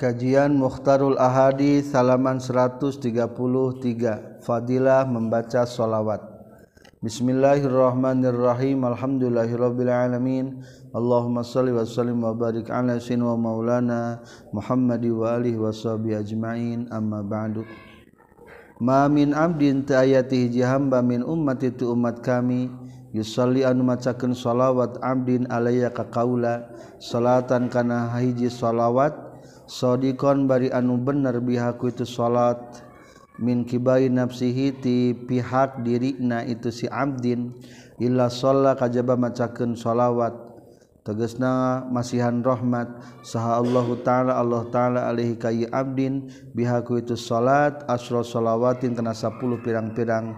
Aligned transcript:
Kajian 0.00 0.56
Mukhtarul 0.56 1.20
Ahadi 1.20 1.84
halaman 1.92 2.40
133 2.40 3.20
Fadilah 4.40 5.04
membaca 5.04 5.68
sholawat. 5.68 6.24
Bismillahirrahmanirrahim. 7.04 8.80
Alhamdulillahirabbil 8.80 9.92
alamin 9.92 10.64
Allahumma 10.96 11.44
shalli 11.44 11.76
wa 11.76 11.84
sallim 11.84 12.24
wa 12.24 12.32
barik 12.32 12.72
ala 12.72 12.96
sayyidina 12.96 13.28
wa 13.28 13.36
maulana 13.36 14.24
Muhammad 14.56 15.04
wa 15.04 15.36
alihi 15.36 15.60
washabi 15.60 16.16
ajmain. 16.16 16.88
Amma 16.88 17.20
ba'du. 17.20 17.68
Ma 18.80 19.04
min 19.04 19.36
abdin 19.36 19.84
ta'ayatihi 19.84 20.64
jahamba 20.64 21.04
min 21.04 21.20
ummati 21.20 21.76
tu 21.76 21.92
umat 21.92 22.24
kami. 22.24 22.72
Yusalli 23.12 23.68
anu 23.68 23.84
macakeun 23.84 24.32
sholawat 24.32 24.96
abdin 25.04 25.44
alayya 25.52 25.92
ka 25.92 26.08
kaula. 26.08 26.72
Salatan 26.96 27.68
kana 27.68 28.08
hiji 28.16 28.48
sholawat. 28.48 29.28
sodikon 29.70 30.50
bari 30.50 30.74
anu 30.74 30.98
bener 30.98 31.38
bihaku 31.38 31.94
itu 31.94 32.02
salat. 32.02 32.58
Min 33.40 33.64
kibai 33.64 34.10
nafsihi 34.10 34.82
ti 34.82 35.14
pihak 35.14 35.86
dirina 35.86 36.42
itu 36.44 36.74
si 36.74 36.90
abdin. 36.90 37.54
Illa 38.02 38.28
sholat 38.28 38.76
kajaba 38.82 39.16
macakeun 39.16 39.78
shalawat 39.78 40.36
tegesna 41.06 41.86
masihan 41.88 42.44
rahmat. 42.44 43.00
Saha 43.24 43.56
Allah 43.62 43.86
taala 44.04 44.32
Allah 44.36 44.68
taala 44.68 45.00
alaihi 45.08 45.40
kayi 45.40 45.64
abdin. 45.72 46.28
Bihaku 46.52 47.00
itu 47.00 47.16
salat 47.16 47.80
asra 47.88 48.20
shalawatin 48.20 48.92
kana 48.92 49.16
10 49.16 49.40
pirang-pirang 49.64 50.36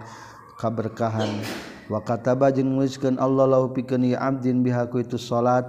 kaberkahan. 0.63 1.43
Wa 1.91 1.99
kataba 2.07 2.55
jeung 2.55 2.79
nuliskeun 2.79 3.19
Allah 3.19 3.51
lahu 3.51 3.75
pikeun 3.75 4.15
abdin 4.15 4.63
bihaku 4.63 5.03
itu 5.03 5.19
salat 5.19 5.67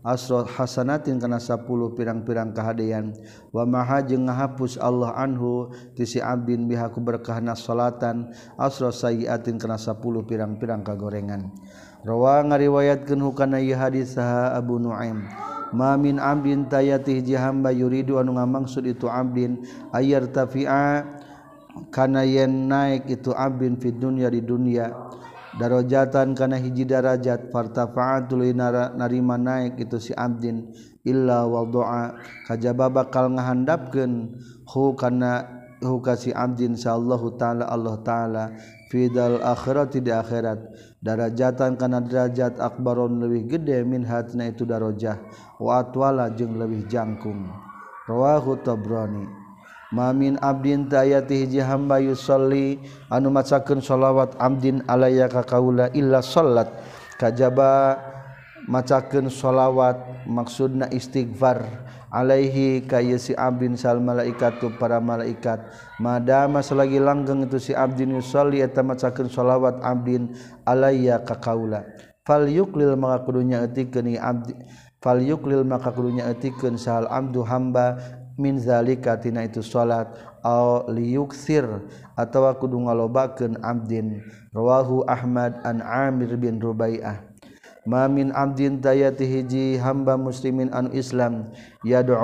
asro 0.00 0.44
Hasanatin 0.48 1.20
kana 1.20 1.36
10 1.36 1.66
pirang-pirang 1.96 2.56
kehaan 2.56 3.12
wamaha 3.52 4.00
jeung 4.04 4.28
ngahapus 4.28 4.80
Allah 4.80 5.12
Anhu 5.16 5.72
tisi 5.92 6.20
Abdin 6.20 6.64
bihaku 6.68 7.00
berkahna 7.04 7.52
salatan. 7.52 8.32
Asro 8.56 8.88
sayatin 8.92 9.60
kana 9.60 9.76
10 9.76 10.00
pirang-pirang 10.24 10.80
kagorengan. 10.80 11.52
Rowa 12.00 12.40
ngariwayatkan 12.48 13.20
hukana 13.20 13.60
hadis 13.60 14.16
saha 14.16 14.56
Abu 14.56 14.80
Nuaim. 14.80 15.28
Mamin 15.70 16.18
Abdin 16.18 16.66
tayati 16.66 17.22
hiji 17.22 17.38
hamba 17.38 17.70
yuridu 17.70 18.18
anu 18.18 18.34
ngamangsud 18.34 18.82
itu 18.90 19.06
Abdin 19.06 19.62
ayar 19.94 20.26
tafi'a 20.26 21.06
kana 21.94 22.26
yen 22.26 22.66
naik 22.66 23.06
itu 23.06 23.30
Abdin 23.30 23.78
fid 23.78 24.02
dunya 24.02 24.26
di 24.26 24.42
dunia 24.42 24.90
darojatan 25.58 26.36
kana 26.38 26.60
hiji 26.60 26.86
darajat 26.86 27.50
fartafaat 27.50 28.30
tuluy 28.30 28.54
narima 28.54 29.34
naik 29.40 29.80
itu 29.80 29.98
si 29.98 30.12
abdin. 30.14 30.70
Illa 31.00 31.48
wadaa 31.48 32.20
kajaba 32.44 32.92
bakal 32.92 33.32
ngahandapkeun 33.32 34.36
hu 34.68 34.92
kana 34.94 35.48
hu 35.80 35.96
ka 36.04 36.12
si 36.12 36.28
abdin 36.28 36.76
sallallahu 36.76 37.40
taala 37.40 37.64
Allah 37.66 37.96
taala. 38.04 38.44
Fidal 38.92 39.40
akhirati 39.40 40.04
di 40.04 40.12
akhirat. 40.12 40.60
Darajatan 41.00 41.80
kana 41.80 42.04
derajat 42.04 42.60
akbaron 42.60 43.22
lebih 43.22 43.56
gede 43.56 43.80
min 43.86 44.04
hatna 44.04 44.52
itu 44.52 44.68
darajah. 44.68 45.16
Wa 45.56 45.80
atwala 45.80 46.28
jeung 46.36 46.60
lebih 46.60 46.84
jangkung. 46.90 47.48
Rawahu 48.04 48.60
tabrani. 48.60 49.39
mamin 49.90 50.38
Abdin 50.42 50.90
tayati 50.90 51.46
hiji 51.46 51.60
hamba 51.62 52.02
yusolli. 52.02 52.78
Anu 53.10 53.30
macakeun 53.30 53.82
sholawat 53.82 54.34
Abdin 54.38 54.82
alaya 54.86 55.26
ka 55.30 55.42
kaula 55.42 55.90
illa 55.94 56.22
salat 56.22 56.70
kajaba 57.20 58.00
macakeun 58.64 59.28
sholawat 59.28 60.24
maksudna 60.24 60.88
istighfar 60.88 61.66
alaihi 62.10 62.82
kaya 62.90 63.16
si 63.22 63.32
abdin 63.38 63.78
sal 63.78 64.02
malaikat 64.02 64.58
tu 64.58 64.72
para 64.76 64.98
malaikat. 64.98 65.62
Madama 66.02 66.58
selagi 66.64 66.98
langgeng 66.98 67.46
itu 67.46 67.58
si 67.62 67.72
abdin 67.72 68.18
yusolli 68.18 68.64
eta 68.64 68.82
macakeun 68.82 69.30
sholawat 69.30 69.78
abdin 69.84 70.34
alaya 70.66 71.22
ka 71.22 71.38
kaula. 71.38 71.86
Fal 72.26 72.46
yuklil 72.46 72.94
maka 72.98 73.24
kudunya 73.24 73.64
etikeun 73.64 74.14
abdi 74.20 74.52
fal 75.00 75.18
yuklil 75.18 75.64
maka 75.64 75.88
kudunya 75.90 76.28
etikeun 76.28 76.76
sahal 76.76 77.08
abdu 77.08 77.40
hamba 77.42 77.96
minzalikatina 78.40 79.44
itu 79.44 79.60
salat 79.60 80.08
au 80.40 80.88
liyuksir 80.88 81.68
atawa 82.16 82.56
kudu 82.56 82.80
ngalobakeun 82.88 83.60
abdin. 83.60 84.24
Rawahu 84.56 85.04
Ahmad 85.04 85.60
an 85.62 85.84
Amir 85.84 86.34
bin 86.40 86.56
Rubai'ah 86.58 87.22
ma 87.84 88.08
min 88.08 88.32
abdin 88.32 88.80
tayati 88.80 89.28
hiji 89.28 89.76
hamba 89.76 90.16
muslimin 90.16 90.72
anu 90.72 90.90
Islam. 90.96 91.52
Yad'u 91.84 92.16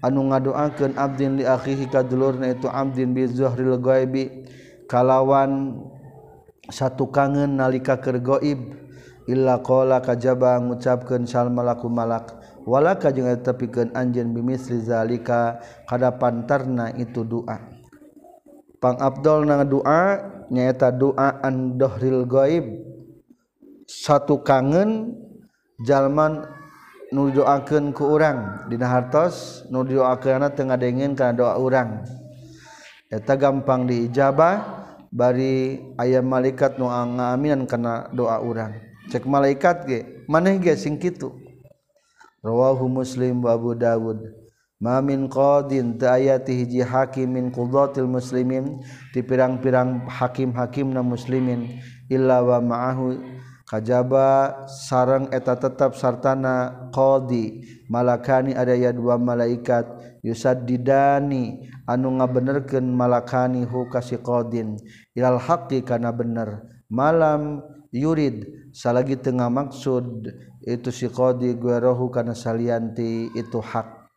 anu 0.00 0.20
ngadoakeun 0.30 0.94
abdin 0.94 1.42
li 1.42 1.44
akhihi 1.44 1.90
kadulurna 1.90 2.54
itu 2.54 2.70
abdin 2.70 3.10
bi 3.10 3.26
zuhril 3.26 3.82
ghaibi 3.82 4.46
kalawan 4.86 5.82
satu 6.70 7.10
kangen 7.10 7.58
nalika 7.58 7.98
keur 7.98 8.18
gaib 8.22 8.74
illa 9.26 9.58
qala 9.62 9.98
kajaba 10.02 10.62
ngucapkeun 10.62 11.26
sal 11.26 11.50
malaku 11.50 11.90
malak. 11.90 12.45
walaka 12.66 13.14
jeung 13.14 13.30
eta 13.30 13.54
pikeun 13.54 13.94
anjeun 13.94 14.34
bimisli 14.34 14.82
zalika 14.82 15.62
kada 15.86 16.10
pantarna 16.18 16.90
itu 16.98 17.22
doa 17.22 17.62
pang 18.82 18.98
abdol 18.98 19.46
na 19.46 19.62
doa 19.62 20.34
nyaeta 20.50 20.90
doa 20.90 21.38
an 21.40 21.78
dohril 21.78 22.26
gaib 22.26 22.66
satu 23.86 24.42
kangen 24.42 25.14
jalman 25.86 26.42
nu 27.14 27.30
doakeun 27.30 27.94
ku 27.94 28.18
urang. 28.18 28.66
Dina 28.66 28.90
hartos 28.90 29.66
nu 29.70 29.86
doakeunna 29.86 30.50
teu 30.54 30.66
ngadengin 30.66 31.14
kana 31.14 31.32
doa 31.32 31.54
urang. 31.58 32.02
Eta 33.06 33.38
gampang 33.38 33.86
diijabah 33.86 34.66
bari 35.14 35.78
ayam 36.02 36.26
malaikat 36.26 36.76
nu 36.76 36.90
ngaminan 36.90 37.70
kana 37.70 38.10
doa 38.10 38.42
urang. 38.42 38.74
Cek 39.06 39.22
malaikat 39.22 39.86
ge 39.86 39.98
maneh 40.26 40.58
ge 40.58 40.74
sing 40.74 40.98
kitu? 40.98 41.30
rawahu 42.46 42.86
muslim 42.86 43.42
wa 43.42 43.58
abu 43.58 43.74
dawud. 43.74 44.22
Ma 44.78 45.00
min 45.02 45.26
qadin 45.26 45.98
ta 45.98 46.20
ayati 46.20 46.52
hiji 46.62 46.84
hakim 46.84 47.34
min 47.34 47.50
qudatil 47.50 48.06
muslimin 48.06 48.84
di 49.10 49.24
pirang-pirang 49.24 50.06
hakim-hakim 50.06 50.92
na 50.94 51.02
muslimin. 51.02 51.80
Illa 52.06 52.44
wa 52.44 52.62
ma'ahu 52.62 53.18
kajaba 53.66 54.62
sarang 54.68 55.26
eta 55.34 55.58
tetap 55.58 55.98
sartana 55.98 56.86
qadi 56.94 57.66
malakani 57.90 58.54
adaya 58.54 58.92
dua 58.92 59.18
malaikat. 59.18 59.88
Yusaddidani 60.20 61.72
anu 61.88 62.20
ngabenerkeun 62.20 62.84
malakani 62.84 63.64
hu 63.64 63.88
kasi 63.88 64.20
qadin. 64.20 64.76
Ilal 65.16 65.40
haqqi 65.40 65.82
kana 65.82 66.12
bener. 66.12 66.68
Malam 66.92 67.64
yurid 67.96 68.70
salagi 68.76 69.16
tengah 69.16 69.48
maksud 69.48 70.28
itu 70.66 70.90
si 70.90 71.06
qadi 71.06 71.54
gue 71.54 71.78
rohu 71.78 72.10
karena 72.10 72.34
salianti 72.34 73.30
itu 73.38 73.62
hak. 73.62 74.10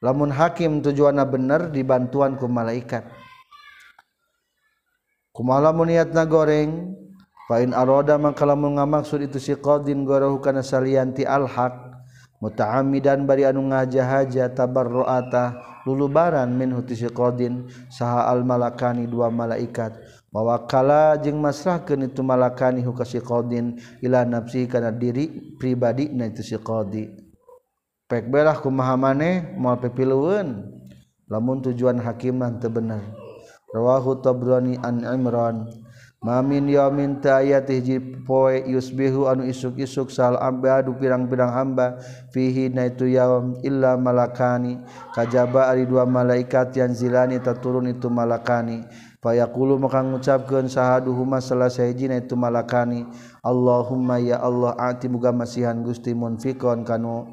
Lamun 0.00 0.32
hakim 0.32 0.80
tujuanna 0.80 1.28
bener 1.28 1.68
dibantuan 1.68 2.40
ku 2.40 2.48
malaikat. 2.48 3.04
Kumaha 5.34 5.70
lamun 5.70 5.92
niatna 5.92 6.24
goreng 6.24 6.96
fa 7.44 7.60
in 7.60 7.76
arada 7.76 8.16
maka 8.16 8.48
lamun 8.48 8.80
ngamaksud 8.80 9.28
itu 9.28 9.36
si 9.36 9.52
qadin 9.60 10.08
gue 10.08 10.16
rohu 10.16 10.40
karena 10.40 10.64
salianti 10.64 11.28
al 11.28 11.44
haq 11.44 11.74
muta'ammidan 12.40 13.28
bari 13.28 13.44
anu 13.44 13.68
ngajahaja 13.68 14.52
tabarruata 14.56 15.60
lulubaran 15.84 16.48
min 16.52 16.72
huti 16.72 16.96
si 16.96 17.08
qadin 17.08 17.68
saha 17.92 18.28
al 18.28 18.44
malakani 18.44 19.04
dua 19.04 19.28
malaikat 19.28 20.00
mawakala 20.34 21.14
jeung 21.22 21.38
masrahkeun 21.38 22.10
itu 22.10 22.26
malakani 22.26 22.82
hukasi 22.82 23.22
si 23.22 23.24
qadin 23.24 23.78
ila 24.02 24.26
nafsi 24.26 24.66
kana 24.66 24.90
diri 24.90 25.54
pribadi 25.54 26.10
na 26.10 26.26
itu 26.26 26.42
si 26.42 26.58
qadi 26.58 27.06
pek 28.10 28.26
belah 28.26 28.58
kumaha 28.58 28.98
maneh 28.98 29.54
moal 29.54 29.78
pipilueun 29.78 30.74
lamun 31.28 31.64
tujuan 31.64 31.96
hakim 32.02 32.40
mah 32.40 32.52
teu 32.60 32.68
bener. 32.68 33.00
Rawahu 33.74 34.22
tabrani 34.22 34.78
an 34.78 35.02
imran. 35.02 35.66
Mamin 36.24 36.72
yamin 36.72 37.20
ta'ayati 37.20 37.84
hiji 37.84 37.96
poe 38.24 38.64
yusbihu 38.64 39.28
anu 39.28 39.44
isuk-isuk 39.44 40.08
sal 40.08 40.40
abadu 40.40 40.96
pirang-pirang 40.96 41.52
hamba 41.52 42.00
fihi 42.32 42.72
na 42.72 42.88
itu 42.88 43.04
yaum 43.12 43.60
illa 43.60 44.00
malakani. 44.00 44.80
Kajaba 45.12 45.68
ari 45.68 45.84
dua 45.84 46.08
malaikat 46.08 46.72
yang 46.80 46.96
zilani 46.96 47.36
taturun 47.44 47.92
itu 47.92 48.08
malakani. 48.08 48.88
Fayaqulu 49.24 49.80
maka 49.80 50.04
ngucapkeun 50.04 50.68
sahaduhuma 50.68 51.40
salah 51.40 51.72
sahijina 51.72 52.20
itu 52.20 52.36
malakani. 52.36 53.08
Allahumma 53.40 54.20
ya 54.20 54.36
Allah 54.36 54.76
ati 54.76 55.08
muga 55.08 55.32
masihan 55.32 55.80
Gusti 55.80 56.12
munfikon 56.12 56.84
kanu 56.84 57.32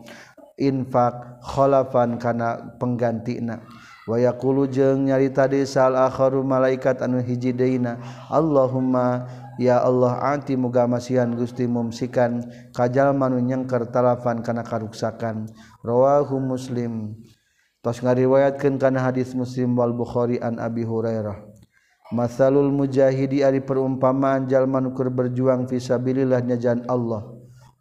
infak 0.56 1.44
khalafan 1.44 2.16
kana 2.16 2.80
penggantina. 2.80 3.60
Wa 4.08 4.16
yaqulu 4.24 4.72
jeung 4.72 5.12
nyarita 5.12 5.52
desa 5.52 5.92
sal 5.92 6.00
akharu 6.00 6.48
malaikat 6.48 7.04
anu 7.04 7.20
hiji 7.20 7.52
deuna 7.52 8.00
Allahumma 8.32 9.28
ya 9.60 9.84
Allah 9.84 10.16
ati 10.32 10.56
muga 10.56 10.88
masihan 10.88 11.28
Gusti 11.36 11.68
mumsikan 11.68 12.40
kajal 12.72 13.12
manu 13.12 13.36
nyengker 13.44 13.92
talafan 13.92 14.40
kana 14.40 14.64
karuksakan. 14.64 15.52
Rawahu 15.84 16.40
muslim. 16.40 17.20
Tos 17.84 18.00
ngariwayatkeun 18.00 18.80
kana 18.80 19.12
hadis 19.12 19.36
muslim 19.36 19.76
wal 19.76 19.92
bukhari 19.92 20.40
an 20.40 20.56
abi 20.56 20.88
hurairah. 20.88 21.51
Masalul 22.12 22.68
mujahidi 22.76 23.40
ari 23.40 23.64
perumpamaan 23.64 24.44
jalmanukur 24.44 25.08
berjuang 25.08 25.64
visabilillah 25.64 26.44
nyajaan 26.44 26.84
Allah. 26.92 27.24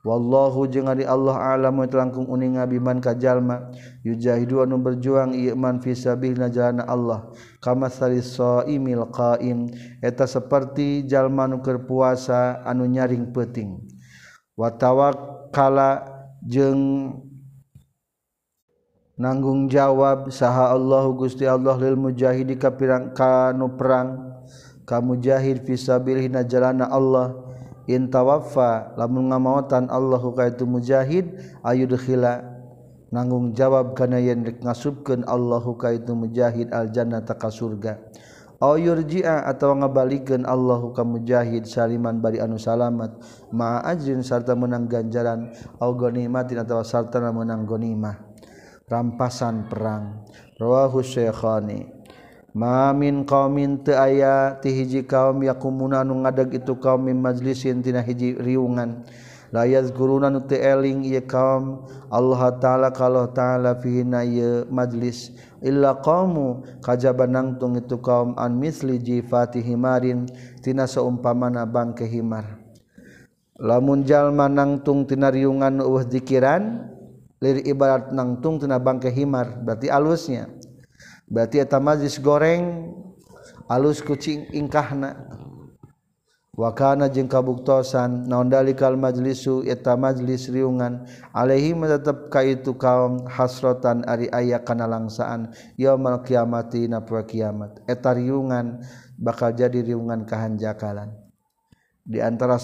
Wallahu 0.01 0.65
jeung 0.71 0.89
ari 0.89 1.05
Allah 1.05 1.37
alam 1.37 1.77
telangkung 1.85 2.25
uning 2.31 2.57
ngabiman 2.57 3.03
ka 3.03 3.13
jalma. 3.13 3.69
Yujahidu 4.07 4.65
anu 4.65 4.81
berjuang 4.81 5.35
iman 5.35 5.83
visabil 5.83 6.39
najana 6.39 6.87
Allah. 6.87 7.29
Kama 7.59 7.91
saimil 7.91 9.05
qaim. 9.13 9.69
Eta 10.01 10.25
seperti 10.25 11.05
jalma 11.05 11.45
nu 11.51 11.61
puasa 11.61 12.63
anu 12.65 12.89
nyaring 12.89 13.35
peting 13.35 13.83
Wa 14.57 14.73
tawakkala 14.73 16.07
jeung 16.47 17.13
nanggung 19.21 19.69
jawab 19.69 20.33
saha 20.33 20.73
Allah 20.73 21.05
Gusti 21.13 21.45
Allah 21.45 21.77
lil 21.77 22.01
mujahidi 22.01 22.57
ka 22.57 22.73
pirang 22.73 23.13
kanu 23.13 23.77
perang 23.77 24.41
ka 24.89 25.05
mujahid 25.05 25.61
fi 25.69 25.77
sabilihi 25.77 26.33
jalana 26.49 26.89
Allah. 26.89 27.37
In 27.91 28.07
tawaffa 28.09 28.97
lamun 28.97 29.29
ngamaotan 29.29 29.93
Allah 29.93 30.23
ka 30.23 30.49
itu 30.49 30.65
mujahid 30.65 31.37
ayudkhila 31.61 32.41
nanggung 33.11 33.53
jawab 33.53 33.99
kana 33.99 34.23
yen 34.23 34.47
rek 34.47 34.63
ngasubkeun 34.63 35.27
Allah 35.27 35.65
ka 35.75 35.91
itu 35.93 36.17
mujahid 36.17 36.73
al 36.73 36.89
jannata 36.89 37.37
ka 37.37 37.53
surga. 37.53 38.01
Aw 38.61 38.77
yurji'a 38.77 39.49
atawa 39.49 39.85
ngabalikeun 39.85 40.45
Allah 40.45 40.81
ka 40.93 41.03
mujahid 41.03 41.65
saliman 41.65 42.21
bari 42.21 42.39
anu 42.39 42.61
salamat. 42.61 43.21
Ma 43.51 43.81
ajrin 43.83 44.23
sarta 44.23 44.53
menang 44.53 44.85
ganjaran. 44.87 45.51
Aw 45.81 45.91
ganimatin 45.97 46.63
atawa 46.63 46.85
sarta 46.87 47.19
menang 47.33 47.65
ghanimah. 47.65 48.30
rampasan 48.91 49.71
perang. 49.71 50.27
Rawahu 50.59 51.01
syekhani. 51.01 51.87
Mamin 52.51 53.23
qaumin 53.23 53.87
teu 53.87 53.95
aya 53.95 54.59
ti 54.59 54.75
hiji 54.75 55.07
kaum 55.07 55.47
yakumuna 55.47 56.03
nu 56.03 56.19
ngadeg 56.27 56.59
itu 56.59 56.75
kaum 56.83 57.07
min 57.07 57.23
majlisin 57.23 57.79
tina 57.79 58.03
hiji 58.03 58.35
riungan. 58.35 59.07
La 59.55 59.71
yazkuruna 59.71 60.35
nu 60.35 60.43
teu 60.43 60.59
eling 60.59 61.07
ieu 61.07 61.23
kaum 61.23 61.87
Allah 62.11 62.59
taala 62.59 62.91
kalau 62.91 63.31
taala 63.31 63.79
fihi 63.79 64.03
ieu 64.27 64.67
majlis. 64.67 65.31
Illa 65.63 66.03
qaumu 66.03 66.67
kajaba 66.83 67.31
nangtung 67.31 67.79
itu 67.79 68.03
kaum 68.03 68.35
an 68.35 68.59
misli 68.59 68.99
jifati 68.99 69.63
himarin 69.63 70.27
tina 70.59 70.91
saumpamana 70.91 71.63
bangke 71.71 72.11
himar. 72.11 72.59
Lamun 73.63 74.03
jalma 74.03 74.51
nangtung 74.51 75.07
tina 75.07 75.31
riungan 75.31 75.79
eueuh 75.79 76.03
zikiran 76.03 76.90
lir 77.41 77.65
ibarat 77.65 78.13
nangtung 78.13 78.61
tena 78.61 78.77
bangke 78.77 79.09
himar 79.09 79.65
berarti 79.65 79.89
alusnya. 79.89 80.47
Berarti 81.25 81.63
eta 81.63 81.81
majlis 81.81 82.21
goreng 82.21 82.93
alus 83.67 84.05
kucing 84.05 84.53
ingkahna. 84.53 85.17
Wakana 86.61 87.09
jeung 87.09 87.25
kabuktosan 87.25 88.29
naon 88.29 88.53
dalikal 88.53 88.93
majlisu 88.93 89.65
eta 89.65 89.97
majlis 89.97 90.53
riungan. 90.53 91.09
Alaihi 91.33 91.73
tetep 91.73 92.29
ka 92.29 92.45
itu 92.45 92.77
kaum 92.77 93.25
hasrotan 93.25 94.05
ari 94.05 94.29
aya 94.29 94.61
kana 94.61 94.85
langsaan 94.85 95.57
yaumal 95.81 96.21
kiamati 96.21 96.85
na 96.85 97.01
poe 97.01 97.25
kiamat. 97.25 97.81
Eta 97.89 98.13
riungan 98.13 98.85
bakal 99.17 99.57
jadi 99.57 99.81
riungan 99.81 100.29
kahanjakalan. 100.29 101.17
Di 102.05 102.21
antara 102.21 102.61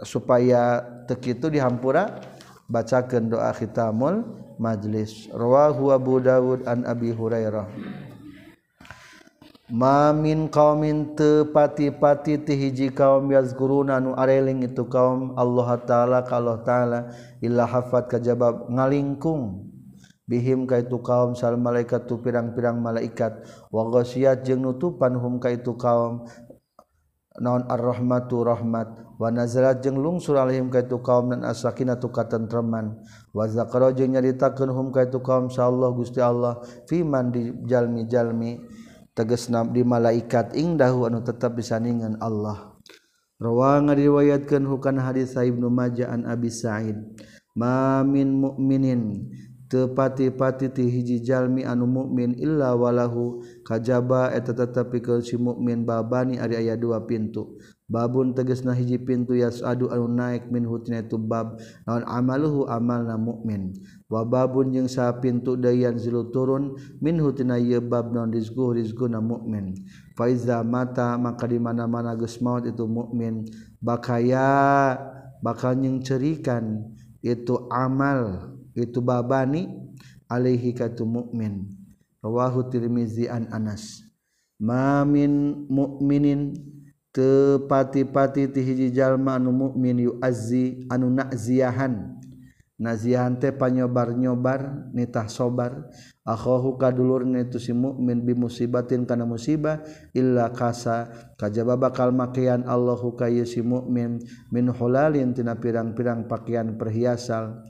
supaya 0.00 0.80
teki 1.04 1.36
itu 1.36 1.52
dihampura 1.52 2.31
bacakan 2.72 3.28
doa 3.28 3.52
khitamul 3.52 4.24
majlis. 4.56 5.28
Rawahu 5.28 5.92
Abu 5.92 6.24
Dawud 6.24 6.64
an 6.64 6.88
Abi 6.88 7.12
Hurairah. 7.12 7.68
Mamin 9.72 10.52
kaumin 10.52 11.16
tepati-pati 11.16 12.44
ti 12.44 12.52
hiji 12.56 12.92
kaum 12.92 13.32
yazkuruna 13.32 14.00
nu 14.04 14.12
areling 14.12 14.68
itu 14.68 14.84
kaum 14.84 15.32
Allah 15.32 15.80
Ta'ala 15.80 16.18
kalau 16.28 16.60
Ta'ala 16.60 17.08
illa 17.40 17.64
hafat 17.64 18.08
kajabab 18.08 18.68
ngalingkung. 18.68 19.68
Bihim 20.28 20.68
ka 20.68 20.80
itu 20.80 21.00
kaum 21.00 21.32
sal 21.32 21.56
malaikat 21.56 22.04
tu 22.04 22.20
pirang-pirang 22.20 22.84
malaikat. 22.84 23.48
Wa 23.72 23.88
ghasyat 23.88 24.44
jeung 24.44 24.64
nutupan 24.64 25.16
hum 25.16 25.40
ka 25.40 25.48
itu 25.48 25.72
kaum. 25.76 26.28
Naon 27.40 27.64
ar-rahmatu 27.64 28.44
rahmat. 28.44 29.01
Wanazarat 29.20 29.84
jeung 29.84 30.00
lungsur 30.00 30.40
alaihim 30.40 30.72
kaitu 30.72 30.98
kaum 30.98 31.30
dan 31.30 31.44
asakina 31.44 32.00
tu 32.00 32.08
katentreman 32.08 32.96
wa 33.30 33.44
zakara 33.46 33.92
jeung 33.92 34.16
nyaritakeun 34.16 34.72
hum 34.72 34.88
kaitu 34.88 35.20
kaum 35.20 35.52
insyaallah 35.52 35.92
Gusti 35.94 36.18
Allah 36.18 36.58
fiman 36.88 37.28
di 37.30 37.52
jalmi-jalmi 37.68 38.62
tegasna 39.12 39.68
di 39.68 39.84
malaikat 39.84 40.56
ingdahu 40.56 41.06
anu 41.06 41.20
tetap 41.20 41.54
disandingan 41.54 42.16
Allah. 42.18 42.72
Rawang 43.42 43.90
diriwayatkeun 43.90 44.64
hukan 44.70 45.02
hadis 45.02 45.34
Ibnu 45.34 45.66
Majah 45.66 46.14
an 46.14 46.30
Abi 46.30 46.46
Sa'id. 46.46 46.94
Ma 47.52 48.00
min 48.06 48.38
mu'minin 48.38 49.28
tepati-pati 49.66 50.68
ti 50.72 50.84
hiji 50.84 51.24
jalmi 51.24 51.64
anu 51.64 51.88
mukmin 51.88 52.36
illa 52.36 52.76
walahu 52.76 53.40
kajaba 53.64 54.30
eta 54.36 54.52
tetapi 54.52 55.00
ke 55.00 55.24
si 55.24 55.40
mukmin 55.40 55.82
babani 55.82 56.36
ari 56.36 56.60
aya 56.60 56.78
dua 56.78 57.02
pintu. 57.08 57.56
babun 57.92 58.32
teges 58.32 58.64
na 58.64 58.72
hiji 58.72 58.96
pintu 58.96 59.36
yas 59.36 59.60
adu 59.60 59.92
anu 59.92 60.08
naik 60.08 60.48
min 60.48 60.64
hutina 60.64 61.04
itu 61.04 61.20
bab. 61.20 61.60
Naon 61.84 62.08
amaluhu 62.08 62.64
amal 62.64 63.04
na 63.04 63.20
mukmin 63.20 63.76
wa 64.08 64.24
babun 64.24 64.72
jeung 64.72 64.88
sa 64.88 65.12
pintu 65.20 65.60
dayan 65.60 66.00
zilu 66.00 66.32
turun 66.32 66.72
min 67.04 67.20
hutina 67.20 67.60
ieu 67.60 67.84
bab 67.84 68.08
naon 68.08 68.32
rizquh 68.32 68.72
rizquh 68.72 69.12
na 69.12 69.20
mukmin 69.20 69.76
fa 70.16 70.32
iza 70.32 70.64
mata 70.64 71.20
maka 71.20 71.44
di 71.44 71.60
mana-mana 71.60 72.16
geus 72.16 72.40
maut 72.40 72.64
itu 72.64 72.88
mukmin 72.88 73.44
bakaya 73.84 74.96
bakal 75.44 75.76
nyengcerikan 75.76 76.80
itu 77.20 77.68
amal 77.68 78.48
itu 78.72 79.04
babani 79.04 79.68
alaihi 80.32 80.72
katu 80.72 81.04
mukmin 81.04 81.68
rawahu 82.24 82.72
tirmizi 82.72 83.28
an 83.28 83.52
anas. 83.52 84.00
Ma 84.62 85.02
min 85.02 85.66
mukminin 85.66 86.54
tepati-pati 87.12 88.48
ti 88.50 88.60
hiji 88.64 88.88
jalma 88.90 89.36
anu 89.36 89.52
mukmin 89.52 90.00
yu 90.00 90.12
azzi 90.24 90.88
anu 90.88 91.12
naziahan 91.12 92.22
naziahan 92.82 93.38
teh 93.38 93.54
panyobar-nyobar 93.54 94.90
nitah 94.90 95.30
sobar. 95.30 95.86
Akhahu 96.26 96.74
kadulur 96.78 97.22
nitu 97.22 97.62
si 97.62 97.70
mukmin 97.70 98.26
bi 98.26 98.34
musibatin 98.34 99.06
kana 99.06 99.22
musibah 99.22 99.86
illa 100.10 100.50
kasa. 100.50 101.10
Kajaba 101.38 101.78
bakal 101.78 102.10
makian 102.10 102.66
Allahu 102.66 103.14
ka 103.14 103.30
si 103.46 103.62
mukmin 103.62 104.18
min 104.50 104.66
hulalin 104.74 105.30
tina 105.30 105.54
pirang-pirang 105.54 106.26
pakaian 106.26 106.74
perhiasan. 106.74 107.62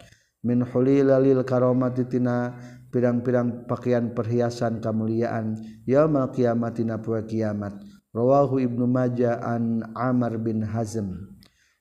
Min 0.42 0.64
hulilalil 0.64 1.44
karomati 1.46 2.08
tina 2.08 2.56
pirang-pirang 2.90 3.68
pakaian 3.68 4.10
perhiasan 4.10 4.82
kemuliaan 4.82 5.54
yaumil 5.86 6.34
kiamat 6.34 6.82
tina 6.82 6.98
poe 6.98 7.22
kiamat. 7.24 7.91
rawahu 8.12 8.60
Ibnu 8.60 8.84
Majaan 8.84 9.92
Amar 9.96 10.36
bin 10.36 10.62
Hazm. 10.62 11.32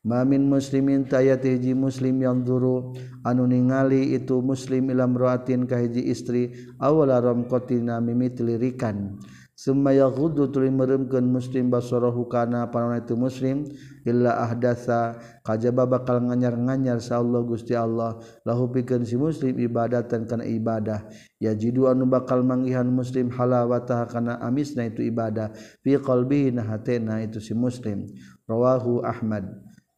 Mamin 0.01 0.49
muslimin 0.49 1.05
tayat 1.05 1.45
hiji 1.45 1.77
muslim 1.77 2.25
yang 2.25 2.41
duru 2.41 2.97
anu 3.21 3.45
ningali 3.45 4.17
itu 4.17 4.41
muslim 4.41 4.89
ilam 4.89 5.13
roatin 5.13 5.69
kahiji 5.69 6.09
istri 6.09 6.57
awala 6.81 7.21
romkotina 7.21 8.01
mimiti 8.01 8.41
lirikan 8.41 9.21
Semayahuddu 9.61 10.49
tuli 10.49 10.73
meremkan 10.73 11.21
muslim 11.21 11.69
basorohu 11.69 12.25
kana 12.25 12.73
panon 12.73 12.97
itu 12.97 13.13
muslim 13.13 13.61
illa 14.09 14.41
ahdasa 14.41 15.21
kajaba 15.45 15.85
bakal 15.85 16.17
nganyar-nganyar 16.17 16.97
sa 16.97 17.21
Allah 17.21 17.45
Gusti 17.45 17.77
Allah. 17.77 18.17
Lahu 18.41 18.73
pikeun 18.73 19.05
si 19.05 19.21
muslim 19.21 19.53
ibadatan 19.61 20.25
kana 20.25 20.49
ibadah. 20.49 21.05
Ya 21.37 21.53
jidu 21.53 21.85
anu 21.85 22.09
bakal 22.09 22.41
mangihan 22.41 22.89
muslim 22.89 23.29
halawata 23.29 24.09
kana 24.09 24.41
amisna 24.41 24.89
itu 24.89 25.05
ibadah. 25.05 25.53
Fi 25.85 25.93
qalbihi 25.93 26.57
na 26.57 26.65
hatena 26.65 27.21
itu 27.21 27.37
si 27.37 27.53
muslim. 27.53 28.09
Rawahu 28.49 29.05
Ahmad. 29.05 29.45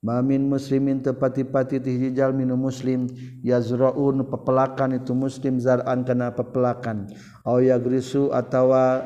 Mamin 0.03 0.51
muslimin 0.51 1.00
tepati-pati 1.00 1.79
tihijal 1.79 2.36
minu 2.36 2.60
muslim 2.60 3.08
yazraun 3.39 4.27
pepelakan 4.27 5.00
itu 5.00 5.15
muslim 5.15 5.63
zar'an 5.63 6.03
kana 6.03 6.36
pepelakan. 6.36 7.08
Au 7.48 7.63
yagrisu 7.63 8.36
atawa 8.36 9.00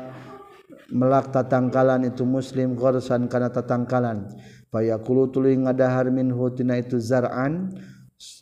melak 0.92 1.32
tatangkalan 1.32 2.08
itu 2.08 2.24
muslim 2.24 2.76
gorsan 2.76 3.28
kana 3.28 3.52
tatangkalan. 3.52 4.28
Fayaqulu 4.68 5.32
tuluy 5.32 5.56
ngadahar 5.56 6.12
minhu 6.12 6.52
tina 6.52 6.76
itu 6.76 7.00
zar'an 7.00 7.72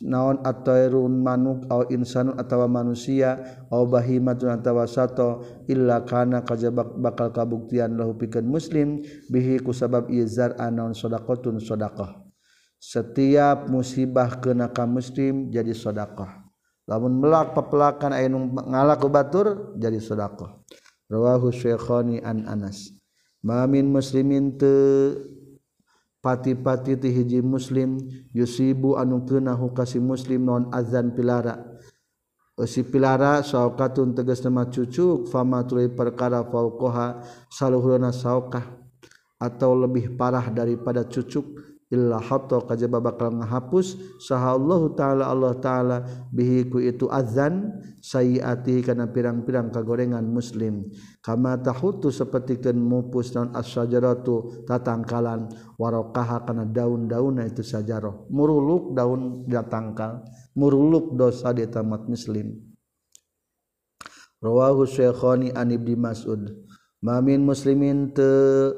naon 0.01 0.41
atairun 0.41 1.21
manuk 1.21 1.69
au 1.69 1.85
insanun 1.93 2.33
atawa 2.41 2.65
manusia 2.65 3.61
au 3.69 3.85
bahimatun 3.85 4.57
atawa 4.57 4.89
sato 4.89 5.45
illa 5.69 6.01
kana 6.01 6.41
kajabak 6.41 6.97
bakal 6.97 7.29
kabuktian 7.29 7.93
lahu 7.93 8.17
pikeun 8.17 8.49
muslim 8.49 9.05
bihi 9.29 9.61
kusabab 9.61 10.09
ieu 10.09 10.25
zar'an 10.25 10.73
naon 10.73 10.97
sadaqatun 10.97 11.61
sadaqah 11.61 12.25
setiap 12.81 13.69
musibah 13.69 14.41
kena 14.41 14.73
ka 14.73 14.89
muslim 14.89 15.53
jadi 15.53 15.77
sedekah 15.77 16.45
lamun 16.89 17.21
melak 17.21 17.53
pepelakan 17.53 18.17
aya 18.17 18.33
nu 18.33 18.49
ngalaku 18.49 19.13
batur 19.13 19.77
jadi 19.77 20.01
sedekah 20.01 20.57
rawahu 21.11 21.51
syekhani 21.51 22.23
an 22.23 22.47
anas. 22.47 22.91
Mamin 23.43 23.87
muslimin 23.91 24.59
te 24.59 24.73
pati-pati 26.23 26.99
ti 26.99 27.09
hiji 27.13 27.39
muslim 27.39 27.99
yusibu 28.35 28.99
anu 28.99 29.23
keunahu 29.23 29.71
kasih 29.71 30.03
muslim 30.03 30.43
non 30.43 30.67
azan 30.75 31.15
pilara. 31.15 31.55
Usi 32.57 32.81
pilara 32.81 33.45
saukatun 33.45 34.17
tegas 34.17 34.41
nama 34.41 34.65
cucuk 34.65 35.29
fama 35.29 35.61
tuluy 35.61 35.93
perkara 35.93 36.41
fauqaha 36.41 37.21
saluhurna 37.53 38.09
saukah 38.09 38.65
atau 39.37 39.77
lebih 39.77 40.17
parah 40.17 40.49
daripada 40.49 41.05
cucuk. 41.05 41.66
illa 41.87 42.19
hatta 42.19 42.59
kajaba 42.63 42.99
bakal 42.99 43.31
ngahapus. 43.39 44.19
Saha 44.19 44.59
Allah 44.59 44.81
taala 44.95 45.23
Allah 45.31 45.53
taala 45.59 45.97
bihi 46.31 46.67
ku 46.67 46.83
itu 46.83 47.07
azan 47.07 47.79
sayiati 48.03 48.83
kana 48.83 49.07
pirang-pirang 49.07 49.71
kagorengan 49.71 50.23
muslim. 50.27 50.91
Kama 51.23 51.59
tahutu 51.63 52.11
sapertikeun 52.11 52.75
mupus 52.75 53.31
naon 53.35 53.55
as-sajaratu 53.55 54.67
tatangkalan. 54.67 55.47
Waraqaha 55.79 56.43
kana 56.43 56.67
daun-daunna 56.67 57.47
itu 57.47 57.63
sajaroh. 57.63 58.27
Muruluk 58.31 58.95
daun 58.95 59.47
datangkal. 59.47 60.27
Muruluk 60.57 61.15
dosa 61.15 61.55
di 61.55 61.63
tamat 61.69 62.09
muslim. 62.09 62.51
Rawahu 64.37 64.85
syekhani 64.85 65.49
an 65.55 65.73
ibni 65.73 65.97
mas'ud. 65.97 66.51
Mamin 67.01 67.45
muslimin 67.45 68.13
teu 68.13 68.73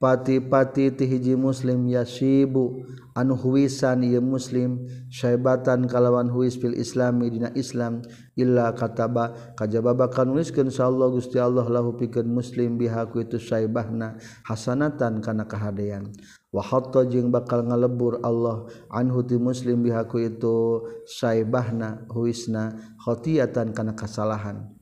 pati-pati 0.00 0.96
tihiji 0.96 1.36
muslim 1.36 1.84
yasibu 1.84 2.88
anu 3.12 3.36
huwisan 3.36 4.00
ieu 4.00 4.24
muslim 4.24 4.80
syaibatan 5.12 5.84
kalawan 5.84 6.32
huwis 6.32 6.56
fil 6.56 6.72
islami 6.72 7.28
dina 7.28 7.52
islam 7.52 8.00
illa 8.32 8.72
kataba. 8.72 9.36
Kajaba 9.60 9.92
bakal 9.92 10.32
nuliskeun 10.32 10.72
insyaallah 10.72 11.12
Gusti 11.12 11.36
Allah 11.36 11.68
lahu 11.68 12.00
pikeun 12.00 12.32
muslim 12.32 12.80
bihaku 12.80 13.28
itu 13.28 13.36
syaibahna 13.36 14.16
hasanatan 14.48 15.20
kana 15.20 15.44
kahadean. 15.44 16.08
Wa 16.48 16.64
hatta 16.64 17.04
jeung 17.04 17.28
bakal 17.28 17.68
ngalebur 17.68 18.24
Allah 18.24 18.72
anhu 18.88 19.20
ti 19.20 19.36
muslim 19.36 19.84
bihaku 19.84 20.32
itu 20.32 20.80
syaibahna 21.04 22.08
huwisna 22.08 22.96
khotiatan 23.04 23.76
kana 23.76 23.92
kasalahan. 23.92 24.79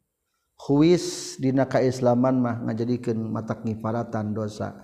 huwis 0.58 1.38
dina 1.38 1.64
kaislaman 1.70 2.42
mah 2.42 2.56
ngajadikeun 2.66 3.30
matak 3.30 3.62
ngifaratan 3.62 4.34
dosa 4.34 4.82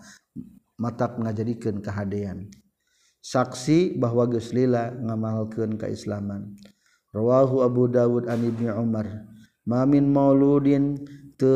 matak 0.78 1.19
ngajadikeun 1.19 1.83
kahadean. 1.83 2.50
Saksi 3.25 3.97
bahwa 3.97 4.28
geus 4.28 4.52
lila 4.52 4.93
ngamalkeun 4.93 5.81
kaislaman 5.81 6.54
rawahu 7.14 7.64
abu 7.64 7.88
Dawud 7.88 8.28
an 8.28 8.43
ibni 8.45 8.69
umar 8.69 9.07
mamin 9.64 10.12
mauludin 10.12 11.00
te 11.40 11.54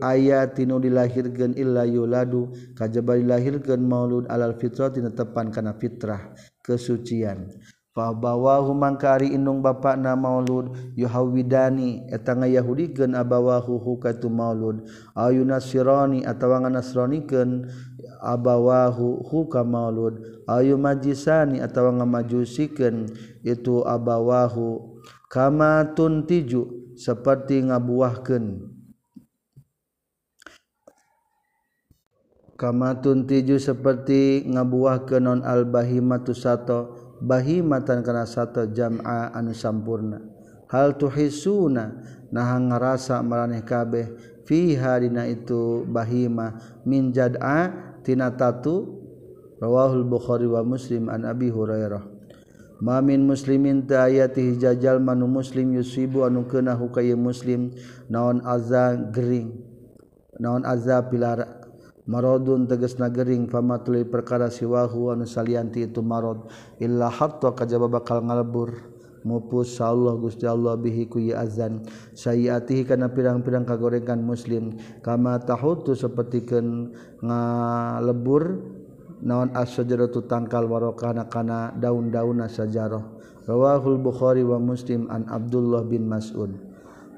aya 0.00 0.48
tinu 0.48 0.80
dilahirkeun 0.80 1.52
illa 1.58 1.84
yuladu 1.84 2.48
kajaba 2.78 3.20
dilahirkeun 3.20 3.82
maulud 3.84 4.24
alal 4.32 4.56
fitrah 4.56 4.88
tina 4.88 5.12
tepan 5.12 5.52
kana 5.52 5.76
fitrah 5.76 6.32
kesucian. 6.64 7.50
Fabawahu 7.92 8.72
mangkari 8.72 9.36
indung 9.36 9.60
bapak 9.60 10.00
na 10.00 10.16
maulud 10.16 10.72
yuhawidani 10.96 12.08
eta 12.08 12.32
ngayahudikeun 12.32 13.12
abawahu 13.12 13.76
hukatu 13.76 14.32
maulud. 14.32 14.88
Ayu 15.12 15.44
nasirani 15.44 16.24
atawa 16.24 16.64
nganasronikeun 16.64 17.68
abawahu 18.24 19.20
huka 19.28 19.60
maulud. 19.60 20.24
Ayu 20.48 20.80
majisani 20.80 21.60
atawa 21.60 21.92
ngamajusikeun 22.00 23.12
itu 23.44 23.84
abawahu. 23.84 24.96
Kama 25.28 25.92
tuntiju 25.92 26.96
seperti 26.96 27.60
ngabuahkeun. 27.68 28.72
Kama 32.56 32.96
tuntiju 33.04 33.60
seperti 33.60 34.48
ngabuahkeun 34.48 35.20
non 35.20 35.40
albahimatu 35.44 36.32
sato 36.32 37.01
bahi 37.22 37.62
matan 37.62 38.02
kana 38.02 38.26
satu 38.26 38.66
jam'a 38.74 39.30
anu 39.30 39.54
sampurna. 39.54 40.18
Hal 40.66 40.98
tuhisuna 40.98 42.02
nah 42.32 42.50
ngarasa 42.58 43.20
maraneh 43.22 43.62
kabeh 43.62 44.10
fiha 44.48 44.98
dina 44.98 45.28
itu 45.30 45.86
bahima 45.86 46.58
min 46.82 47.14
jad'a 47.14 47.70
tina 48.02 48.34
tatu 48.34 48.98
rawahul 49.62 50.02
bukhari 50.02 50.50
wa 50.50 50.66
muslim 50.66 51.06
an 51.06 51.22
abi 51.22 51.52
hurairah. 51.52 52.02
Mamin 52.82 53.22
muslimin 53.22 53.86
ta 53.86 54.10
ayati 54.10 54.58
jajal 54.58 54.98
manu 54.98 55.30
muslim 55.30 55.70
yusibu 55.78 56.26
anu 56.26 56.50
kena 56.50 56.74
hukaya 56.74 57.14
muslim 57.14 57.70
naon 58.10 58.42
azza 58.42 58.98
gering 59.14 59.54
naon 60.42 60.66
azza 60.66 60.98
pilara. 61.06 61.61
marodun 62.08 62.66
teges 62.66 62.98
nagering 62.98 63.46
pamatli 63.46 64.06
perkara 64.06 64.48
siwahu 64.48 65.14
anu 65.14 65.26
salianti 65.26 65.86
itu 65.86 66.00
marod. 66.00 66.48
Illa 66.82 67.10
hatta 67.10 67.54
kajaba 67.54 67.88
bakal 67.88 68.24
ngalebur. 68.24 68.94
Mupus 69.22 69.78
Allah 69.78 70.18
Gusti 70.18 70.50
Allah 70.50 70.74
bihi 70.74 71.06
ku 71.06 71.22
azan. 71.30 71.86
Sayiatihi 72.10 72.82
kana 72.82 73.06
pirang-pirang 73.06 73.62
kagorengan 73.62 74.18
muslim. 74.18 74.74
Kama 74.98 75.38
tahutu 75.38 75.94
sapertikeun 75.94 76.90
ngalebur 77.22 78.58
naon 79.22 79.54
as-sajaratu 79.54 80.26
tangkal 80.26 80.66
warokana 80.66 81.30
kana 81.30 81.70
daun-daunna 81.78 82.50
sajarah 82.50 83.22
rawahul 83.46 83.98
bukhari 83.98 84.42
wa 84.46 84.58
muslim 84.58 85.10
an 85.10 85.26
abdullah 85.30 85.82
bin 85.86 86.06
mas'ud. 86.06 86.50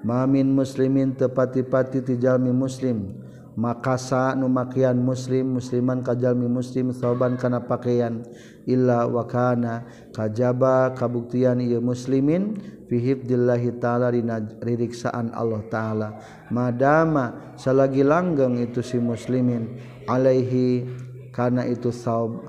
Mamin 0.05 0.53
muslimin 0.53 1.17
tepati-pati 1.17 2.05
tijalmi 2.05 2.53
muslim. 2.53 3.25
makasa 3.55 4.35
numakian 4.35 4.99
muslim 4.99 5.59
musliman 5.59 6.03
kajalmi 6.03 6.51
muslim 6.51 6.91
soban 6.91 7.39
kana 7.39 7.63
pakaian 7.63 8.27
illa 8.67 9.07
wakana 9.07 9.87
kajaba 10.11 10.91
kabuktian 10.97 11.63
ia 11.63 11.79
muslimin 11.79 12.59
fi 12.91 12.99
fihibdillahi 13.01 13.79
ta'ala 13.79 14.11
dina 14.13 14.43
ririksaan 14.61 15.33
Allah 15.33 15.63
ta'ala. 15.71 16.09
Madama 16.51 17.55
selagi 17.55 18.03
langgeng 18.03 18.61
itu 18.61 18.83
si 18.83 18.99
muslimin 18.99 19.79
alaihi 20.11 20.85
kana 21.33 21.65
itu 21.67 21.95
saub 21.95 22.45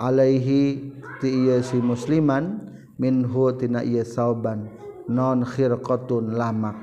alaihi 0.00 0.92
ti 1.18 1.28
iya 1.28 1.62
si 1.62 1.78
musliman 1.78 2.68
minhu 2.98 3.54
tina 3.58 3.82
iya 3.82 4.02
sauban 4.06 4.70
non 5.08 5.44
khirqatun 5.44 6.34
lamak 6.34 6.76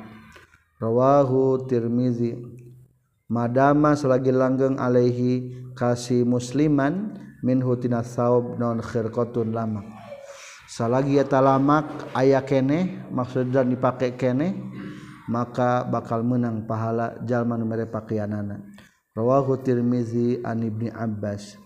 rawahu 0.79 1.65
tirmizi. 1.65 2.64
Madama 3.29 3.97
selagi 3.97 4.29
langgeng 4.29 4.77
alaihi 4.77 5.71
kasih 5.73 6.23
musliman 6.25 7.17
min 7.45 7.61
hutina 7.61 8.01
saub 8.01 8.57
non 8.57 8.81
khirqatun 8.81 9.53
lama. 9.53 9.85
Salagi 10.65 11.21
eta 11.21 11.39
lamak 11.39 12.09
aya 12.17 12.41
kene 12.41 13.05
maksudna 13.13 13.61
dipakai 13.61 14.17
kene 14.17 14.57
maka 15.29 15.85
bakal 15.85 16.25
menang 16.25 16.65
pahala 16.65 17.21
jalma 17.21 17.53
nu 17.57 17.69
mere 17.69 17.85
pakaianana 17.85 18.61
rawahu 19.13 19.61
tirmizi 19.61 20.41
an 20.41 20.65
ibni 20.65 20.89
abbas. 20.89 21.57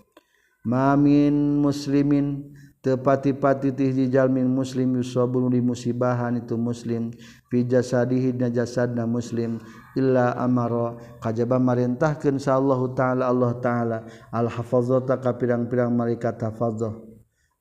Mamin 0.60 1.56
muslimin 1.64 2.52
tepati-pati 2.84 3.72
tihji 3.72 4.12
jalmin 4.12 4.48
muslim 4.48 5.00
yusabun 5.00 5.48
di 5.48 5.60
musibahan 5.64 6.36
itu 6.40 6.56
muslim 6.60 7.12
fi 7.48 7.64
jasadihi 7.64 8.36
na 8.36 8.52
jasadna 8.52 9.08
muslim 9.08 9.60
illa 9.96 10.36
amara. 10.36 10.98
Kajaba 11.18 11.56
marintahkeun 11.56 12.36
sa 12.38 12.58
Allah 12.58 12.80
taala 12.92 13.24
Allah 13.26 13.52
taala. 13.58 13.98
Al 14.30 14.46
hafazata 14.50 15.18
ka 15.18 15.34
pirang-pirang 15.34 15.94
malaikat 15.94 16.38
hafazah. 16.42 16.94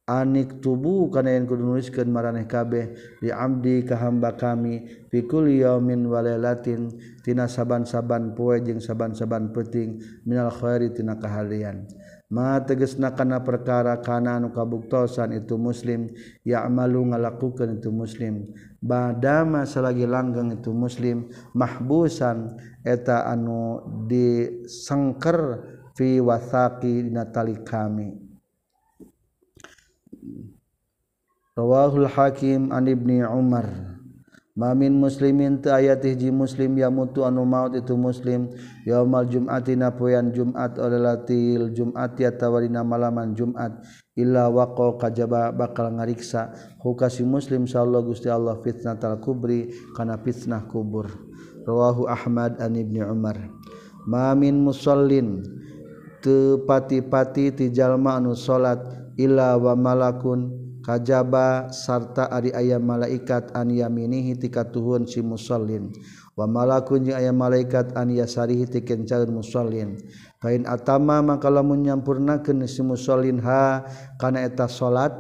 Anik 0.09 0.57
tubu 0.57 1.05
kana 1.13 1.38
yang 1.38 1.45
kudu 1.45 1.62
nuliskeun 1.62 2.09
maraneh 2.09 2.50
kabeh. 2.50 2.98
Di 3.21 3.29
abdi 3.29 3.86
ka 3.86 3.93
hamba 4.01 4.33
kami 4.33 5.05
fi 5.07 5.21
kulli 5.21 5.62
yaumin 5.62 6.09
wa 6.09 6.25
lailatin. 6.25 6.89
Tina 7.21 7.45
saban-saban 7.45 8.33
poe 8.33 8.57
jeung 8.59 8.81
saban-saban 8.81 9.53
penting. 9.53 10.01
Minal 10.25 10.50
khairi 10.50 10.89
tina 10.91 11.13
kahalian 11.21 11.86
ma 12.29 12.62
tegesna 12.62 13.09
kana 13.17 13.41
perkara 13.41 13.98
kana 13.98 14.38
nu 14.38 14.53
kabuktosan 14.53 15.33
itu 15.33 15.57
muslim 15.57 16.13
ya 16.45 16.62
amalu 16.63 17.09
ngalakukan 17.09 17.81
itu 17.81 17.89
muslim. 17.89 18.53
Badama 18.79 19.65
selagi 19.65 20.05
langgeng 20.05 20.55
itu 20.55 20.71
muslim 20.71 21.27
mahbusan 21.57 22.55
eta 22.86 23.27
anu 23.27 23.81
disengker 24.07 25.65
fi 25.98 26.21
wasaqi 26.21 27.09
natali 27.09 27.59
kami. 27.65 28.15
Rawahul 31.59 32.07
hakim 32.07 32.71
an 32.71 32.88
ibni 32.88 33.19
umar. 33.19 33.99
Mamin 34.60 35.00
muslimin 35.00 35.63
teu 35.63 35.72
aya 35.72 35.96
hiji 35.96 36.36
muslim 36.36 36.75
ya 36.75 36.92
mutu 36.92 37.24
anu 37.24 37.48
maut 37.48 37.72
itu 37.80 37.96
muslim. 37.96 38.51
Yaumal 38.84 39.24
jum'ati 39.32 39.80
na 39.80 39.96
poean 39.96 40.36
Jumat 40.36 40.75
olelatil 40.75 41.72
Jumat 41.72 42.20
ya 42.20 42.36
tawarina 42.36 42.84
malaman 42.84 43.32
Jumat. 43.39 43.80
Illa 44.20 44.51
waqo 44.51 45.00
kajaba 45.00 45.56
bakal 45.56 45.96
ngariksa. 45.96 46.51
Hukasi 46.84 47.24
muslim 47.24 47.72
sallallahu 47.72 48.12
gusti 48.12 48.28
Allah 48.28 48.60
fitnatal 48.60 49.24
kubri 49.24 49.72
kana 49.96 50.20
fitnah 50.20 50.68
kubur. 50.68 51.08
Rawahu 51.63 52.12
Ahmad 52.12 52.60
an 52.60 52.75
Ibni 52.75 53.00
Umar. 53.00 53.39
Mamin 54.12 54.60
musallin 54.60 55.39
teu 56.20 56.68
pati-pati 56.68 57.56
ti 57.56 57.66
jalma 57.72 58.20
anu 58.20 58.36
salat 58.36 58.84
illa 59.16 59.56
wa 59.56 59.72
malakun 59.72 60.59
kajaba 60.89 61.69
sarta 61.69 62.25
ari 62.34 62.50
ayam 62.50 62.81
malaikat 62.81 63.53
an 63.53 63.69
yaminihi 63.69 64.41
tika 64.41 64.65
tuhun 64.65 65.05
si 65.05 65.22
musallin. 65.22 65.93
Wa 66.34 66.50
malakun 66.50 67.05
jeung 67.05 67.13
aya 67.13 67.29
malaikat 67.29 67.93
an 67.93 68.10
yasarihi 68.10 68.65
tikeun 68.65 69.05
calon 69.05 69.38
musallin. 69.38 70.01
Kain 70.41 70.65
atama 70.65 71.22
maka 71.22 71.46
lamun 71.53 71.86
nyampurnakeun 71.86 72.65
si 72.65 72.81
musallin 72.81 73.38
ha 73.46 73.86
kana 74.17 74.41
eta 74.41 74.65
salat 74.65 75.13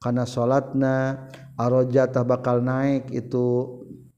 kana 0.00 0.24
salatna 0.24 1.28
aroja 1.60 2.08
tah 2.08 2.24
bakal 2.24 2.64
naik 2.64 3.12
itu 3.12 3.68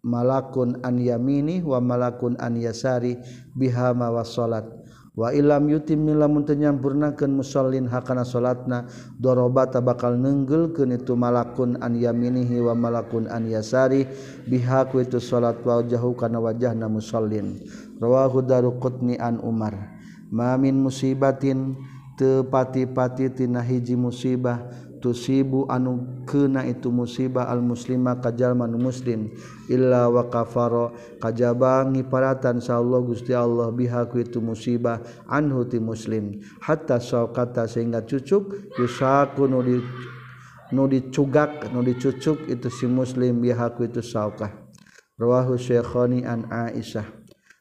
malakun 0.06 0.78
an 0.86 0.94
yamini 1.02 1.58
wa 1.58 1.82
malakun 1.82 2.38
an 2.38 2.54
yasari 2.54 3.18
biha 3.50 3.98
mawas 3.98 4.30
salat. 4.30 4.77
wa 5.18 5.34
ilam 5.34 5.66
yutim 5.66 6.06
lamun 6.14 6.46
teu 6.46 6.54
nyampurnakeun 6.54 7.34
musallin 7.34 7.90
hakana 7.90 8.22
salatna 8.22 8.86
dorobata 9.18 9.82
bakal 9.82 10.14
neunggeulkeun 10.14 10.94
itu 10.94 11.18
malakun 11.18 11.74
an 11.82 11.98
yaminihi 11.98 12.62
wa 12.62 12.78
malakun 12.78 13.26
an 13.26 13.50
yasari 13.50 14.06
bihaku 14.46 15.02
itu 15.02 15.18
salat 15.18 15.58
wajhahu 15.66 16.14
kana 16.14 16.38
wajhna 16.38 16.86
musallin. 16.86 17.58
Rawahu 17.98 18.46
daruqutni 18.46 19.18
an 19.18 19.42
umar. 19.42 19.74
Mamin 20.30 20.78
musibatin 20.78 21.74
tepati-pati 22.14 23.34
tina 23.34 23.58
hiji 23.58 23.98
musibah 23.98 24.70
tusibu 24.98 25.64
anu 25.70 26.22
kena 26.26 26.66
itu 26.66 26.90
musibah 26.90 27.46
al 27.46 27.62
muslimah 27.62 28.18
kajal 28.18 28.54
kajalman 28.54 28.74
muslim 28.78 29.30
illa 29.66 30.06
wa 30.06 30.26
kafaro 30.30 30.94
kajabangi 31.18 32.06
paratan 32.06 32.62
Allah 32.62 33.00
Gusti 33.02 33.34
Allah 33.34 33.70
bihaku 33.74 34.22
itu 34.22 34.38
musibah 34.42 35.02
anhu 35.26 35.66
ti 35.66 35.78
muslim. 35.78 36.38
Hatta 36.62 36.98
saukata 36.98 37.66
sehingga 37.66 38.02
cucuk 38.02 38.74
yusaku 38.78 39.46
nu 39.46 39.60
di 39.62 39.76
nu 40.74 40.84
dicugak 40.86 41.72
nu 41.72 41.80
dicucuk 41.80 42.46
itu 42.46 42.68
si 42.68 42.84
muslim 42.84 43.40
bihaku 43.40 43.88
itu 43.88 44.04
saukah 44.04 44.52
rawahu 45.18 45.56
syekhani 45.56 46.22
an 46.22 46.46
aisyah. 46.48 47.04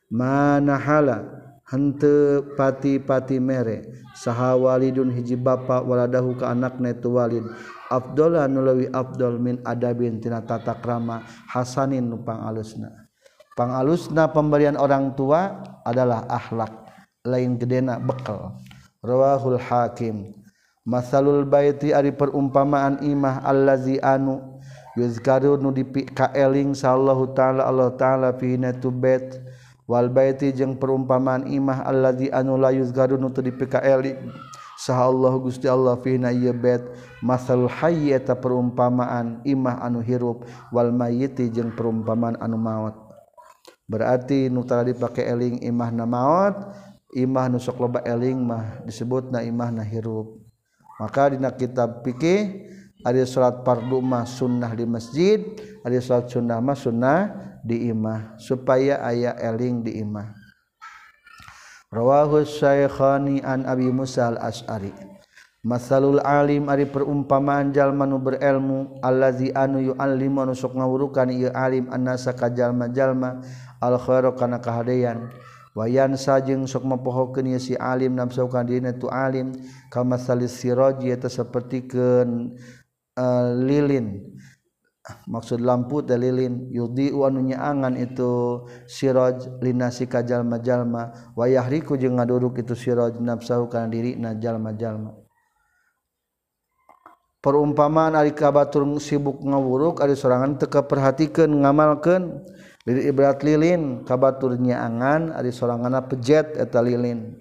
Manahala 0.07 1.46
hante 1.67 2.43
pati-pati 2.55 3.43
mere 3.43 4.07
saha 4.15 4.55
walidun 4.55 5.11
hiji 5.11 5.35
bapa 5.35 5.83
waladahu 5.83 6.39
ka 6.39 6.55
anakna 6.55 6.95
itu 6.95 7.11
walid. 7.11 7.43
Abdullah 7.87 8.47
nulawi 8.51 8.91
Abdul 8.91 9.39
min 9.39 9.63
adabin 9.63 10.19
tina 10.19 10.43
tata 10.43 10.75
krama 10.79 11.23
hasanin 11.47 12.03
nupang 12.03 12.43
alusna 12.43 13.07
pang 13.55 13.73
alusna 13.73 14.27
pemberian 14.29 14.75
orang 14.75 15.15
tua 15.17 15.63
adalah 15.81 16.29
akhlak 16.29 16.71
lain 17.25 17.57
gedena 17.59 17.99
bekal. 17.99 18.55
Rawahul 19.01 19.59
hakim. 19.59 20.35
Masalul 20.87 21.43
baiti 21.43 21.91
ari 21.91 22.15
perumpamaan 22.15 23.03
imah 23.03 23.43
allazi 23.43 23.99
anu 23.99 24.59
yuzkaru 24.95 25.59
nu 25.59 25.75
dipikaeling 25.75 26.71
sallallahu 26.71 27.35
taala 27.35 27.67
Allah 27.67 27.91
taala 27.99 28.31
fi 28.39 28.55
natu 28.55 28.87
bait 28.87 29.35
Walbaiti 29.87 30.51
jeung 30.51 30.75
perumpamaan 30.75 31.47
imah 31.47 31.87
Allah 31.87 32.11
di 32.11 32.27
anu 32.27 32.59
layus 32.59 32.91
garun 32.91 33.23
untuk 33.23 33.39
dipikaeli 33.47 34.19
sah 34.75 35.07
Allah 35.07 35.31
gusti 35.39 35.63
Allah 35.63 35.95
fina 36.03 36.27
iya 36.27 36.51
bet 36.51 36.83
masal 37.23 37.71
hayy 37.71 38.11
eta 38.11 38.35
perumpamaan 38.35 39.39
imah 39.47 39.79
anu 39.79 40.03
hirup. 40.03 40.43
Wal 40.75 40.91
mayiti 40.91 41.47
jeung 41.47 41.71
perumpamaan 41.71 42.35
anu 42.43 42.59
maut 42.59 42.95
berarti 43.87 44.51
nutara 44.51 44.83
dipakai 44.83 45.23
eling 45.23 45.63
imah 45.63 45.89
na 45.95 46.03
maut 46.03 46.55
imah 47.15 47.47
nusok 47.47 47.79
loba 47.79 48.03
eling 48.03 48.43
mah 48.43 48.83
disebut 48.83 49.31
na 49.31 49.39
imah 49.39 49.71
na 49.71 49.87
hirup. 49.87 50.35
Maka 50.99 51.31
dina 51.31 51.55
kitab 51.55 52.03
pikih 52.03 52.67
ada 53.07 53.23
salat 53.23 53.63
fardu 53.63 54.03
mah 54.03 54.27
sunnah 54.27 54.75
di 54.75 54.83
masjid 54.83 55.39
ada 55.79 55.95
salat 56.03 56.27
sunnah 56.27 56.59
mah 56.59 56.75
sunnah 56.75 57.19
di 57.63 57.87
imah 57.87 58.35
supaya 58.35 58.99
ayah 59.07 59.39
eling 59.39 59.87
di 59.87 60.03
imah. 60.03 60.35
Rawahu 61.87 62.43
syaikhani 62.43 63.39
an 63.47 63.63
abi 63.63 63.87
musa 63.87 64.27
al 64.27 64.39
as'ari 64.43 64.91
Masalul 65.67 66.23
alim 66.23 66.71
ari 66.71 66.87
perumpamaan 66.87 67.75
jalma 67.75 68.07
nu 68.07 68.23
berilmu 68.23 69.03
allazi 69.03 69.51
anu 69.51 69.83
yuallimu 69.91 70.47
anu 70.47 70.55
sok 70.55 70.79
ngawurukan 70.79 71.27
ieu 71.27 71.51
alim 71.51 71.91
annasa 71.91 72.31
ka 72.31 72.47
jalma-jalma 72.47 73.43
al 73.83 73.99
khairu 73.99 74.31
kana 74.37 74.63
kahadean 74.63 75.27
wayan 75.75 76.15
sajeng 76.15 76.63
sok 76.69 76.87
mapohokeun 76.87 77.51
ieu 77.51 77.59
si 77.59 77.75
alim 77.75 78.15
nafsu 78.15 78.47
ka 78.47 78.63
dina 78.63 78.95
tu 78.95 79.11
alim 79.11 79.51
kama 79.91 80.15
salis 80.15 80.55
siraji 80.55 81.11
eta 81.11 81.27
sapertikeun 81.27 82.55
uh, 83.17 83.57
lilin. 83.57 84.21
Maksud 85.27 85.63
lampu 85.63 86.05
teh 86.05 86.15
lilin. 86.15 86.69
Yudi 86.69 87.09
anunya 87.11 87.57
angan 87.57 87.97
itu 87.97 88.63
siraj 88.85 89.59
linasi 89.59 90.05
kajalma 90.05 90.61
jalma 90.61 91.33
wayahriku 91.33 91.97
jeung 91.97 92.21
ngaduruk 92.21 92.61
itu 92.61 92.77
siraj 92.77 93.17
nafsahu 93.17 93.65
kana 93.67 93.89
diri 93.89 94.13
na 94.19 94.37
jalma 94.37 94.75
jalma 94.75 95.15
perumpamaan 97.47 98.19
ari 98.19 98.35
kabatur 98.35 98.83
sibuk 98.99 99.39
ngawuruk 99.39 100.03
ari 100.03 100.19
sorangan 100.19 100.59
teu 100.59 100.67
perhatikeun 100.67 101.63
ngamalkeun. 101.63 102.43
Lili 102.87 103.07
ibrat 103.11 103.43
lilin 103.43 104.07
kabatur 104.07 104.55
nyaangan 104.55 105.35
ari 105.35 105.51
soranganna 105.51 106.07
pejet 106.07 106.55
eta 106.55 106.83
lilin. 106.83 107.35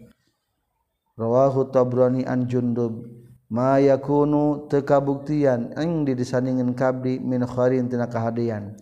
Rawahu 1.18 1.70
tabrani 1.70 2.22
an 2.22 2.46
jundub. 2.46 3.02
mayakunu 3.46 4.66
tekabuktian 4.66 5.74
eng 5.78 6.02
didisandingin 6.02 6.74
kabdi 6.74 7.22
min 7.22 7.46
khairin 7.46 7.90
tina 7.90 8.10
kahadian. 8.10 8.74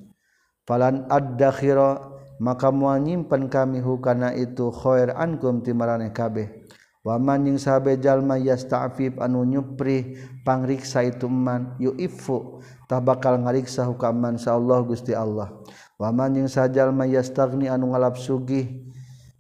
Falan 0.65 1.05
ad-dakhira 1.13 2.01
maka 2.41 2.73
moal 2.73 3.05
nyimpen 3.05 3.53
kami 3.53 3.79
hukana 3.85 4.33
itu 4.33 4.73
khair 4.73 5.13
ankum 5.15 5.61
timarane 5.61 6.11
kabeh. 6.11 6.65
Wa 7.05 7.21
man 7.21 7.45
jeung 7.45 7.61
sabe 7.61 8.01
jalma 8.01 8.41
yasta'fif 8.41 9.21
anu 9.21 9.45
nyupri 9.45 10.17
pangriksa 10.41 11.05
itu 11.05 11.29
man 11.29 11.77
yu'ifu 11.77 12.65
tah 12.89 12.97
bakal 13.05 13.37
ngariksa 13.45 13.85
hukaman 13.85 14.41
Allah 14.49 14.81
Gusti 14.81 15.13
Allah. 15.13 15.53
Wa 16.01 16.09
man 16.09 16.33
jeung 16.33 16.49
sajalma 16.49 17.05
yastagni 17.05 17.69
anu 17.69 17.93
ngalap 17.93 18.17
sugih 18.17 18.89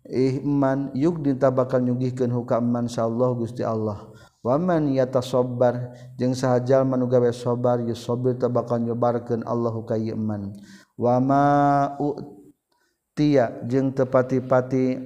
ihman 0.05 0.93
yuk 0.93 1.25
dinta 1.25 1.49
bakal 1.49 1.81
nyugihkeun 1.81 2.29
hukaman 2.29 2.85
Allah 3.01 3.31
Gusti 3.33 3.65
Allah. 3.65 4.13
waman 4.45 4.93
yata 4.93 5.25
sobar 5.25 5.97
jeung 6.21 6.37
sahajal 6.37 6.85
manugawe 6.85 7.33
sobar 7.33 7.81
yu 7.81 7.97
sobir 7.97 8.37
bakal 8.37 8.77
nyobarkeun 8.79 9.41
Allahu 9.49 9.89
ka 9.89 9.97
iman 9.97 10.53
wama 11.01 11.97
utia 11.97 13.65
jeung 13.65 13.89
tepati-pati 13.89 15.01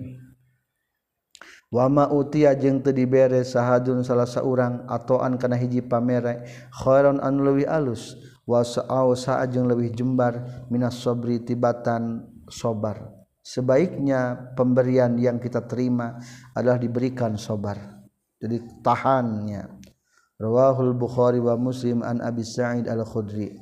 wama 1.71 2.11
utia 2.11 2.59
jeung 2.59 2.83
teu 2.83 2.91
dibere 2.91 3.47
sahadun 3.47 4.03
salah 4.03 4.27
saurang 4.27 4.83
atoan 4.91 5.39
kana 5.39 5.55
hiji 5.55 5.87
pamere 5.87 6.43
khairon 6.75 7.23
an 7.23 7.39
leuwih 7.39 7.71
alus. 7.71 8.19
Wa 8.49 8.65
sa'au 8.65 9.13
sa'a 9.13 9.45
jeung 9.45 9.69
leuwih 9.69 9.93
jembar 9.93 10.65
minas 10.73 11.05
sabri 11.05 11.37
tibatan 11.45 12.25
sobar 12.49 13.13
sebaiknya 13.45 14.57
pemberian 14.57 15.21
yang 15.21 15.37
kita 15.37 15.69
terima 15.69 16.17
adalah 16.57 16.81
diberikan 16.81 17.37
sobar 17.37 17.98
jadi 18.39 18.63
tahannya. 18.83 19.67
Rawahul 20.39 20.95
bukhari 20.95 21.43
wa 21.43 21.59
muslim 21.59 22.07
an 22.07 22.23
abi 22.23 22.47
sa'id 22.47 22.87
al 22.87 23.03
khudri 23.03 23.59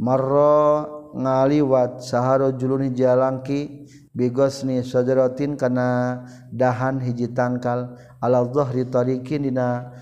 marra 0.00 0.88
ngaliwat 1.12 2.00
saharo 2.00 2.56
juluni 2.56 2.96
jalangki 2.96 3.84
bigosni 4.16 4.80
sajaratin 4.80 5.60
kana 5.60 6.24
dahan 6.48 7.04
hiji 7.04 7.28
tangkal 7.36 8.00
ala 8.24 8.40
dhahri 8.48 8.88
tariqin 8.88 9.44
dina 9.44 9.92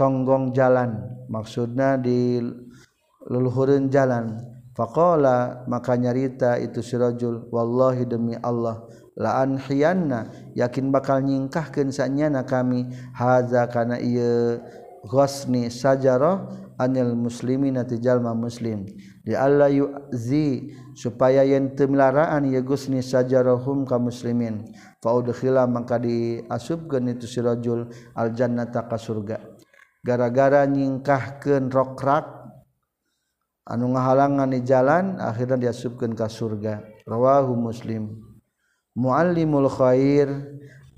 tonggong 0.00 0.56
jalan. 0.56 0.96
Maksudna 1.28 2.00
di 2.00 2.40
leluhureun 3.28 3.92
jalan. 3.92 4.51
Faqala 4.72 5.68
maka 5.68 6.00
nyarita 6.00 6.56
itu 6.56 6.80
si 6.80 6.96
rajul 6.96 7.44
wallahi 7.52 8.08
demi 8.08 8.32
Allah 8.40 8.88
la 9.20 9.44
an 9.44 9.60
hiyanna 9.60 10.32
yakin 10.56 10.88
bakal 10.88 11.20
nyingkahkeun 11.20 11.92
sanyana 11.92 12.48
kami. 12.48 12.88
Hadza 13.12 13.68
kana 13.68 14.00
ieu 14.00 14.64
ghasni 15.04 15.68
sajarah 15.68 16.48
anil 16.80 17.12
muslimina 17.12 17.84
tijalma 17.84 18.32
muslim. 18.32 18.88
Di 19.22 19.36
alla 19.36 19.68
yuzi 19.68 20.72
supaya 20.96 21.44
yen 21.44 21.76
teu 21.76 21.92
milaraan 21.92 22.48
ieu 22.48 22.64
ghasni 22.64 23.04
sajarahum 23.04 23.84
ka 23.84 24.00
muslimin. 24.00 24.72
Fa 25.04 25.12
udkhila 25.12 25.68
maka 25.68 26.00
diasubkeun 26.00 27.12
itu 27.12 27.28
si 27.28 27.44
rajul 27.44 27.92
al 28.16 28.32
jannata 28.32 28.88
ka 28.88 28.96
surga. 28.96 29.36
Gara-gara 30.02 30.66
nyingkahkeun 30.66 31.70
rokrak 31.70 32.41
anu 33.68 33.94
ngahalangan 33.94 34.50
di 34.50 34.60
jalan 34.66 35.18
akhirnya 35.18 35.68
diasubkan 35.68 36.14
ka 36.16 36.26
surga. 36.26 36.82
Rawahu 37.06 37.54
muslim. 37.58 38.18
Muallimul 38.92 39.72
khair 39.72 40.28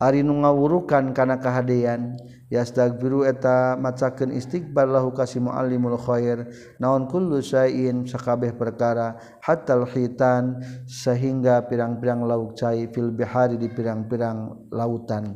ari 0.02 0.20
nu 0.26 0.42
ngawurukan 0.42 1.14
kana 1.14 1.40
kahadean. 1.40 2.16
Yastagfiru 2.52 3.26
eta 3.26 3.74
macakeun 3.74 4.30
istighfar 4.36 4.86
lahu 4.86 5.10
kasih 5.10 5.42
muallimul 5.42 5.98
khair. 5.98 6.46
Naon 6.78 7.08
kullu 7.10 7.40
syai'in 7.40 8.06
sakabeh 8.06 8.54
perkara 8.54 9.16
hatal 9.42 9.88
khitan 9.88 10.60
sehingga 10.86 11.64
pirang-pirang 11.66 12.22
lauk 12.26 12.54
cai 12.54 12.86
fil 12.92 13.10
bihari 13.10 13.58
di 13.58 13.66
pirang-pirang 13.72 14.70
lautan. 14.70 15.34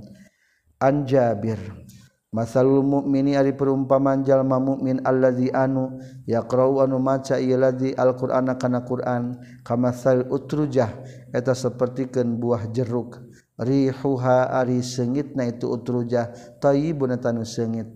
Anjabir 0.78 1.58
Jabir. 1.58 1.97
Masalul 2.28 2.84
mukmini 2.84 3.40
ari 3.40 3.56
perumpamaan 3.56 4.20
jalma 4.20 4.60
mukmin 4.60 5.00
allazi 5.00 5.48
anu 5.48 5.96
yaqra'u 6.28 6.84
anu 6.84 7.00
maca 7.00 7.40
ieu 7.40 7.56
ladzi 7.56 7.96
alqur'ana 7.96 8.60
kana 8.60 8.84
Qur'an. 8.84 9.40
Kamasal 9.64 10.28
utrujah 10.28 10.92
eta 11.32 11.56
sapertikeun 11.56 12.36
buah 12.36 12.68
jeruk. 12.68 13.16
Rihuha 13.58 14.54
ari 14.54 14.84
seungitna 14.84 15.48
itu 15.48 15.66
utrujah 15.72 16.30
tayyibun 16.62 17.16
tanu 17.18 17.42
sengit 17.42 17.90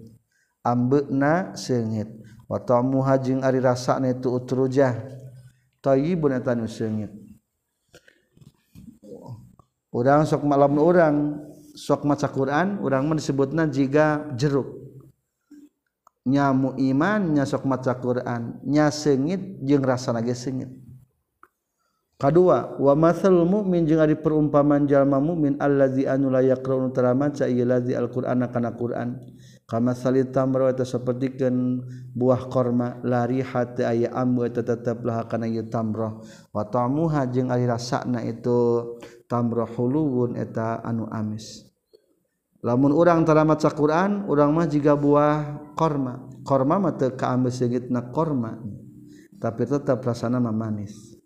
ambeuna 0.58 1.54
sengit 1.54 2.10
wa 2.50 2.58
tamuha 2.58 3.14
jeung 3.22 3.46
ari 3.46 3.62
rasana 3.62 4.10
itu 4.10 4.26
utrujah 4.26 4.98
tayyibun 5.78 6.34
tanu 6.42 6.66
sengit 6.66 7.14
urang 9.94 10.26
sok 10.26 10.42
malam 10.42 10.74
urang. 10.80 11.16
sok 11.74 12.04
maca 12.04 12.28
Quran 12.28 12.80
urang 12.80 13.08
mah 13.08 13.16
disebutna 13.16 13.68
jiga 13.68 14.28
jeruk. 14.36 14.80
Nyamu 16.22 16.78
iman 16.78 17.34
nya 17.34 17.44
sok 17.48 17.66
maca 17.66 17.98
Quran. 17.98 18.62
Nya 18.62 18.92
sengit 18.94 19.58
jeung 19.64 19.82
rasa 19.82 20.14
nage 20.14 20.36
sengit 20.38 20.70
kedua 22.22 22.78
wa 22.78 22.94
mathal 22.94 23.42
mu'min 23.42 23.82
jeung 23.82 23.98
ari 23.98 24.14
perumpamaan 24.14 24.86
jalma 24.86 25.18
mu'min 25.18 25.58
allazi 25.58 26.06
anu 26.06 26.30
la 26.30 26.38
yaqra'u 26.38 26.94
tara 26.94 27.18
maca 27.18 27.50
ieu 27.50 27.66
lazi 27.66 27.98
alqur'ana 27.98 28.46
kana 28.54 28.78
Quran. 28.78 29.18
Kama 29.66 29.96
salit 29.96 30.30
tamra 30.30 30.70
eta 30.70 30.86
sapertikeun 30.86 31.82
buah 32.14 32.46
korma 32.46 33.02
lari 33.02 33.42
hati 33.42 33.82
aya 33.82 34.14
ambu 34.14 34.46
eta 34.46 34.62
tetep 34.62 35.02
lah 35.02 35.26
kana 35.26 35.50
ieu 35.50 35.66
tamra 35.66 36.14
wa 36.54 36.62
ta'muha 36.62 37.26
jeung 37.32 37.50
ari 37.50 37.66
rasana 37.66 38.22
itu 38.22 39.00
tamrohulun 39.32 40.36
eta 40.36 40.84
anu 40.84 41.08
amis. 41.08 41.64
Lamun 42.60 42.92
urang 42.92 43.24
telamat 43.24 43.64
sa 43.64 43.72
Quran 43.72 44.28
urang 44.28 44.52
mah 44.52 44.68
jiga 44.68 44.92
buah 44.92 45.72
korma. 45.72 46.28
Korma 46.44 46.76
mah 46.76 46.92
mata 46.92 47.08
keamis 47.08 47.64
segitna 47.64 48.12
korma. 48.12 48.60
Tapi 49.40 49.62
tetap 49.64 50.04
rasana 50.04 50.36
mah 50.36 50.52
manis. 50.52 51.16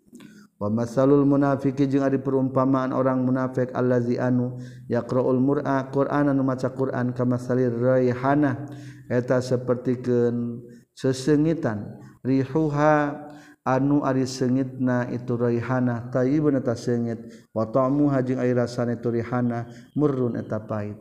Wa 0.57 0.73
masalul 0.73 1.21
munafiki 1.21 1.85
jeung 1.85 2.01
ari 2.01 2.17
perumpamaan 2.17 2.89
orang 2.89 3.21
munafik 3.21 3.69
allazi 3.77 4.17
anu 4.17 4.57
yaqraul 4.89 5.37
mur'a 5.37 5.85
qur'ana 5.93 6.33
nu 6.33 6.41
maca 6.41 6.73
Quran 6.73 7.13
kama 7.13 7.37
salir 7.37 7.69
raihana 7.69 8.65
eta 9.05 9.37
sapertikeun 9.37 10.65
sesengitan 10.97 12.01
rihuha 12.25 13.26
anu 13.67 14.07
ari 14.07 14.23
sengit 14.23 14.79
na 14.79 15.03
itu 15.11 15.35
raihana 15.35 16.07
tay 16.07 16.39
eta 16.39 16.71
sengit 16.71 17.19
wa 17.51 17.67
watamu 17.67 18.07
hajing 18.07 18.39
ari 18.39 18.55
rasana 18.55 18.95
itu 18.95 19.11
rihana 19.11 19.67
murrun 19.91 20.39
eta 20.39 20.63
pahit. 20.63 20.95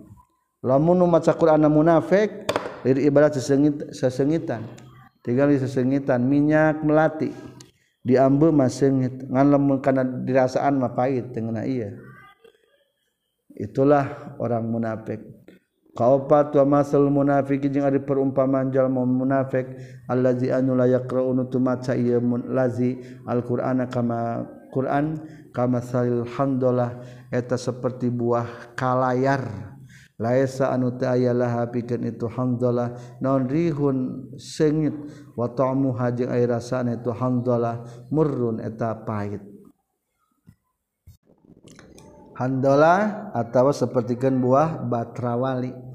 Lamun 0.67 0.99
nu 0.99 1.07
maca 1.07 1.31
Quran 1.39 1.63
munafik 1.71 2.51
dari 2.83 3.07
ibarat 3.07 3.39
sesengit 3.39 3.95
sesengitan. 3.95 4.67
Tinggal 5.23 5.55
sesengitan 5.63 6.27
minyak 6.27 6.83
melati. 6.83 7.31
Diambil 8.03 8.51
mah 8.51 8.71
sengit 8.71 9.15
ngan 9.31 9.47
lamun 9.55 9.79
kana 9.79 10.03
dirasaan 10.03 10.83
mah 10.83 10.91
pahit 10.91 11.31
tengena 11.31 11.63
iya. 11.63 11.95
Itulah 13.55 14.35
orang 14.43 14.67
munafik. 14.67 15.36
Kaopat 15.97 16.53
wa 16.61 16.79
masal 16.79 17.09
munafik 17.09 17.65
jeung 17.73 17.89
ari 17.89 18.05
perumpamaan 18.05 18.69
jalma 18.69 19.03
munafik 19.03 19.81
allazi 20.07 20.53
anu 20.53 20.77
la 20.77 20.85
yaqra'u 20.85 21.33
tu 21.49 21.57
maca 21.57 21.97
ieu 21.97 22.21
lazi 22.53 23.01
alqur'ana 23.25 23.89
kama 23.89 24.45
Quran 24.69 25.17
kama 25.57 25.81
salil 25.81 26.29
hamdalah 26.37 27.01
eta 27.33 27.57
seperti 27.57 28.13
buah 28.13 28.77
kalayar. 28.77 29.73
Laisa 30.17 30.73
anu 30.73 30.97
teu 30.97 31.13
aya 31.13 31.37
laha 31.37 31.69
pikeun 31.69 32.09
itu 32.09 32.25
hamdalah 32.25 32.97
naon 33.21 33.53
rihun 33.53 33.97
sengit 34.41 34.97
wa 35.37 35.45
ta'mu 35.49 35.93
hajing 35.93 36.33
ay 36.33 36.49
rasana 36.49 36.97
itu 36.97 37.13
hamdalah 37.13 37.85
murrun 38.09 38.61
eta 38.61 38.97
pahit. 39.05 39.45
Hamdalah 42.37 43.33
atawa 43.33 43.73
sapertikeun 43.73 44.41
buah 44.41 44.85
batrawali 44.85 45.86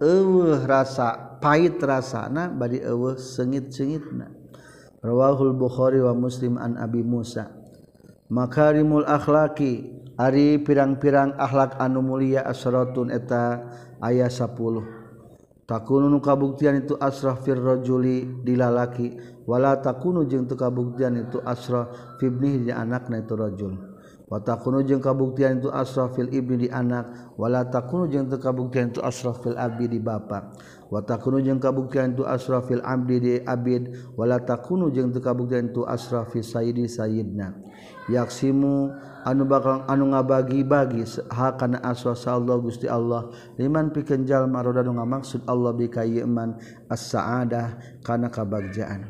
eueuh 0.00 0.64
rasa 0.64 1.38
pahit 1.40 1.80
rasana 1.80 2.52
bari 2.52 2.80
eueuh 2.80 3.16
sengit-sengitna. 3.16 4.32
Rawahul 5.00 5.54
bukhari 5.54 6.02
wa 6.02 6.12
muslim 6.16 6.58
an 6.58 6.80
abi 6.80 7.04
musa. 7.04 7.52
Makarimul 8.26 9.06
akhlaqi 9.06 9.86
ari 10.18 10.58
pirang-pirang 10.58 11.38
akhlak 11.38 11.78
anu 11.78 12.02
mulia 12.02 12.42
asratun 12.42 13.14
eta 13.14 13.70
aya 14.02 14.26
10 14.26 14.96
takunu 15.66 16.06
nu 16.06 16.22
kabuktian 16.22 16.78
itu 16.78 16.94
asrah 16.96 17.36
fir 17.42 17.58
rajuli 17.58 18.42
dilalaki 18.46 19.18
wala 19.44 19.78
takunu 19.82 20.24
jeung 20.24 20.46
teu 20.46 20.54
kabuktian 20.54 21.26
itu 21.26 21.42
asrah 21.42 22.16
fibni 22.22 22.66
di 22.66 22.72
anakna 22.74 23.20
itu 23.20 23.34
rajul. 23.34 23.74
watakunu 24.26 24.82
jeung 24.82 24.98
kabuktian 24.98 25.62
itu 25.62 25.70
asrafil 25.70 26.26
ibni 26.34 26.66
di 26.66 26.68
anak 26.70 27.34
wala 27.38 27.62
takunu 27.66 28.10
jeung 28.10 28.26
teu 28.26 28.42
kabuktian 28.42 28.90
itu 28.90 28.98
asrafil 28.98 29.54
abdi 29.54 29.86
di 29.86 30.02
bapa 30.02 30.50
watakunu 30.90 31.38
jeung 31.38 31.62
kabuktian 31.62 32.18
itu 32.18 32.26
asrafil 32.26 32.82
abdi 32.82 33.16
di 33.22 33.32
abid 33.46 33.94
wala 34.18 34.42
takunu 34.42 34.90
jeung 34.90 35.14
teu 35.14 35.22
kabuktian 35.22 35.70
itu 35.70 35.86
asrafil 35.86 36.42
sayyidi 36.42 36.90
sayyidna 36.90 37.54
yaksimu 38.10 38.90
anu 39.26 39.42
bakal 39.42 39.82
anu 39.90 40.14
ngabagi-bagi 40.14 41.02
hakana 41.34 41.82
aswasa 41.82 42.38
Allah 42.38 42.62
Gusti 42.62 42.86
Allah. 42.86 43.26
Liman 43.58 43.90
pikeun 43.90 44.22
jalma 44.22 44.62
roda 44.62 44.86
nu 44.86 44.94
ngamaksud 44.94 45.42
Allah 45.50 45.74
bi 45.74 45.90
kayeman 45.90 46.54
as-saadah 46.86 47.98
kana 48.06 48.30
kabagjaan 48.30 49.02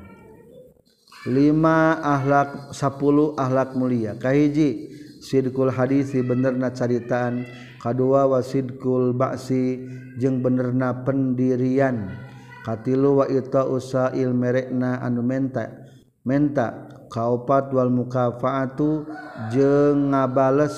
lima 1.28 2.00
ahlak 2.00 2.72
10 2.72 3.36
ahlak 3.36 3.76
mulia. 3.76 4.16
Kahiji 4.16 4.88
sidqul 5.26 5.74
hadisi 5.74 6.22
benerna 6.22 6.70
caritaan. 6.70 7.42
Kadua 7.82 8.30
wasidkul 8.30 9.14
ba'si 9.14 9.82
jeung 10.22 10.42
benerna 10.42 11.02
pendirian. 11.02 12.14
Katilu 12.62 13.22
wa 13.22 13.26
ita 13.26 13.66
usail 13.66 14.30
merekna 14.30 15.02
anu 15.02 15.22
menta. 15.26 15.70
Menta 16.26 16.90
kaupat 17.10 17.70
wal 17.74 17.90
mukafaatu 17.90 19.06
jeung 19.54 20.14
ngabales. 20.14 20.74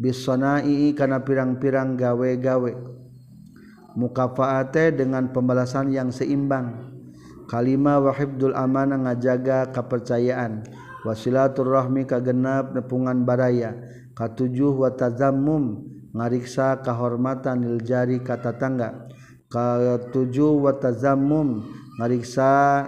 Bisonai 0.00 0.96
kana 0.96 1.20
pirang-pirang 1.20 2.00
gawe-gawe. 2.00 2.72
Mukafaate 4.00 4.96
dengan 4.96 5.28
pembalasan 5.28 5.92
yang 5.92 6.08
seimbang. 6.08 6.88
Kalima 7.44 8.00
wahibdul 8.00 8.54
amanah 8.56 8.96
ngajaga 9.10 9.74
kepercayaan 9.74 10.64
wasilaturrahmi 11.06 12.04
kagenap 12.04 12.72
nepungan 12.76 13.24
baraya. 13.24 13.76
Katujuh 14.16 14.74
wa 14.74 14.90
tazammum 14.92 15.86
ngariksa 16.12 16.82
kahormatan 16.82 17.62
iljari 17.64 18.20
kata 18.20 18.58
tangga 18.58 19.08
katujuh 19.50 20.60
wa 20.60 20.74
tazammum 20.76 21.64
ngariksa 21.98 22.84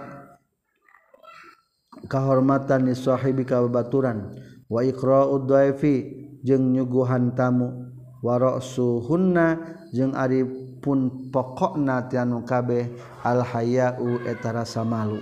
kahormatan 2.11 2.91
ni 2.91 2.93
sahibi 2.93 3.47
kabaturan 3.47 4.35
wa 4.67 4.83
iqra'ud 4.83 5.47
dhaifi 5.47 5.95
jeung 6.43 6.75
nyuguhan 6.75 7.33
tamu. 7.33 7.91
Wa 8.23 8.39
ra'suhunna 8.39 9.59
jeung 9.91 10.15
ari 10.15 10.47
pun 10.79 11.31
pokokna 11.31 12.07
tianu 12.07 12.47
kabeh 12.47 12.87
al 13.23 13.43
haya'u 13.43 14.23
eta 14.23 14.55
rasa 14.55 14.83
malu. 14.87 15.19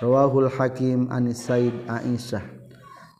Rawahul 0.00 0.48
Hakim 0.48 1.12
Anis 1.12 1.44
Said 1.44 1.76
Aisyah 1.84 2.40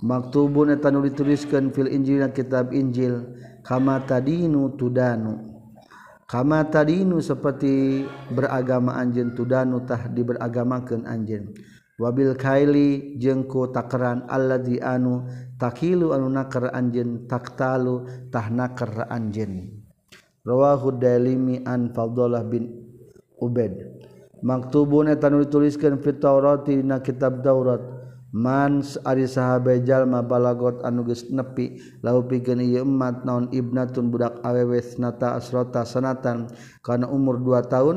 maktubun 0.01 0.73
eta 0.73 0.89
nu 0.89 1.05
dituliskeun 1.05 1.77
fil 1.77 1.93
Injil 1.93 2.25
kitab 2.33 2.73
Injil 2.73 3.37
kama 3.61 4.01
tadinu 4.09 4.73
tudanu 4.81 5.61
kama 6.25 6.65
tadinu 6.73 7.21
seperti 7.21 8.09
beragama 8.33 8.97
anjeun 8.97 9.37
tudanu 9.37 9.85
tah 9.85 10.09
diberagamakeun 10.09 11.05
anjeun 11.05 11.53
wabil 12.01 12.33
kaili 12.33 13.21
jengku 13.21 13.69
takaran 13.69 14.25
Allah 14.25 14.57
di 14.57 14.81
anu 14.81 15.29
takilu 15.61 16.17
anu 16.17 16.33
nakar 16.33 16.73
anjen 16.73 17.29
taktalu 17.29 18.09
tah 18.33 18.49
nakar 18.49 19.05
anjen. 19.13 19.85
rawahu 20.49 20.97
dalimi 20.97 21.61
an 21.69 21.93
fadlah 21.93 22.41
bin 22.41 22.89
Ubed. 23.41 23.73
maktubun 24.41 25.09
etan 25.09 25.41
dituliskan 25.41 26.01
fit 26.01 26.21
Taurati 26.21 26.81
na 26.81 27.01
kitab 27.01 27.41
Taurat 27.41 27.81
mans 28.31 28.95
ari 29.03 29.27
sahabe 29.27 29.83
jalma 29.83 30.23
balagot 30.23 30.87
anu 30.87 31.03
geus 31.03 31.27
nepi 31.35 31.83
lahu 31.99 32.23
pikeun 32.31 32.63
ieu 32.63 32.87
umat 32.87 33.27
naon 33.27 33.51
ibnatun 33.51 34.07
budak 34.07 34.39
awewe 34.47 34.79
sanata 34.79 35.35
asrota 35.35 35.83
sanatan. 35.83 36.47
Kana 36.87 37.11
umur 37.11 37.43
2 37.43 37.67
tahun 37.67 37.97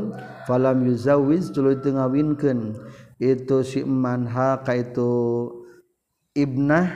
falam 0.50 0.82
yuzawiz 0.90 1.54
tuluy 1.54 1.78
teu 1.78 1.94
ngawinkeun 1.94 2.74
itu 3.22 3.58
si 3.62 3.86
eman 3.86 4.26
ha 4.26 4.58
ka 4.66 4.74
itu 4.74 5.54
ibnah 6.34 6.90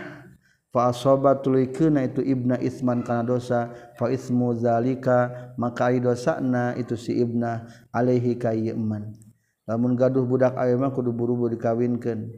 fa 0.74 0.90
asaba 0.90 1.38
tuluy 1.38 1.70
keuna 1.70 2.10
itu 2.10 2.26
ibna 2.26 2.58
isman 2.58 3.06
kana 3.06 3.22
dosa 3.22 3.70
fa 4.02 4.10
ismu 4.10 4.58
zalika 4.58 5.54
maka 5.62 5.94
ari 5.94 6.02
dosana 6.02 6.74
itu 6.74 6.98
si 6.98 7.22
ibnah 7.22 7.70
alaihi 7.94 8.34
ka 8.34 8.50
ieu 8.52 8.74
eman. 8.74 9.27
lamun 9.68 10.00
gaduh 10.00 10.24
budak 10.24 10.56
ayamah 10.56 10.90
kudu 10.96 11.12
buru-buru 11.12 11.54
dikawinkan 11.54 12.32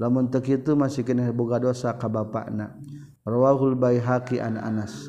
lamun 0.00 0.32
tek 0.32 0.48
itu 0.48 0.74
masih 0.74 1.06
kena 1.06 1.30
boga 1.30 1.62
dosa 1.62 1.94
ka 1.94 2.10
bapakna. 2.10 2.74
Rawahul 3.22 3.78
baihaqi 3.78 4.42
an 4.42 4.58
anas. 4.58 5.06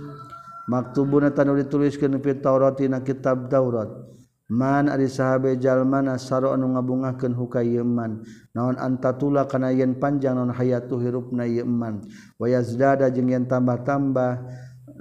Maktubuna 0.69 1.33
tanu 1.33 1.57
dituliskeun 1.57 2.21
fi 2.21 2.37
tauratina 2.37 3.01
kitab 3.01 3.49
taurat. 3.49 3.89
Man 4.53 4.85
ari 4.85 5.09
sahabe 5.09 5.57
jalmana 5.57 6.21
saro 6.21 6.53
anu 6.53 6.77
ngabungahkeun 6.77 7.33
hukayeman 7.33 8.21
naon 8.53 8.77
antatula 8.77 9.49
kana 9.49 9.73
yen 9.73 9.97
panjang 9.97 10.37
naon 10.37 10.53
hayatu 10.53 11.01
hirupna 11.01 11.47
yeman 11.47 12.05
wa 12.37 12.45
yazdada 12.45 13.09
jeung 13.09 13.33
yen 13.33 13.47
tambah-tambah 13.49 14.45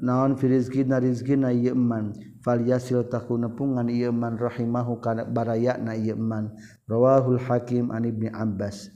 naon 0.01 0.39
fi 0.39 0.47
rizqina 0.47 1.03
rizqina 1.03 1.51
yeman 1.53 2.17
falyasil 2.43 3.07
takunepungan 3.09 3.87
ieu 3.89 4.11
man 4.11 4.37
rahimahu 4.37 4.99
kana 4.99 5.25
barayana 5.25 5.95
ieu 5.95 6.19
man. 6.19 6.53
Rawahul 6.91 7.39
hakim 7.39 7.95
an 7.95 8.05
ibni 8.05 8.29
abbas. 8.29 8.91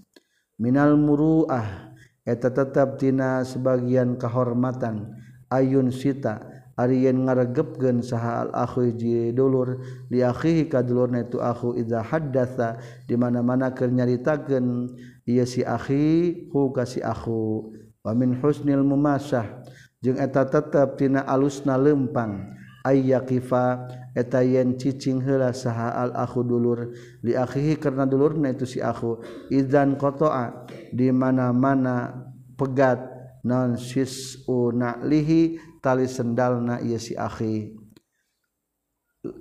Minal 0.58 0.98
muruah 0.98 1.94
eta 2.26 2.50
tetap 2.50 2.98
tina 2.98 3.46
sebagian 3.46 4.18
kehormatan 4.18 5.14
ayun 5.52 5.94
sita 5.94 6.42
ari 6.76 7.08
yen 7.08 7.24
ngaregepkeun 7.24 8.04
saha 8.04 8.44
al 8.44 8.50
akhu 8.52 8.92
ji 8.92 9.32
dulur 9.32 9.80
li 10.12 10.20
akhihi 10.20 10.68
ka 10.68 10.84
dulurna 10.84 11.24
itu 11.24 11.40
akhu 11.40 11.72
idza 11.78 12.04
haddatsa 12.04 12.82
di 13.08 13.16
mana-mana 13.16 13.72
keur 13.72 13.88
nyaritakeun 13.88 14.92
ieu 15.24 15.46
si 15.48 15.64
akhi 15.64 16.50
hu 16.52 16.74
ka 16.74 16.84
si 16.84 17.00
akhu. 17.00 17.72
Wa 18.04 18.12
min 18.12 18.36
husnil 18.38 18.82
mumasah 18.82 19.62
jeung 20.02 20.20
eta 20.20 20.44
tetep 20.48 20.98
tina 21.00 21.24
alusna 21.24 21.76
lempang. 21.76 22.56
Aya 22.86 23.26
kifa 23.26 23.90
eta 24.14 24.46
yen 24.46 24.78
cicing 24.78 25.26
heula 25.26 25.50
saha 25.50 25.98
al 25.98 26.14
aku 26.14 26.46
dulur. 26.46 26.94
Li 27.26 27.34
akhihi 27.34 27.82
karena 27.82 28.06
dulurna 28.06 28.54
itu 28.54 28.62
si 28.62 28.78
aku 28.78 29.18
idzan 29.50 29.98
qata'a 29.98 30.70
di 30.94 31.10
mana-mana 31.10 32.14
pegat 32.54 33.02
non 33.42 33.74
sisu 33.74 34.70
na'lihi 34.70 35.58
tali 35.82 36.06
sendalna 36.06 36.78
ieu 36.86 37.02
si 37.02 37.18
akhi. 37.18 37.74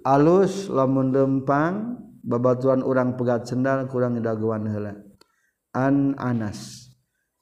Alus 0.02 0.66
lamun 0.74 1.14
lempang 1.14 2.02
babatuan 2.26 2.82
urang 2.82 3.14
pegat 3.14 3.46
sendal 3.46 3.86
kurang 3.86 4.18
daguan 4.18 4.66
heula. 4.66 4.98
An 5.78 6.18
Anas 6.18 6.90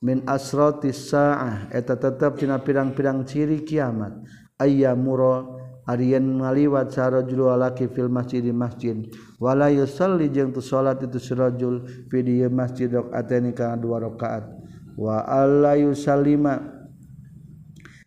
min 0.03 0.27
asratis 0.27 1.07
saah 1.07 1.71
eta 1.71 1.95
tetep 1.95 2.35
tina 2.35 2.59
pirang-pirang 2.59 3.23
ciri 3.23 3.63
kiamat. 3.63 4.19
Ayyamuro 4.59 5.62
Aryan 5.83 6.39
ngaliwat 6.39 6.95
sarojullalaki 6.95 7.91
fil 7.91 8.07
masjid 8.07 8.39
di 8.39 8.55
masjid. 8.55 8.95
Wala 9.35 9.67
yusalli 9.67 10.31
jeung 10.31 10.55
tu 10.55 10.63
salat 10.63 11.03
itu 11.03 11.19
surajul 11.19 12.07
fi 12.07 12.23
di 12.23 12.39
masjid 12.47 12.87
rakaataini 12.87 13.51
kana 13.51 13.75
dua 13.75 13.99
rakaat. 13.99 14.47
Wa 14.95 15.27
alla 15.27 15.75
yusallima. 15.75 16.71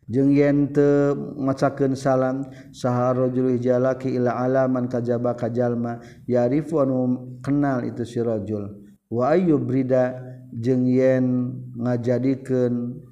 Jeung 0.07 0.31
yen 0.31 0.71
teu 0.71 1.19
macakeun 1.35 1.99
salam 1.99 2.47
saharajul 2.71 3.59
jalaki 3.59 4.15
ila 4.15 4.39
alaman 4.39 4.87
kajaba 4.87 5.35
kajalma 5.35 5.99
yarifu 6.31 6.79
anu 6.79 7.27
kenal 7.43 7.83
itu 7.83 8.07
sirajul 8.07 8.87
wa 9.11 9.35
ayyubrida 9.35 10.15
jeung 10.55 10.87
yen 10.87 11.59
ngajadikeun 11.75 13.03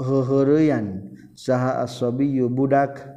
heuheurean 0.00 1.12
saha 1.36 1.84
asabiyu 1.84 2.48
budak. 2.48 3.11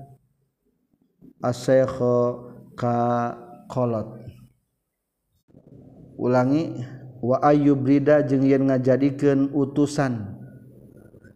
asyekho 1.45 2.49
ka 2.73 2.97
kolot. 3.69 4.17
Ulangi 6.17 6.81
wa 7.21 7.37
ayyub 7.45 7.85
rida 7.85 8.25
jeung 8.25 8.49
yen 8.49 8.65
ngajadikeun 8.65 9.53
utusan. 9.53 10.33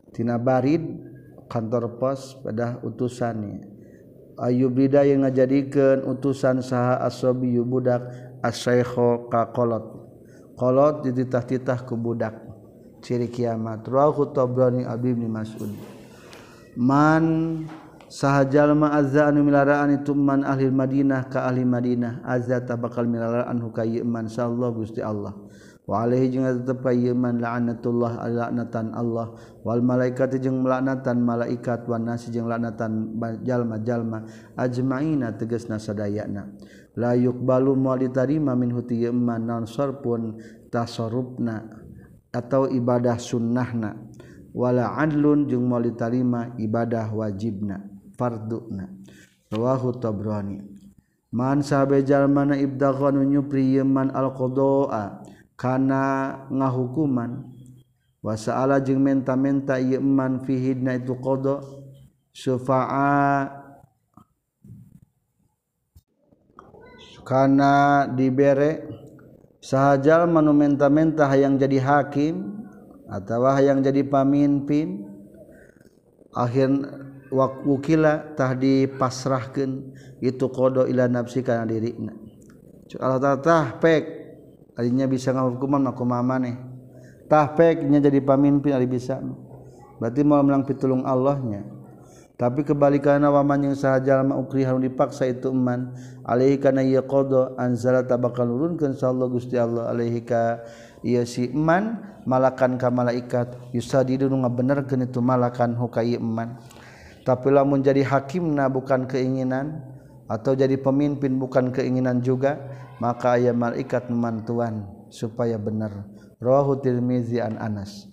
Tina 0.10 0.42
barid 0.42 0.82
kantor 1.46 2.02
pos 2.02 2.38
pada 2.42 2.82
utusannya 2.82 3.80
Ayub 4.40 4.72
rida 4.72 5.04
yang 5.04 5.28
ngajadikeun 5.28 6.08
utusan 6.08 6.64
saha 6.64 7.04
asobi 7.04 7.60
budak 7.60 8.08
asyekho 8.40 9.28
ka 9.28 9.52
kolot. 9.52 9.84
Kolot 10.56 11.04
dititah-titah 11.04 11.84
ku 11.84 12.00
budak. 12.00 12.40
Ciri 13.04 13.28
kiamat. 13.28 13.84
Rawahu 13.84 14.32
tabrani 14.32 14.88
abi 14.88 15.12
bin 15.12 15.28
mas'ud. 15.28 15.68
Man 16.80 17.68
sahjal 18.10 18.74
azza 18.90 19.30
anu 19.30 19.46
milaraan 19.46 20.02
ituman 20.02 20.42
ahli 20.42 20.74
Madinah 20.74 21.30
ka 21.30 21.46
ahli 21.46 21.64
Madinah. 21.64 22.26
Azza 22.26 22.60
ta 22.66 22.76
bakal 22.76 23.06
milaraan 23.06 23.62
hukayiman 23.62 24.26
insyaallah 24.26 24.70
Gusti 24.74 25.00
Allah. 25.00 25.38
Wa 25.90 26.06
alaihi 26.06 26.30
jeung 26.30 26.46
tetep 26.46 26.86
kayiman 26.86 27.42
la'natullah 27.42 28.22
laknatan 28.30 28.94
Allah. 28.94 29.34
Wal 29.66 29.82
malaikat 29.82 30.38
jeung 30.38 30.62
melaknatan 30.62 31.18
malaikat 31.18 31.90
wan 31.90 32.06
nasi 32.06 32.30
jeung 32.30 32.46
laknatan 32.46 33.18
jalma-jalma. 33.42 34.26
Ajmaina 34.54 35.34
tegasna 35.34 35.82
sadayana 35.82 36.46
la 36.94 37.18
yuqbalu 37.18 37.74
moal 37.74 38.06
ditarima 38.06 38.54
min 38.54 38.70
huti 38.70 39.02
iman 39.10 39.42
non 39.42 39.66
sarpun 39.66 40.38
tasarrufna 40.70 41.66
atau 42.30 42.70
ibadah 42.70 43.18
sunnahna. 43.18 43.98
Wala 44.54 44.94
adlun 44.94 45.50
jeung 45.50 45.66
moal 45.66 45.90
ditarima 45.90 46.54
ibadah 46.62 47.10
wajibna. 47.10 47.89
farduna 48.20 48.92
rawahu 49.48 49.96
tabrani. 49.96 50.60
Man 51.32 51.64
sabejal 51.64 52.28
mana 52.28 52.60
ibdaghan 52.60 53.24
nyupri 53.24 53.80
man 53.86 54.12
alqadaa 54.12 55.24
kana 55.56 56.04
ngahukuman. 56.52 57.56
Wasaala 58.20 58.84
jeung 58.84 59.00
menta-menta 59.00 59.80
ieu 59.80 60.04
man 60.04 60.44
fihidna 60.44 61.00
itu 61.00 61.16
qada 61.24 61.64
syufa'a. 62.36 63.48
Kana 67.24 68.10
dibere 68.12 68.84
sahajal 69.64 70.28
manu 70.28 70.52
menta-menta 70.52 71.30
hayang 71.30 71.56
jadi 71.62 71.78
hakim 71.80 72.66
atawa 73.06 73.54
hayang 73.56 73.86
jadi 73.86 74.02
pamimpin 74.02 75.06
akhir 76.34 76.74
wakukila-tah 77.30 78.58
dipasrahkan 78.58 79.94
itu 80.20 80.46
kodo 80.50 80.86
ila 80.90 81.08
nafsi 81.08 81.46
karena 81.46 81.66
diri 81.70 81.94
harinya 84.74 85.06
bisa 85.06 85.30
hukuman 85.38 85.86
aku 85.94 86.04
mamatahpeknya 86.08 88.00
jadi 88.02 88.20
pamimpin 88.26 88.74
bisa 88.90 89.22
berarti 90.00 90.22
mau 90.24 90.42
melang 90.42 90.64
pitulung 90.66 91.04
Allahnya. 91.06 91.78
Tapi 92.40 92.64
kebalikan 92.64 93.20
waman 93.20 93.68
yang 93.68 93.76
saja 93.76 94.24
ukri 94.24 94.64
harus 94.64 94.88
dipaksa 94.88 95.28
itu 95.28 95.52
iman 95.52 95.92
alaihi 96.24 96.56
karena 96.56 96.80
ia 96.80 97.04
kodo 97.04 97.52
anzala 97.60 98.00
bakal 98.16 98.48
nurunkan 98.48 98.96
Allah 99.04 99.28
Gusti 99.28 99.60
Allah. 99.60 99.92
Alaihika 99.92 100.64
ia 101.04 101.28
si 101.28 101.52
iman 101.52 102.00
malakan 102.24 102.80
ka 102.80 102.88
malaikat. 102.88 103.60
Yusadidu 103.76 104.32
benerkeun 104.32 105.04
itu 105.04 105.20
malakan 105.20 105.76
hukai 105.76 106.16
iman 106.16 106.56
tapi 107.26 107.52
lamun 107.52 107.84
jadi 107.84 108.04
hakimna 108.06 108.68
bukan 108.72 109.08
keinginan 109.10 109.84
atau 110.30 110.54
jadi 110.54 110.78
pemimpin 110.78 111.40
bukan 111.42 111.74
keinginan 111.74 112.22
juga 112.22 112.60
maka 113.02 113.40
ayat 113.40 113.56
malaikat 113.56 114.12
memantuan 114.12 114.86
supaya 115.10 115.58
benar. 115.58 116.06
Rawahu 116.40 116.80
tirmizi 116.80 117.42
an 117.42 117.60
anas. 117.60 118.08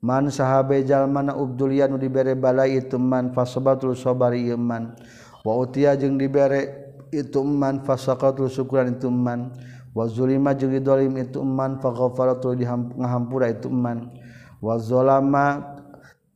Man 0.00 0.32
sahabe 0.32 0.80
jalmana 0.84 1.36
ubdulian 1.36 1.92
dibere 2.00 2.32
balai 2.32 2.80
itu 2.80 2.96
man 2.96 3.36
fasobatul 3.36 3.92
sobari 3.92 4.48
iman 4.48 4.96
wa 5.44 5.52
utiya 5.60 5.92
jeung 5.92 6.16
dibere 6.16 6.92
itu 7.12 7.44
man 7.44 7.84
fasaqatul 7.84 8.48
syukran 8.48 8.96
itu 8.96 9.12
man. 9.12 9.52
Wa 9.90 10.06
zulima 10.06 10.54
jeung 10.54 10.70
didolim 10.70 11.18
itu 11.18 11.42
man 11.42 11.82
faghfaratul 11.82 12.54
dihampura 12.54 13.50
itu 13.50 13.66
man. 13.66 14.14
Wa 14.62 14.78
zalama 14.78 15.79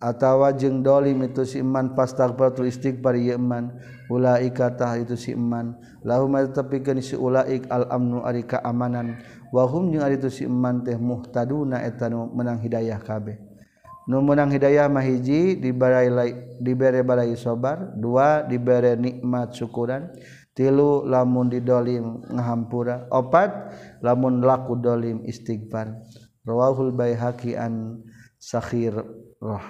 atawa 0.04 0.52
jeung 0.52 0.84
dolim 0.84 1.24
itu 1.24 1.48
siman 1.48 1.96
pastagfatul 1.96 2.68
istighfar 2.68 3.16
ieu 3.16 3.40
iman. 3.40 3.72
Ulaika 4.12 4.68
tah 4.76 5.00
itu 5.00 5.16
siman 5.16 5.80
lahum 6.04 6.36
tepikeun 6.36 7.00
si 7.00 7.16
ulaik 7.16 7.64
al 7.72 7.88
amnu 7.88 8.20
ari 8.20 8.44
kaamanan 8.44 9.16
wa 9.48 9.64
hum 9.64 9.88
jeung 9.88 10.04
ari 10.04 10.20
itu 10.20 10.28
siman 10.28 10.84
teh 10.84 11.00
muhtaduna 11.00 11.80
eta 11.80 12.12
nu 12.12 12.28
meunang 12.28 12.60
hidayah 12.60 13.00
kabeh. 13.00 13.40
Nu 14.04 14.20
meunang 14.20 14.52
hidayah 14.52 14.92
mah 14.92 15.00
hiji 15.00 15.56
dibere 15.56 16.04
dibere 16.60 17.00
balai 17.00 17.32
sabar 17.40 17.96
dua 17.96 18.44
dibere 18.44 18.92
nikmat 19.00 19.56
syukuran. 19.56 20.12
Tilu 20.54 21.02
lamun 21.02 21.50
didolim 21.50 22.30
ngahampura 22.30 23.10
opat 23.10 23.74
lamun 24.04 24.38
laku 24.44 24.78
dolim 24.78 25.24
istighfar. 25.26 25.96
Rawahul 26.44 26.92
baihaqi 26.92 27.56
an 27.56 28.04
sakhir 28.36 29.00
roh. 29.40 29.64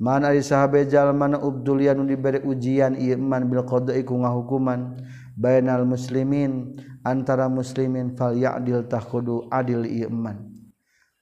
Mana 0.00 0.32
ari 0.32 0.40
sahabe 0.40 0.88
jal 0.88 1.12
mana 1.12 1.36
ubdulian 1.36 2.00
diberi 2.08 2.40
ujian 2.40 2.96
iman 2.96 3.42
bil 3.44 3.62
qada'i 3.68 4.00
ku 4.02 4.16
ngahukuman. 4.16 4.96
Bainal 5.40 5.88
muslimin 5.88 6.76
antara 7.00 7.48
muslimin 7.48 8.12
fal 8.12 8.36
ya'dil 8.36 8.84
takudu 8.88 9.48
adil 9.48 9.88
iman 9.88 10.50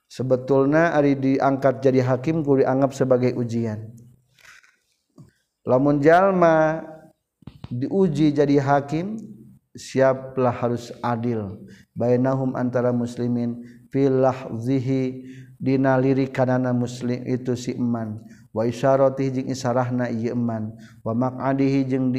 sebetulna 0.09 0.97
ari 0.97 1.15
diangkat 1.15 1.85
jadi 1.85 2.01
hakim 2.03 2.41
ku 2.41 2.59
dianggap 2.59 2.97
sebagai 2.97 3.37
ujian. 3.37 3.93
Lamun 5.69 6.01
jalma 6.01 6.81
diuji 7.69 8.33
jadi 8.33 8.57
hakim 8.57 9.21
siaplah 9.77 10.51
harus 10.51 10.89
adil. 11.05 11.61
Bainahum 11.93 12.57
antara 12.57 12.89
muslimin 12.89 13.61
fil 13.93 14.25
lahzihi 14.25 15.29
dina 15.61 16.01
lirikanana 16.01 16.73
muslim 16.73 17.21
itu 17.29 17.53
si 17.53 17.77
iman 17.77 18.23
waisyaratih 18.57 19.29
jeung 19.35 19.49
isarahna 19.49 20.09
ieu 20.13 20.33
eman. 20.33 20.77
Wa 21.05 21.13
maq'adihi 21.17 21.81
jeung 21.89 22.13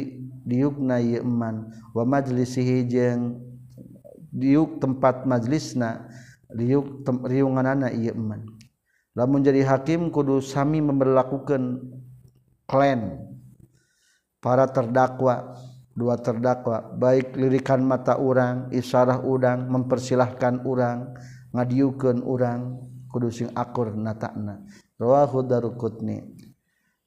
diukna 0.46 0.98
ieu 0.98 1.22
eman. 1.22 1.70
Wa 1.94 2.02
majlisihi 2.06 2.86
jeung 2.86 3.40
diuk 4.30 4.78
tempat 4.78 5.26
majlisna 5.26 6.06
diuk 6.54 7.02
tem, 7.06 7.22
riunganana 7.22 7.90
ieu 7.90 8.14
eman. 8.14 8.46
Lamun 9.18 9.42
jadi 9.42 9.66
hakim 9.66 10.14
kudu 10.14 10.38
sami 10.38 10.78
memberlakukan 10.78 11.82
klan 12.70 13.18
para 14.38 14.70
terdakwa 14.70 15.58
dua 15.90 16.14
terdakwa 16.14 16.94
baik 16.94 17.34
lirikan 17.34 17.82
mata 17.82 18.14
urang 18.16 18.70
isyarah 18.70 19.20
udang 19.26 19.66
mempersilahkan 19.66 20.62
urang 20.62 21.12
ngadiukeun 21.50 22.22
urang 22.22 22.78
kudu 23.10 23.28
sing 23.34 23.48
akur 23.58 23.98
natakna. 23.98 24.62
rawahu 25.00 25.40
darukutni 25.48 26.20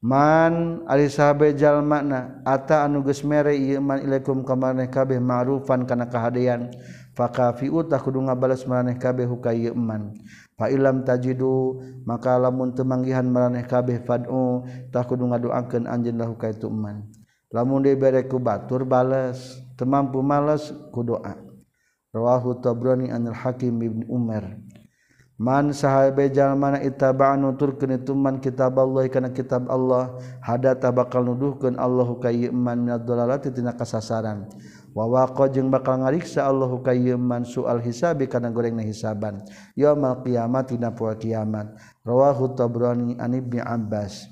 man 0.01 0.81
ari 0.89 1.07
sahabe 1.07 1.53
jalmana 1.53 2.41
ata 2.43 2.83
anu 2.83 3.05
geus 3.05 3.21
mere 3.21 3.53
ieu 3.53 3.77
man 3.79 4.01
ilaikum 4.01 4.41
ka 4.41 4.57
maneh 4.57 4.89
kabeh 4.89 5.21
ma'rufan 5.21 5.85
kana 5.85 6.09
kahadean 6.09 6.73
fakafiu 7.13 7.85
tah 7.85 8.01
kudu 8.01 8.25
ngabales 8.25 8.65
maneh 8.65 8.97
kabeh 8.97 9.29
huka 9.29 9.53
man. 9.77 10.17
Fa 10.53 10.69
ilam 10.69 11.01
tajidu 11.05 11.81
maka 12.05 12.37
lamun 12.37 12.73
teu 12.73 12.85
manggihan 12.85 13.25
maneh 13.25 13.65
kabeh 13.65 14.01
fad'u 14.05 14.65
tah 14.89 15.05
kudu 15.05 15.29
ngadoakeun 15.29 15.85
anjeun 15.89 16.17
lahu 16.17 16.33
ka 16.37 16.49
itu 16.49 16.69
man. 16.69 17.09
Lamun 17.53 17.85
dibere 17.85 18.25
ku 18.25 18.41
batur 18.41 18.85
bales. 18.85 19.61
Teu 19.77 19.85
mampu 19.85 20.21
males 20.21 20.73
ku 20.93 21.05
doa. 21.05 21.37
Rawahu 22.13 22.61
tabrani 22.61 23.09
anil 23.09 23.33
hakim 23.33 23.81
ibn 23.81 24.05
umar. 24.09 24.57
Man 25.41 25.73
saha 25.73 26.13
bejal 26.13 26.53
mana 26.53 26.77
itaba 26.77 27.33
nuturkeun 27.33 27.97
ituman 27.97 28.37
kitab 28.37 28.77
Allah 28.77 29.09
kana 29.09 29.33
kitab 29.33 29.65
Allah 29.65 30.13
hadata 30.45 30.93
bakal 30.93 31.25
nuduhkeun 31.25 31.73
Allahu 31.73 32.21
ka 32.21 32.29
ieu 32.29 32.53
man 32.53 32.85
minadzalalati 32.85 33.49
tina 33.49 33.73
kasasaran. 33.73 34.45
Wa 34.93 35.09
waqa 35.09 35.49
jeung 35.49 35.73
bakal 35.73 36.05
ngariksa 36.05 36.45
Allahu 36.45 36.85
ka 36.85 36.93
ieu 36.93 37.17
man 37.17 37.49
sual 37.49 37.81
hisabi 37.81 38.29
kana 38.29 38.53
gorengna 38.53 38.85
hisaban. 38.85 39.41
Yaumul 39.73 40.21
qiyamah 40.21 40.69
tina 40.69 40.93
poe 40.93 41.17
kiamat. 41.17 41.81
Rawahu 42.05 42.53
tabrani 42.53 43.17
an 43.17 43.33
ibni 43.33 43.57
abbas. 43.57 44.29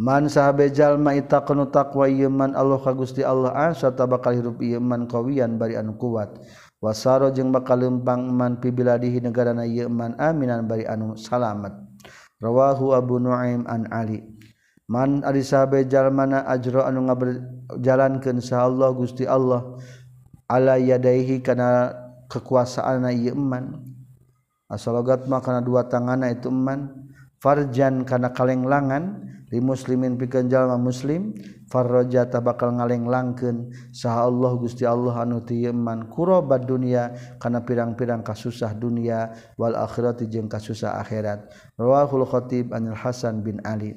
Man 0.00 0.32
saha 0.32 0.56
bejal 0.56 0.96
ma 0.96 1.12
itaqnu 1.12 1.68
taqwa 1.68 2.08
ieu 2.08 2.32
Allah 2.32 2.80
ka 2.80 2.96
Gusti 2.96 3.20
Allah 3.20 3.52
asa 3.52 3.92
tabakal 3.92 4.32
hirup 4.32 4.56
ieu 4.64 4.80
kawian 5.04 5.60
bari 5.60 5.76
anu 5.76 6.00
kuat. 6.00 6.32
wasaro 6.82 7.30
jeung 7.30 7.54
bakal 7.54 7.78
lempang 7.78 8.26
iman 8.26 8.58
pibiladihi 8.58 9.22
negara 9.22 9.54
na 9.54 9.62
yeman 9.62 10.18
aminan 10.18 10.66
bari 10.66 10.82
anu 10.82 11.14
salamet. 11.14 11.70
Rawahu 12.42 12.98
Abu 12.98 13.22
Nuaim 13.22 13.62
an 13.70 13.86
Ali. 13.94 14.18
Man 14.90 15.22
ari 15.22 15.46
sahabe 15.46 15.86
jalmana 15.86 16.42
ajra 16.50 16.90
anu 16.90 17.06
ngaberjalankeun 17.06 18.42
Allah 18.50 18.90
Gusti 18.98 19.22
Allah 19.30 19.78
ala 20.50 20.74
yadaihi 20.74 21.38
kana 21.38 21.94
kekuasaanna 22.26 23.14
ieu 23.14 23.38
iman 23.38 23.78
asalogat 24.66 25.30
mah 25.30 25.38
kana 25.38 25.62
dua 25.62 25.86
tangana 25.86 26.34
itu 26.34 26.50
iman 26.50 26.90
farjan 27.38 28.02
kana 28.02 28.34
kalenglangan. 28.34 29.30
li 29.52 29.60
muslimin 29.60 30.16
pikeun 30.16 30.48
jalma 30.48 30.80
muslim 30.80 31.36
farrajata 31.68 32.40
bakal 32.40 32.72
ngaleng-langkeun. 32.80 33.68
Saha 33.92 34.24
Allah 34.26 34.52
Gusti 34.56 34.88
Allah 34.88 35.20
anu 35.20 35.44
teu 35.44 35.68
iman 35.68 36.08
kurabad 36.08 36.64
kana 37.36 37.60
pirang-pirang 37.60 38.24
kasusah 38.24 38.72
dunia 38.72 39.36
wal 39.60 39.76
akhirati 39.76 40.24
jeung 40.26 40.48
kasusah 40.48 40.96
akhirat. 41.04 41.52
Rawahul 41.76 42.24
khatib 42.24 42.72
anil 42.72 42.96
hasan 42.96 43.44
bin 43.44 43.60
ali. 43.68 43.92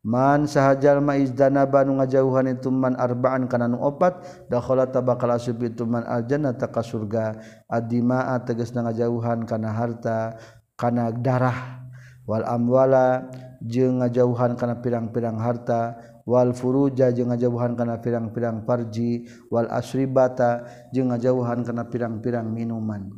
Man 0.00 0.48
sahjallma 0.48 1.20
izdanaba 1.20 1.84
banu 1.84 2.00
ngajauhan 2.00 2.56
itu 2.56 2.72
man 2.72 2.96
arbaan 2.96 3.44
kana 3.52 3.68
nu 3.68 3.76
opat 3.84 4.48
dakhala 4.48 4.88
tabakal 4.88 5.28
asub 5.28 5.60
itu 5.60 5.84
man 5.84 6.08
aljannata 6.08 6.72
ka 6.72 6.80
surga. 6.80 7.36
Adimaa 7.68 8.40
tegas 8.42 8.72
na 8.72 8.88
ngajauhan 8.88 9.44
kana 9.44 9.70
harta 9.70 10.40
kana 10.74 11.12
darah. 11.12 11.84
Wal 12.24 12.48
amwala 12.48 13.28
jeung 13.60 14.00
ngajauhan 14.00 14.56
kana 14.56 14.80
pirang-pirang 14.80 15.36
harta 15.36 16.00
wal 16.24 16.56
furuja 16.56 17.12
jeung 17.12 17.28
ngajauhan 17.32 17.76
kana 17.76 18.00
pirang-pirang 18.00 18.64
parji 18.64 19.28
wal 19.52 19.68
asribata 19.68 20.64
jeung 20.90 21.12
ngajauhan 21.12 21.64
kana 21.64 21.88
pirang-pirang 21.88 22.48
minuman. 22.48 23.12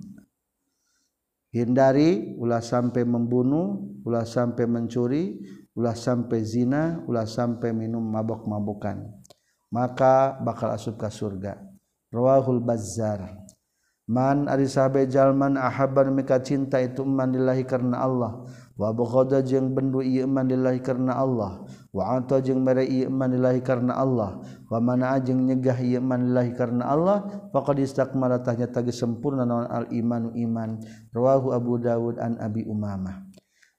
Hindari 1.52 2.34
ulah 2.40 2.64
sampai 2.64 3.04
membunuh 3.04 4.00
ulah 4.08 4.24
sampai 4.24 4.64
mencuri 4.64 5.36
ulah 5.76 5.92
sampai 5.92 6.40
zina 6.42 7.04
ulah 7.04 7.28
sampai 7.28 7.76
minum 7.76 8.00
mabok-mabukan 8.00 9.04
maka 9.72 10.36
bakal 10.40 10.72
asup 10.72 11.00
ke 11.00 11.08
surga. 11.08 11.56
Rawahul 12.12 12.60
bazzar. 12.60 13.40
Man 14.04 14.44
ari 14.44 14.68
sahabe 14.68 15.08
jalman 15.08 15.56
ahabban 15.56 16.12
mika 16.12 16.36
cinta 16.44 16.76
itu 16.76 17.00
man 17.08 17.32
lillahi 17.32 17.64
karena 17.64 18.04
Allah. 18.04 18.44
waboda 18.76 19.44
jeung 19.44 19.72
bendu 19.76 20.00
iman 20.00 20.48
dilahi 20.48 20.80
karena 20.80 21.16
Allah. 21.18 21.64
Waata 21.92 22.40
jeung 22.40 22.64
mere 22.64 22.84
iman 22.88 23.28
dilahi 23.30 23.60
karena 23.60 23.96
Allah. 23.98 24.40
Wamana 24.72 25.16
ajeng 25.16 25.44
nyegah 25.44 25.76
iman 25.76 26.32
dilahi 26.32 26.52
karena 26.56 26.88
Allah. 26.88 27.48
Maka 27.52 27.72
distakmaratahnya 27.76 28.72
tagi 28.72 28.92
sempurna 28.92 29.44
non 29.44 29.68
al 29.68 29.88
iman 29.92 30.32
iman. 30.32 30.80
Rawahu 31.12 31.52
Abu 31.52 31.76
Dawud 31.80 32.16
an 32.16 32.40
Abi 32.40 32.64
Umamah. 32.64 33.28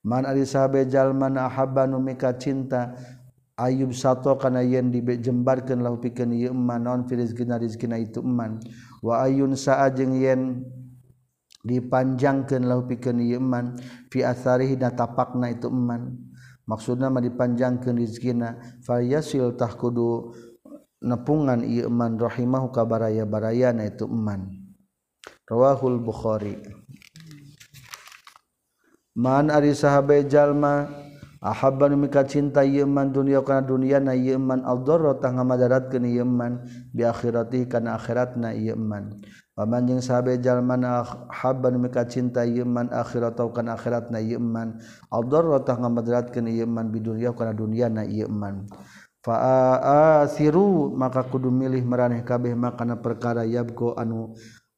Man 0.04 0.28
ari 0.28 0.44
sahabejal 0.44 1.16
jalman 1.16 1.40
ahabanu 1.40 1.96
mika 2.04 2.36
cinta 2.36 2.92
Ayub 3.54 3.94
satu 3.94 4.34
kana 4.42 4.66
yen 4.66 4.90
dijembarkeun 4.90 5.86
lahu 5.86 6.02
pikeun 6.02 6.34
ieu 6.34 6.58
man 6.58 6.90
non 6.90 7.06
fi 7.06 7.22
rizqina 7.22 7.62
rizqina 7.62 8.02
itu 8.02 8.18
iman. 8.18 8.58
Wa 8.98 9.30
ayun 9.30 9.54
sa'a 9.54 9.94
jeung 9.94 10.18
yen 10.18 10.66
dipanjangkan 11.64 12.68
lahu 12.68 12.84
pikeun 12.92 13.24
ieu 13.24 13.40
iman 13.40 13.80
fi 14.12 14.28
atharihi 14.28 14.76
da 14.76 14.92
tapakna 14.92 15.50
itu 15.50 15.72
iman. 15.72 16.12
Maksudna 16.64 17.12
mah 17.12 17.24
dipanjangkeun 17.24 18.00
rezekina 18.00 18.56
fayasil 18.84 19.56
tah 19.56 19.72
kudu 19.72 20.36
nepungan 21.04 21.64
ieu 21.64 21.88
iman 21.88 22.20
rahimahu 22.20 22.72
ka 22.72 22.84
baraya-barayana 22.84 23.88
itu 23.88 24.08
iman. 24.08 24.48
Rawahul 25.48 26.00
bukhari. 26.00 26.60
Man 29.14 29.54
ari 29.54 29.76
sahabe 29.78 30.26
jalma 30.26 30.90
ahabban 31.44 31.96
mika 32.00 32.24
cinta 32.24 32.64
ieu 32.64 32.88
iman 32.88 33.12
dunya 33.12 33.44
kana 33.44 33.64
dunya 33.64 34.00
na 34.00 34.16
ieu 34.16 34.36
iman 34.40 34.64
adarra 34.64 35.16
tah 35.20 35.32
ngamadaratkeun 35.32 36.08
ieu 36.08 36.28
iman 36.28 36.64
bi 36.92 37.04
akhirati 37.08 37.68
kana 37.72 38.00
akhiratna 38.00 38.56
ieu 38.56 38.76
iman. 38.76 39.20
Paman 39.54 39.86
jeung 39.86 40.02
sabjallmana 40.02 41.06
ah, 41.06 41.30
haban 41.30 41.78
mika 41.78 42.10
cinta 42.10 42.42
yman 42.42 42.90
akhirat 42.90 43.38
atau 43.38 43.54
kan 43.54 43.70
akhirat 43.70 44.10
na 44.10 44.18
yman 44.18 44.82
Aldor 45.14 45.46
rotah 45.46 45.78
ngamadrat 45.78 46.34
ke 46.34 46.42
yman 46.42 46.90
bidunya 46.90 47.30
kana 47.38 47.54
dunia 47.54 47.86
na 47.86 48.02
yman 48.02 48.66
faasiru 49.22 50.92
maka 50.98 51.24
kudu 51.30 51.54
milih 51.54 51.86
meraneh 51.86 52.26
kabeh 52.26 52.58
makana 52.58 52.98
perkara 52.98 53.46
yabko 53.46 53.94
anu 53.94 54.34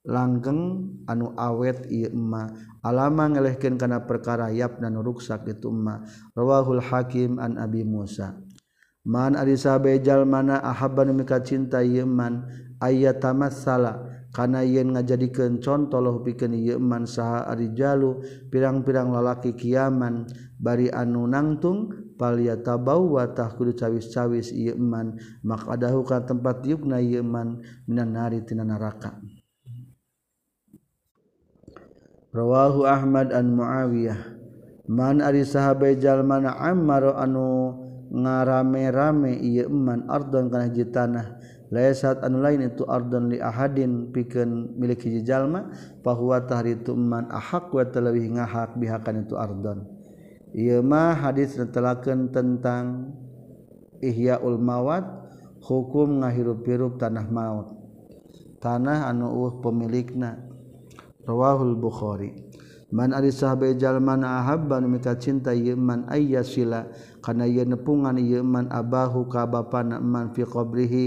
langgeng 0.06 0.92
anu 1.10 1.34
awet 1.40 1.88
Ima 1.90 2.52
alama 2.86 3.32
ngelehken 3.32 3.80
kana 3.80 4.06
perkara 4.06 4.54
yap 4.54 4.78
na 4.84 4.92
nuruksak 4.92 5.50
ituma 5.50 6.06
rawahul 6.38 6.84
Hakim 6.84 7.42
an 7.42 7.58
Abi 7.58 7.82
Musa. 7.82 8.38
Man 9.06 9.38
ari 9.38 9.56
sabjal 9.58 10.26
mana 10.26 10.62
ahaban 10.62 11.14
meka 11.14 11.42
cinta 11.42 11.82
yman 11.82 12.46
ayat 12.82 13.22
tamat 13.22 13.54
salah 13.54 14.15
karena 14.36 14.68
yen 14.68 14.92
ngajadikan 14.92 15.64
contoh 15.64 16.04
loh 16.04 16.20
pikeun 16.20 16.60
yeman 16.60 16.84
man 16.84 17.04
saha 17.08 17.48
arijalu 17.56 18.20
pirang-pirang 18.52 19.16
lalaki 19.16 19.56
kiaman 19.56 20.28
bari 20.60 20.92
anu 20.92 21.24
nangtung 21.24 22.12
palyatabau 22.20 23.16
wa 23.16 23.32
tah 23.32 23.56
kudu 23.56 23.72
cawis-cawis 23.80 24.52
yeman 24.52 25.16
man 25.16 25.56
maqadahu 25.56 26.04
ka 26.04 26.28
tempat 26.28 26.68
yukna 26.68 27.00
yeman 27.00 27.64
man 27.64 27.64
minan 27.88 28.12
nari 28.12 28.44
tina 28.44 28.68
neraka 28.68 29.16
Rawahu 32.36 32.84
Ahmad 32.84 33.32
an 33.32 33.56
Muawiyah 33.56 34.36
Man 34.92 35.18
ari 35.24 35.42
sahabai 35.48 35.98
jalmana 35.98 36.60
ammaro 36.62 37.16
anu 37.18 37.74
ngarame-rame 38.12 39.34
ieu 39.42 39.66
eman 39.66 40.06
ardon 40.06 40.52
kana 40.52 40.70
hiji 40.70 40.86
tanah 40.94 41.42
Laisat 41.76 42.24
anu 42.24 42.40
lain 42.40 42.72
itu 42.72 42.88
Ardon 42.88 43.28
li 43.28 43.44
ahadin 43.44 44.16
pikeun 44.16 44.80
milik 44.80 45.04
hiji 45.04 45.28
jalma 45.28 45.68
bahwa 46.00 46.40
tahritu 46.48 46.96
man 46.96 47.28
ahaq 47.28 47.68
wa 47.76 47.84
talawih 47.84 48.32
ngahak 48.32 48.80
bihakan 48.80 49.28
itu 49.28 49.36
Ardon 49.36 49.84
Ieu 50.56 50.80
mah 50.80 51.20
hadis 51.20 51.60
netelakeun 51.60 52.32
tentang 52.32 53.12
ihyaul 54.00 54.56
mawat 54.56 55.04
hukum 55.60 56.24
ngahirup-hirup 56.24 56.96
tanah 56.96 57.28
maut. 57.28 57.76
Tanah 58.64 59.12
anu 59.12 59.36
uh 59.36 59.60
pemilikna. 59.60 60.40
Rawahul 61.28 61.76
Bukhari. 61.76 62.32
Man 62.88 63.12
ari 63.12 63.36
sahabe 63.36 63.76
jalma 63.76 64.16
na 64.16 64.40
ahabba 64.40 64.80
nu 64.80 64.88
mika 64.88 65.20
cinta 65.20 65.52
ieu 65.52 65.76
man 65.76 66.08
ayyasila 66.08 66.88
kana 67.20 67.44
ieu 67.44 67.68
nepungan 67.68 68.16
ieu 68.16 68.40
man 68.40 68.72
abahu 68.72 69.28
ka 69.28 69.44
bapana 69.44 70.00
man 70.00 70.32
fi 70.32 70.48
qabrihi 70.48 71.06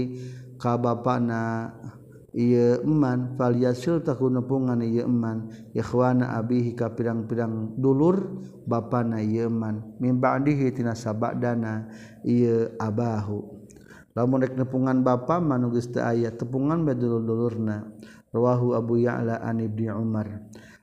ka 0.59 0.75
bapana 0.75 1.71
bana 1.71 1.89
falyasil 2.29 3.33
valiasil 3.33 3.95
tahunepungan 4.05 4.85
Yeman 4.85 5.49
Ikhwana 5.73 6.37
Abihi 6.37 6.77
ka 6.77 6.93
pirang-pirang 6.93 7.73
dulur 7.79 8.45
ba 8.69 8.85
na 9.01 9.17
Yeman 9.17 9.97
mimba 9.97 10.37
dihitina 10.37 10.93
tina 10.93 10.93
sabadana 10.93 11.89
ieu 12.21 12.69
Abahu. 12.77 13.57
Lamun 14.13 14.41
rek 14.45 14.53
nepungan 14.53 15.01
bapa 15.01 15.41
ba 15.41 15.57
teu 15.57 16.03
aya 16.05 16.29
tepungan 16.29 16.85
bae 16.85 16.93
dulur-dulurna. 16.93 17.97
Rawahu 18.29 18.77
Abu 18.77 19.01
Ya'la 19.01 19.41
an 19.41 19.57
Anibni 19.57 19.89
Umar. 19.89 20.29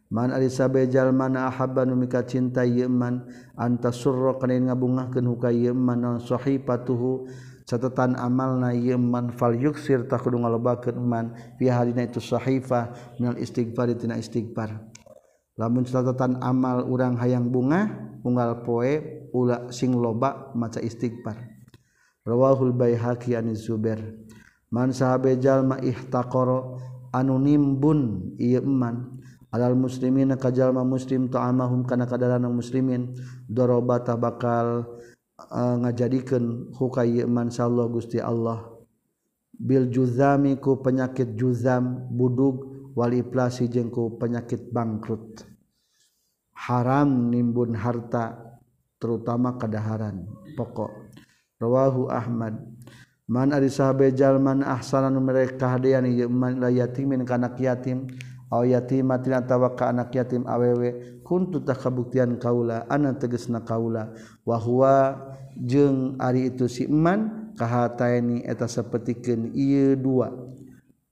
Man 0.07 0.31
ari 0.31 0.47
Elizabethjal 0.47 1.11
mana 1.11 1.51
nu 1.87 1.95
mika 1.99 2.23
cinta 2.23 2.63
Yeman 2.63 3.27
antas 3.59 3.99
surro 3.99 4.39
kanin 4.39 4.71
ngabungahkan 4.71 5.27
huka 5.27 5.51
Yeman 5.51 5.99
non 5.99 6.19
sohi 6.23 6.63
patuhu 6.63 7.27
dan 7.27 7.56
catatan 7.67 8.15
amal 8.15 8.55
na 8.63 8.71
yeman 8.71 9.35
fal 9.35 9.51
yuksir 9.51 10.07
tak 10.07 10.23
kudu 10.23 10.39
ngalobakeun 10.39 11.03
man 11.03 11.35
fi 11.59 11.67
hadina 11.67 12.07
itu 12.07 12.23
sahifah 12.23 12.95
minal 13.19 13.37
istighfar 13.37 13.91
tina 13.99 14.15
istighfar. 14.15 14.71
Lamun 15.59 15.83
catatan 15.83 16.39
amal 16.41 16.87
urang 16.87 17.19
hayang 17.19 17.51
bunga 17.51 17.91
unggal 18.23 18.63
poe 18.63 19.27
ula 19.35 19.69
sing 19.75 19.99
loba 19.99 20.55
maca 20.55 20.79
istighfar. 20.79 21.37
Rawahul 22.23 22.71
baihaqi 22.71 23.35
an 23.35 23.51
zubair. 23.59 23.99
Man 24.71 24.95
sahabe 24.95 25.35
jalma 25.39 25.79
ihtaqara 25.83 26.79
anu 27.15 27.39
nimbun 27.39 28.35
ieu 28.39 28.63
man 28.63 29.23
alal 29.55 29.79
muslimin 29.79 30.35
ka 30.39 30.51
jalma 30.51 30.83
muslim 30.83 31.31
ta'amahum 31.31 31.87
kana 31.87 32.07
kadarana 32.07 32.47
muslimin. 32.47 33.15
Darabata 33.51 34.15
bakal 34.15 34.87
Uh, 35.37 35.77
ngajadikan 35.85 36.73
hukayimansya 36.73 37.69
Allah 37.69 37.87
Gusti 37.93 38.17
Allah. 38.17 38.73
Bil 39.53 39.93
juzamiku 39.93 40.81
penyakit 40.81 41.37
juzam 41.37 42.09
budug 42.09 42.73
waliflasi 42.97 43.69
jengku 43.69 44.17
penyakit 44.17 44.73
bangkrut. 44.73 45.45
Haram 46.57 47.29
nimbun 47.29 47.77
harta 47.77 48.33
terutama 48.97 49.61
kedaharan 49.61 50.25
pokok. 50.57 51.13
Rawahu 51.61 52.09
Ahmad. 52.09 52.57
Man 53.29 53.53
ari 53.53 53.69
sahabe 53.69 54.17
jalman 54.17 54.65
ahsanan 54.65 55.21
mereka 55.21 55.69
hadian 55.69 56.09
ieu 56.09 56.33
man 56.33 56.65
la 56.65 56.73
yatimin 56.73 57.29
kanak 57.29 57.61
yatim 57.61 58.09
aw 58.53 58.63
yatima 58.63 59.19
tina 59.19 59.43
tawakka 59.43 59.91
anak 59.91 60.15
yatim 60.15 60.47
awewe. 60.47 61.21
Kuntu 61.27 61.63
tak 61.67 61.83
kabuktian 61.83 62.39
kaula 62.39 62.87
anak 62.87 63.19
tegesna 63.19 63.65
kaula. 63.67 64.15
Wa 64.47 64.57
huwa 64.61 65.19
jeung 65.59 66.15
ari 66.23 66.55
itu 66.55 66.71
si 66.71 66.87
iman 66.87 67.51
kahataini 67.59 68.47
eta 68.47 68.71
sapertikeun 68.71 69.51
ieu 69.57 69.99
dua. 69.99 70.31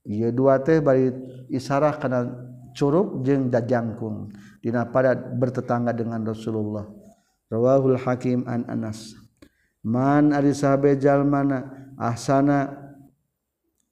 Ieu 0.05 0.29
dua 0.31 0.61
teh 0.61 0.79
bari 0.79 1.11
isarah 1.51 1.97
kana 1.97 2.31
curup 2.77 3.25
jeung 3.25 3.49
dajangkung 3.49 4.31
dina 4.61 4.85
pada 4.87 5.15
bertetangga 5.15 5.91
dengan 5.91 6.23
Rasulullah. 6.23 6.87
Rawahul 7.51 7.99
hakim 7.99 8.47
an 8.47 8.63
Anas. 8.69 9.13
Man 9.85 10.33
ari 10.33 10.53
sahabe 10.55 10.97
jalmana 10.97 11.91
ahsana 11.99 12.84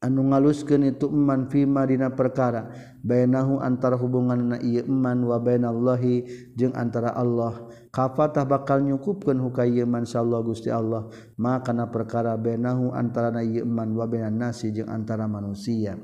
anu 0.03 0.27
ngaluskeun 0.27 0.91
itu 0.91 1.07
iman 1.07 1.47
fima 1.47 1.87
dina 1.87 2.11
perkara. 2.11 2.67
Bainahu 2.99 3.63
antara 3.63 3.95
hubungan 3.95 4.51
na 4.51 4.57
ieu 4.59 4.83
iman 4.83 5.23
wa 5.23 5.39
bainallahi 5.39 6.27
jeung 6.59 6.75
antara 6.75 7.15
Allah. 7.15 7.71
Kafatah 7.95 8.43
bakal 8.43 8.83
nyukupkeun 8.83 9.39
hukay 9.39 9.79
ieu 9.79 9.87
iman 9.87 10.03
sallallahu 10.03 10.51
Gusti 10.51 10.67
Allah? 10.67 11.07
Maka 11.39 11.71
na 11.71 11.87
perkara 11.87 12.35
bainahu 12.35 12.91
antara 12.91 13.31
na 13.31 13.39
ieu 13.39 13.63
iman 13.63 13.95
wa 13.95 14.03
bainan 14.03 14.35
nasi 14.35 14.75
jeung 14.75 14.91
antara 14.91 15.23
manusia. 15.23 15.95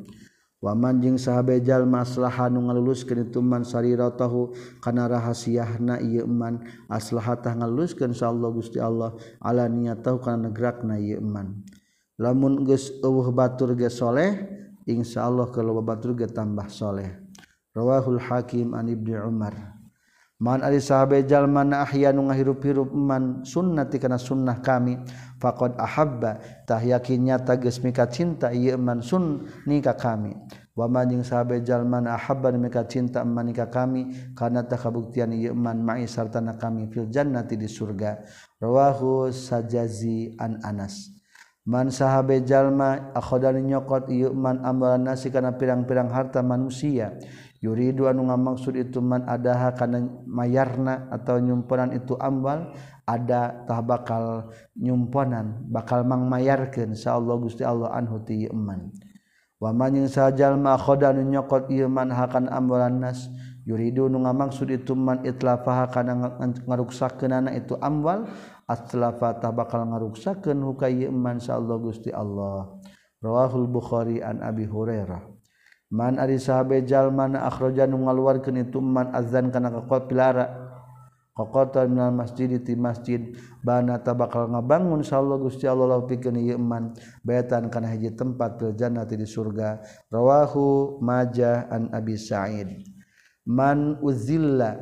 Waman 0.59 0.99
jeung 0.99 1.15
sahabat 1.15 1.63
jalma 1.63 2.03
aslaha 2.03 2.51
nu 2.51 2.67
ngaluluskeun 2.67 3.31
itu 3.31 3.39
man 3.39 3.63
sariratahu 3.63 4.51
kana 4.83 5.07
rahasiahna 5.07 6.03
ieu 6.03 6.27
iman 6.27 6.63
aslahatah 6.91 7.55
ngaluluskeun 7.55 8.11
sallallahu 8.11 8.59
Gusti 8.59 8.79
Allah? 8.79 9.15
Ala 9.39 9.71
niyatahu 9.71 10.19
kana 10.19 10.51
negrakna 10.51 10.99
ieu 10.99 11.23
iman 11.23 11.63
lamun 12.19 12.67
geus 12.67 12.91
eueuh 12.99 13.31
batur 13.31 13.73
ge 13.79 13.87
soleh 13.87 14.35
insyaallah 14.83 15.49
kalau 15.55 15.79
batur 15.79 16.13
ge 16.13 16.27
tambah 16.27 16.67
soleh. 16.67 17.15
Rawahul 17.71 18.19
hakim 18.19 18.75
an 18.75 18.91
ibni 18.91 19.15
umar. 19.15 19.79
Man 20.39 20.63
ari 20.63 20.79
sahabe 20.79 21.19
jalma 21.27 21.67
na 21.67 21.83
ahya 21.83 22.15
nu 22.15 22.31
ngahirup-hirup 22.31 22.95
man 22.95 23.43
sunnati 23.43 23.99
kana 23.99 24.15
sunnah 24.15 24.63
kami 24.63 24.95
faqad 25.35 25.75
ahabba 25.75 26.39
tah 26.63 26.79
yakin 26.79 27.27
nyata 27.27 27.59
geus 27.59 27.83
mika 27.83 28.07
cinta 28.07 28.47
ieu 28.55 28.79
man 28.79 29.03
sun 29.03 29.51
nikah 29.67 29.99
kami. 29.99 30.31
Wa 30.79 30.87
man 30.87 31.11
jeung 31.11 31.27
sahabe 31.27 31.59
jalma 31.59 31.99
na 31.99 32.15
ahabba 32.15 32.55
mika 32.55 32.87
cinta 32.87 33.19
man 33.27 33.51
nikah 33.51 33.67
kami 33.67 34.31
kana 34.31 34.63
tah 34.63 34.79
kabuktian 34.79 35.35
ieu 35.35 35.51
man 35.51 35.83
ma'i 35.83 36.07
sartana 36.07 36.55
kami 36.55 36.87
fil 36.87 37.11
jannati 37.11 37.59
di 37.59 37.67
surga. 37.67 38.23
Rawahu 38.63 39.35
sajazi 39.35 40.39
an 40.39 40.63
anas. 40.63 41.18
Man 41.67 41.91
sahabe 41.91 42.39
jalma 42.47 43.11
akhodani 43.11 43.65
nyokot 43.67 44.07
ieu 44.07 44.31
man 44.31 44.63
amalan 44.63 45.11
nasi 45.11 45.27
kana 45.27 45.59
pirang-pirang 45.59 46.07
harta 46.07 46.39
manusia. 46.39 47.19
Yuridu 47.59 48.07
anu 48.07 48.31
ngamaksud 48.31 48.79
itu 48.79 49.03
man 49.03 49.27
adaha 49.27 49.75
kana 49.75 50.07
mayarna 50.23 51.11
atau 51.11 51.43
nyumponan 51.43 51.91
itu 51.91 52.15
ambal 52.15 52.71
ada 53.03 53.67
tah 53.67 53.83
bakal 53.83 54.47
nyumponan 54.79 55.67
bakal 55.67 56.07
mang 56.07 56.31
mayarkeun 56.31 56.95
insyaallah 56.95 57.35
Gusti 57.43 57.67
Allah 57.67 57.91
anhu 57.91 58.23
ti 58.23 58.47
man. 58.55 58.95
Wa 59.59 59.75
man 59.75 59.91
yang 59.91 60.07
sajalma 60.07 60.79
akhodani 60.79 61.27
nyokot 61.27 61.67
ieu 61.67 61.91
man 61.91 62.15
hakan 62.15 62.47
amalan 62.47 63.03
nas 63.03 63.27
yuridu 63.67 64.07
nu 64.07 64.23
ngamaksud 64.23 64.71
itu 64.71 64.95
man 64.95 65.19
itlafaha 65.27 65.91
kana 65.91 66.39
ngaruksakeunana 66.63 67.51
itu 67.59 67.75
amwal 67.83 68.23
aslafata 68.69 69.49
bakal 69.49 69.89
ngaruksakeun 69.89 70.61
hukayman 70.61 71.41
Allah 71.49 71.77
Gusti 71.81 72.13
Allah. 72.13 72.77
Rawahul 73.19 73.67
bukhari 73.67 74.21
an 74.21 74.45
abi 74.45 74.69
hurairah. 74.69 75.25
Man 75.89 76.21
ari 76.21 76.37
sahabe 76.37 76.85
jalman 76.85 77.33
na 77.33 77.49
akhraja 77.49 77.89
nu 77.89 78.05
ngaluarkeun 78.05 78.61
itu 78.61 78.77
man 78.77 79.09
azan 79.09 79.49
kana 79.49 79.73
ka 79.73 80.05
pilara. 80.05 80.69
Qaqata 81.33 81.87
minal 81.87 82.11
masjid 82.13 82.51
ti 82.59 82.75
masjid 82.75 83.31
bana 83.63 83.95
tabakal 84.03 84.51
ngabangun 84.51 85.01
insyaallah 85.01 85.39
Gusti 85.39 85.71
Allah 85.71 85.95
law 85.97 86.03
pikeun 86.03 86.35
ieu 86.35 86.59
man 86.59 86.91
bayatan 87.23 87.71
kana 87.71 87.87
hiji 87.89 88.11
tempat 88.11 88.59
fil 88.59 88.75
jannati 88.75 89.17
di 89.17 89.25
surga. 89.25 89.81
Rawahu 90.13 90.99
majah 91.01 91.71
an 91.71 91.89
abi 91.95 92.19
sa'id. 92.19 92.83
Man 93.49 93.97
uzilla 94.03 94.77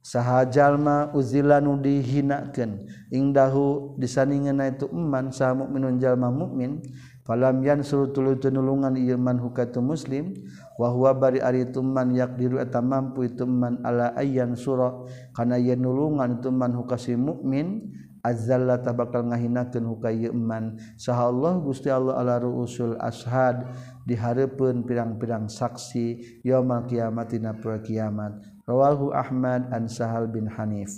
sahjallma 0.00 1.12
uzila 1.12 1.60
nu 1.60 1.76
dihinaken 1.76 2.88
ingdahu 3.12 3.96
disaningan 4.00 4.64
itu 4.64 4.88
iman 4.88 5.28
sah 5.28 5.52
mukminun 5.52 6.00
mukmin 6.32 6.80
falam 7.28 7.60
yan 7.60 7.84
suruh 7.84 8.10
tenulungan 8.40 8.96
ilman 8.96 9.36
hukatu 9.38 9.84
muslim 9.84 10.34
wahwa 10.80 11.12
bari 11.12 11.38
ari 11.44 11.68
tuman 11.68 12.16
yak 12.16 12.40
diru 12.40 12.56
eta 12.58 12.80
mampu 12.80 13.28
ituman 13.28 13.76
ala 13.84 14.16
ayyan 14.16 14.56
surah 14.56 15.04
karena 15.36 15.60
yen 15.60 15.84
nulungan 15.84 16.40
ituman 16.40 16.72
hukasi 16.72 17.14
mukmin 17.20 17.92
azalla 18.24 18.80
tabakal 18.80 19.24
ngahinakeun 19.28 19.84
hukay 19.84 20.28
iman 20.32 20.80
saha 20.96 21.28
Allah 21.28 21.60
Gusti 21.60 21.92
Allah 21.92 22.16
ala 22.16 22.40
ruusul 22.40 22.96
ashad 22.96 23.68
dihareupeun 24.08 24.84
pirang-pirang 24.84 25.46
saksi 25.46 26.40
yaumul 26.42 26.88
kiamat 26.88 27.30
dina 27.30 27.54
kiamat. 27.56 28.42
rawahu 28.64 29.12
Ahmad 29.14 29.68
an 29.70 29.86
Sahal 29.86 30.28
bin 30.28 30.48
Hanif. 30.48 30.90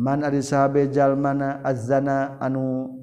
Man 0.00 0.24
ari 0.24 0.40
sahabe 0.40 0.88
jalmana 0.88 1.60
azana 1.60 2.40
anu 2.40 2.96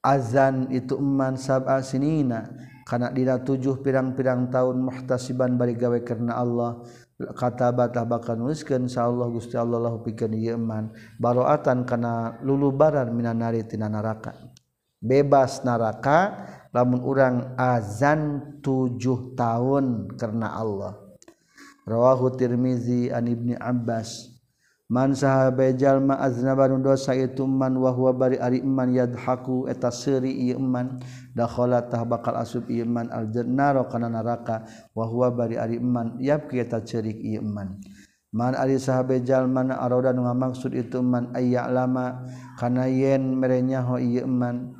azan 0.00 0.72
itu 0.72 0.96
eman 0.96 1.36
sab'a 1.36 1.84
sinina. 1.84 2.48
Kana 2.82 3.12
dina 3.14 3.38
tujuh 3.38 3.78
pirang-pirang 3.84 4.50
tahun 4.50 4.82
muhtasiban 4.82 5.54
bari 5.54 5.78
gawe 5.78 6.00
karena 6.02 6.40
Allah 6.40 6.82
kata 7.22 7.70
batah 7.70 8.02
bakal 8.02 8.34
nuliskeun 8.34 8.90
insyaallah 8.90 9.30
Gusti 9.30 9.54
Allah 9.54 9.78
lahu 9.78 10.02
pikeun 10.02 10.34
ieu 10.34 10.58
eman 10.58 10.90
baroatan 11.22 11.86
kana 11.86 12.42
lulubaran 12.42 13.14
minan 13.14 13.38
nari 13.38 13.62
tina 13.62 13.86
neraka 13.86 14.34
bebas 14.98 15.62
neraka 15.62 16.42
lamun 16.74 17.00
urang 17.06 17.36
azan 17.54 18.54
tujuh 18.64 19.36
tahun 19.36 20.14
karena 20.16 20.56
Allah. 20.56 21.01
rawahu 21.86 22.34
tirmizi 22.34 23.10
an 23.10 23.26
ibni 23.26 23.54
abbas. 23.58 24.32
Man 24.92 25.16
sahabe 25.16 25.72
jalma 25.72 26.20
aznabarun 26.20 26.84
dosa 26.84 27.16
itu 27.16 27.48
man 27.48 27.80
wa 27.80 27.96
bari 28.12 28.36
ari 28.36 28.60
man 28.60 28.92
yadhaku 28.92 29.64
eta 29.64 29.88
seuri 29.88 30.52
ieu 30.52 30.60
man. 30.60 31.00
Dakhala 31.32 31.88
tah 31.88 32.04
bakal 32.04 32.36
asub 32.36 32.68
ieu 32.68 32.84
man 32.84 33.08
al 33.08 33.32
jannaro 33.32 33.88
kana 33.88 34.12
neraka. 34.12 34.68
Wa 34.92 35.08
bari 35.32 35.56
ari 35.56 35.80
man 35.80 36.20
yabki 36.20 36.60
eta 36.60 36.84
ceurik 36.84 37.16
ieu 37.24 37.40
man. 37.40 37.80
Man 38.36 38.52
ari 38.52 38.76
sahabe 38.76 39.24
jalma 39.24 39.64
aroda 39.80 40.12
nu 40.12 40.28
ngamaksud 40.28 40.76
itu 40.76 41.00
man 41.00 41.32
ayya 41.32 41.72
lama. 41.72 42.28
Kana 42.60 42.84
yen 42.84 43.40
merenya 43.40 43.80
ho 43.80 43.96
ieu 43.96 44.28
man. 44.28 44.76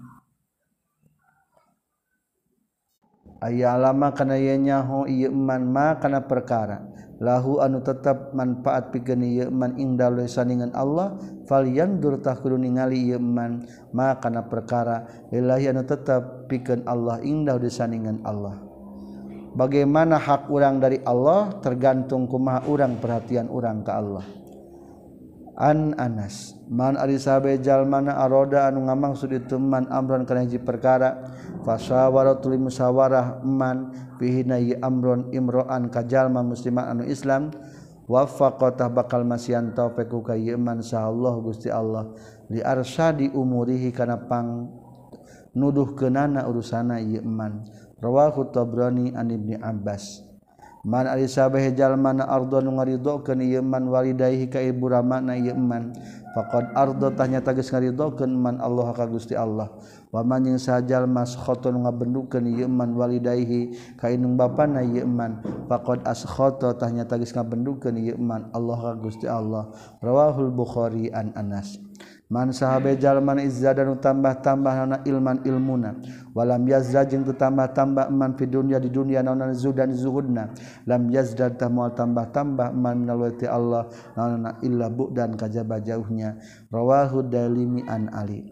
aya 3.43 3.75
lama 3.75 4.15
kana 4.15 4.39
yenyaho 4.39 5.05
man 5.35 5.67
ma 5.67 5.99
kana 5.99 6.23
perkara. 6.23 6.89
Lahu 7.23 7.63
anu 7.63 7.79
tetap 7.87 8.35
manfaat 8.35 8.91
pigeni 8.91 9.47
man 9.47 9.79
ingdal 9.79 10.27
saningan 10.27 10.75
Allah 10.75 11.15
falyandur 11.47 12.19
tahkudu 12.19 12.59
ningali 12.59 13.15
man 13.19 13.63
ma 13.95 14.19
kana 14.19 14.47
perkara. 14.47 15.07
Lillahi 15.31 15.71
anu 15.71 15.83
tetap 15.87 16.51
pikeun 16.51 16.83
Allah 16.87 17.23
ingdal 17.23 17.63
saningan 17.71 18.27
Allah. 18.27 18.59
Bagaimana 19.53 20.17
hak 20.17 20.49
orang 20.49 20.81
dari 20.81 20.99
Allah 21.05 21.61
tergantung 21.61 22.25
kumaha 22.25 22.65
orang 22.67 22.99
perhatian 22.99 23.53
orang 23.53 23.85
ke 23.85 23.93
Allah. 23.93 24.42
an 25.59 25.93
Anas 26.01 26.57
man 26.69 26.97
Elizabethjalmana 26.97 28.17
aroda 28.17 28.69
anu 28.69 28.89
ngamang 28.89 29.17
itu 29.21 29.57
man 29.61 29.85
Amron 29.93 30.25
kana 30.25 30.49
hiji 30.49 30.57
perkara 30.57 31.29
fasawaratul 31.65 32.57
musawarah 32.57 33.45
man 33.45 33.93
man 33.93 34.13
pihinai 34.23 34.79
Amron 34.81 35.29
Imroan 35.35 35.91
ka 35.93 36.07
jalma 36.07 36.41
musliman 36.41 36.89
anu 36.95 37.05
Islam 37.05 37.53
wafa 38.09 38.57
kota 38.57 38.89
bakal 38.89 39.27
masihan 39.27 39.75
taufeku 39.75 40.25
kayiman 40.25 40.81
Allah 40.95 41.35
Gusti 41.43 41.69
Allah 41.69 42.13
li 42.49 42.65
arsyadi 42.65 43.29
umurihi 43.35 43.93
kana 43.93 44.17
pang 44.25 44.71
nuduh 45.53 45.93
kenana 45.93 46.49
urusana 46.49 47.03
Yeman 47.03 47.67
rawahu 48.01 48.51
Tabrani 48.51 49.13
an 49.15 49.31
Ibni 49.31 49.61
Abbas. 49.61 50.32
Man 50.83 51.07
ali 51.07 51.31
sabah 51.31 51.63
jalmana 51.71 52.27
ardo 52.27 52.59
nu 52.59 52.75
ngaridokeun 52.75 53.39
ieu 53.39 53.63
man 53.63 53.87
walidayhi 53.87 54.51
ka 54.51 54.59
ibu 54.59 54.91
ramana 54.91 55.39
ieu 55.39 55.55
man. 55.55 55.95
Faqad 56.35 56.75
ardo 56.75 57.07
tanya 57.15 57.39
tagis 57.39 57.71
ngaridokeun 57.71 58.35
man 58.35 58.59
Allah 58.59 58.91
ka 58.91 59.07
Gusti 59.07 59.39
Allah. 59.39 59.71
Wa 60.11 60.27
man 60.27 60.43
jeung 60.43 60.59
sajal 60.59 61.07
mas 61.07 61.39
khoton 61.39 61.87
ngabendukeun 61.87 62.51
ieu 62.51 62.67
man 62.67 62.99
walidayhi 62.99 63.79
ka 63.95 64.11
indung 64.11 64.35
bapana 64.35 64.83
ieu 64.83 65.07
man. 65.07 65.39
Faqad 65.71 66.03
askhata 66.03 66.75
tanya 66.75 67.07
tagis 67.07 67.31
ngabendukeun 67.31 68.03
ieu 68.03 68.19
man 68.19 68.51
Allah 68.51 68.83
ka 68.83 68.93
Gusti 68.99 69.31
Allah. 69.31 69.71
Rawahul 70.03 70.51
Bukhari 70.51 71.15
an 71.15 71.31
Anas. 71.39 71.79
mansahajalman 72.33 73.45
Iza 73.45 73.77
dan 73.77 73.93
tambah-tambahana 74.01 75.05
ilman 75.05 75.45
ilmuna. 75.45 76.01
Walam 76.33 76.65
yazda 76.65 77.05
jeung 77.05 77.29
tambah-tambah 77.29 78.09
eman 78.09 78.33
fi 78.41 78.49
dunia 78.49 78.81
di 78.81 78.89
dunia 78.89 79.21
naonan 79.21 79.53
zudan 79.53 79.93
zuhudna. 79.93 80.49
Lam 80.89 81.13
yazda 81.13 81.53
tamual 81.53 81.93
tambah-tambah 81.93 82.73
eman 82.73 83.05
nalwati 83.05 83.45
Allah 83.45 83.93
naonana 84.17 84.57
illa 84.65 84.89
bu'dan 84.89 85.37
kajaba 85.37 85.85
jauhnya. 85.85 86.41
Rawahu 86.73 87.29
dalimi 87.29 87.85
an 87.85 88.09
ali. 88.17 88.49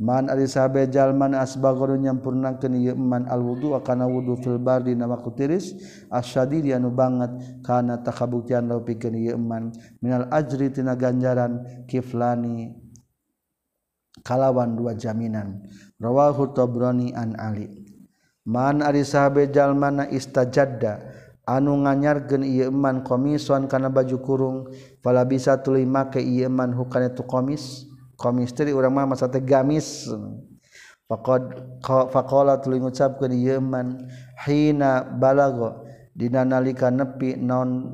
Man 0.00 0.32
ari 0.32 0.48
sahabe 0.48 0.88
jalman 0.88 1.36
asbagoro 1.36 1.92
nyampurnakeun 1.92 2.72
ieu 2.72 2.96
man 2.96 3.28
al 3.28 3.44
wudu 3.44 3.76
kana 3.84 4.08
wudu 4.08 4.40
fil 4.40 4.56
bardi 4.56 4.96
nama 4.96 5.20
kutiris 5.20 5.76
asyadid 6.08 6.72
anu 6.72 6.88
banget 6.88 7.60
kana 7.60 8.00
takabuktian 8.00 8.64
laupikeun 8.64 9.12
ieu 9.12 9.36
man. 9.36 9.76
Minal 10.00 10.24
ajri 10.32 10.72
tina 10.72 10.96
ganjaran 10.96 11.84
kiflani 11.84 12.79
kalawan 14.22 14.76
dua 14.76 14.96
jaminan. 14.96 15.64
Rawahu 16.00 16.56
Tabrani 16.56 17.12
an 17.12 17.36
Ali. 17.36 17.68
Man 18.48 18.80
ari 18.80 19.04
sahabejal 19.04 19.76
mana 19.76 20.08
istajadda 20.08 21.04
anu 21.44 21.84
nganyarkeun 21.84 22.40
ieu 22.46 22.72
iman 22.72 23.04
komison 23.04 23.68
kana 23.68 23.92
baju 23.92 24.16
kurung 24.24 24.58
fala 25.04 25.28
bisa 25.28 25.60
tuluy 25.60 25.84
make 25.84 26.22
ieu 26.22 26.48
iman 26.48 26.72
hukana 26.72 27.12
tu 27.12 27.26
komis 27.26 27.84
komis 28.16 28.54
teh 28.56 28.70
urang 28.72 28.96
mah 28.96 29.04
masa 29.04 29.28
teh 29.28 29.44
gamis. 29.44 30.08
Faqad 31.10 31.42
faqala 31.84 32.62
tuluy 32.62 32.80
ngucapkeun 32.80 33.34
ieu 33.34 33.60
iman 33.60 34.08
hina 34.46 35.04
balago 35.04 35.84
dina 36.16 36.46
nalika 36.46 36.88
nepi 36.88 37.36
non 37.36 37.92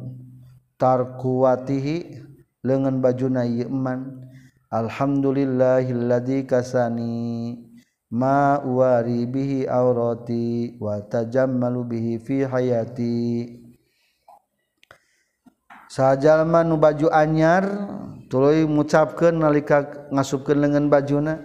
tarkuwatihi 0.79 2.23
leungeun 2.63 3.03
bajuna 3.03 3.43
ieu 3.49 3.67
iman 3.67 4.26
Alhamdulillahilladzi 4.67 6.43
kasani 6.43 7.55
ma 8.11 8.59
wari 8.67 9.23
bihi 9.23 9.63
aurati 9.71 10.75
wa 10.83 10.99
tajammalu 11.07 11.87
bihi 11.87 12.13
fi 12.19 12.43
hayati. 12.43 13.15
Sajalma 15.87 16.67
nu 16.67 16.83
baju 16.83 17.07
anyar 17.15 17.63
tuluy 18.27 18.67
ngucapkeun 18.67 19.39
nalika 19.39 20.11
ngasupkeun 20.11 20.59
lengan 20.59 20.91
bajuna. 20.91 21.39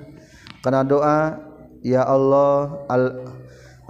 Kana 0.65 0.81
doa 0.81 1.37
ya 1.85 2.01
Allah 2.01 2.85
al 2.89 3.21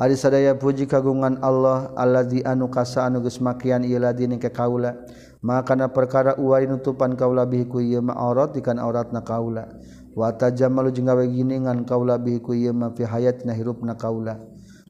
Ari 0.01 0.17
sadaya 0.17 0.57
puji 0.57 0.89
kagungan 0.89 1.37
Allah 1.45 1.93
alladzi 1.93 2.41
anu 2.41 2.73
kasa 2.73 3.05
anu 3.05 3.21
geus 3.21 3.37
makian 3.37 3.85
ieu 3.85 4.01
ladini 4.01 4.41
ka 4.41 4.49
kaula. 4.49 4.97
Maka 5.41 5.73
perkara 5.89 6.37
uwari 6.37 6.69
nutupan 6.69 7.17
kaula 7.17 7.49
bihi 7.49 7.65
ku 7.65 7.81
ieu 7.81 8.01
ma 8.01 8.13
aurat 8.13 8.53
ikan 8.57 8.77
auratna 8.77 9.25
kaula. 9.25 9.67
Wa 10.13 10.29
tajammalu 10.35 10.93
jeung 10.93 11.09
gawe 11.09 11.25
giningan 11.25 11.83
kaula 11.83 12.21
bihi 12.21 12.39
ku 12.39 12.53
ieu 12.53 12.73
ma 12.73 12.93
fi 12.93 13.03
hayatina 13.03 13.57
hirupna 13.57 13.97
kaula. 13.97 14.37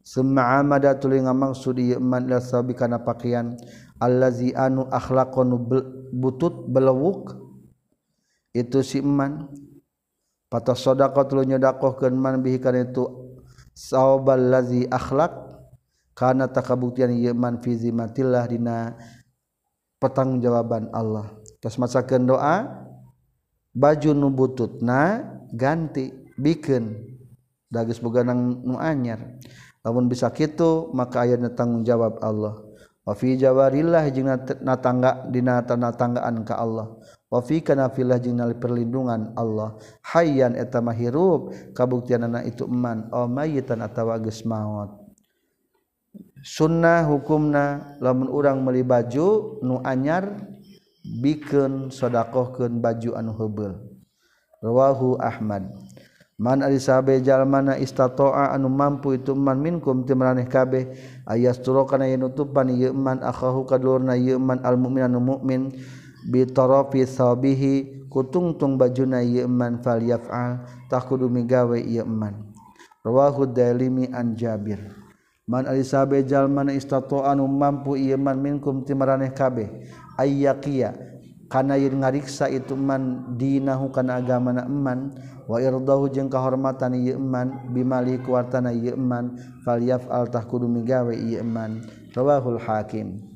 Summa 0.04 0.60
amada 0.60 0.98
tuluy 0.98 1.22
ngamaksud 1.24 1.78
ieu 1.80 2.02
man 2.02 2.28
la 2.28 2.42
kana 2.76 3.00
pakaian 3.00 3.56
allazi 4.02 4.52
anu 4.58 4.90
akhlaqon 4.90 5.62
butut 6.10 6.66
belewuk 6.68 7.38
itu 8.52 8.82
si 8.82 9.00
iman 9.00 9.46
patah 10.50 10.76
sedekah 10.76 11.24
tuluy 11.30 11.48
nyedakohkeun 11.48 12.18
man 12.18 12.42
bihi 12.42 12.58
kana 12.58 12.84
itu 12.84 13.08
saubal 13.78 14.42
lazi 14.42 14.90
akhlaq 14.90 15.32
kana 16.18 16.50
takabuktian 16.50 17.14
ieu 17.14 17.38
man 17.38 17.62
fi 17.62 17.78
zimatillah 17.78 18.50
dina 18.50 18.98
pertanggungjawaban 20.02 20.90
Allah. 20.90 21.30
Terus 21.62 21.78
masakan 21.78 22.26
doa 22.26 22.66
baju 23.72 24.12
nubututna 24.18 25.30
ganti 25.54 26.10
bikin 26.36 26.98
dagis 27.70 28.02
beganang 28.02 28.66
nu 28.66 28.82
anyar. 28.82 29.38
Namun 29.86 30.10
bisa 30.10 30.34
gitu 30.34 30.90
maka 30.98 31.22
ayatnya 31.22 31.54
tanggung 31.54 31.86
jawab 31.86 32.18
Allah. 32.26 32.58
Wa 33.02 33.14
fi 33.18 33.34
jawarillah 33.38 34.10
jeung 34.14 34.30
natangga 34.62 35.26
dina 35.30 35.62
tanah 35.62 35.94
tanggaan 35.94 36.42
ka 36.46 36.58
Allah. 36.58 36.98
Wa 37.30 37.42
fi 37.42 37.62
kana 37.62 37.90
fillah 37.90 38.18
jeung 38.18 38.42
perlindungan 38.58 39.34
Allah. 39.38 39.78
Hayyan 40.06 40.58
eta 40.58 40.82
mah 40.82 40.94
hirup 40.94 41.54
kabuktianana 41.78 42.46
itu 42.46 42.66
eman. 42.66 43.10
O 43.14 43.26
mayitan 43.26 43.82
atawa 43.82 44.22
geus 44.22 44.46
maot 44.46 45.01
sunnah 46.42 47.06
hukumna 47.06 47.98
lamun 48.02 48.30
urang 48.30 48.66
meli 48.66 48.82
baju 48.82 49.62
nu 49.62 49.82
anyar 49.86 50.38
bikin 51.22 51.90
sodakohkeun 51.94 52.82
baju 52.82 53.18
anu 53.18 53.32
heubeul 53.34 53.74
rawahu 54.62 55.18
Ahmad. 55.18 55.66
Man 56.42 56.66
ari 56.66 56.82
sabe 56.82 57.22
jalmana 57.22 57.78
istata'a 57.78 58.58
anu 58.58 58.66
mampu 58.66 59.14
itu 59.14 59.38
man 59.38 59.62
minkum 59.62 60.02
timraneh 60.10 60.50
kabeh 60.50 60.90
ayas 61.30 61.62
turokana 61.62 62.10
yen 62.10 62.26
nutupan 62.26 62.66
ieu 62.74 62.98
man 62.98 63.22
akhahu 63.22 63.62
kadulurna 63.70 64.18
ieu 64.18 64.42
man 64.42 64.58
al 64.66 64.74
anu 64.74 65.22
mu'min 65.22 65.70
bi 66.34 66.42
tarafi 66.50 67.06
sabihi 67.06 68.10
kutungtung 68.10 68.74
bajuna 68.74 69.22
ieu 69.22 69.46
man 69.46 69.86
falyaf'al 69.86 70.66
takudu 70.90 71.30
migawe 71.30 71.78
ieu 71.78 72.10
man. 72.10 72.50
Rawahu 73.06 73.46
dalimi 73.46 74.10
an 74.10 74.34
jabir. 74.34 75.01
man 75.52 75.68
Elizabethjallman 75.68 76.72
istatoanu 76.72 77.44
mampu 77.44 78.00
Iman 78.00 78.40
minkum 78.40 78.88
timaraneh 78.88 79.36
kabeh. 79.36 79.68
Ayaqiya 80.16 80.96
kana 81.52 81.76
yin 81.76 82.00
ngariksa 82.00 82.48
itu 82.48 82.80
man 82.80 83.36
dinahu 83.36 83.92
kana 83.92 84.24
agama 84.24 84.56
na 84.56 84.64
eman 84.64 85.12
wa 85.44 85.60
irdahu 85.60 86.08
jeung 86.08 86.32
kahormatan 86.32 86.96
ieu 86.96 87.20
eman 87.20 87.68
bimali 87.76 88.16
kuartana 88.24 88.72
ieu 88.72 88.96
eman 88.96 89.36
falyaf 89.68 90.08
al 90.08 90.32
tahkudu 90.32 90.72
migawe 90.72 91.12
ieu 91.12 91.44
eman. 91.44 91.84
Rawahul 92.16 92.64
hakim. 92.64 93.28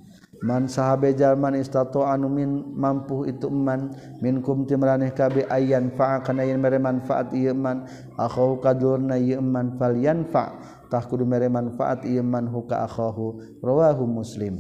Man 0.45 0.67
sahabe 0.67 1.15
jalman 1.15 1.55
istato 1.57 2.03
anu 2.03 2.27
min 2.27 2.75
mampu 2.75 3.23
itu 3.27 3.47
eman 3.51 3.91
minkum 4.19 4.67
timraneh 4.67 5.11
kabe 5.15 5.47
ayan 5.51 5.91
fa 5.95 6.21
kana 6.23 6.43
yin 6.43 6.59
mere 6.59 6.79
manfaat 6.79 7.35
ieu 7.35 7.51
eman 7.55 7.87
akhau 8.19 8.59
kadurna 8.63 9.15
ieu 9.15 9.39
eman 9.39 9.79
falyanfa' 9.79 10.74
kudu 11.03 11.27
mere 11.27 11.51
manfaat 11.51 12.07
ieu 12.07 12.23
man 12.23 12.47
huka 12.47 12.87
akhahu. 12.87 13.59
Rawahu 13.59 14.07
muslim. 14.07 14.55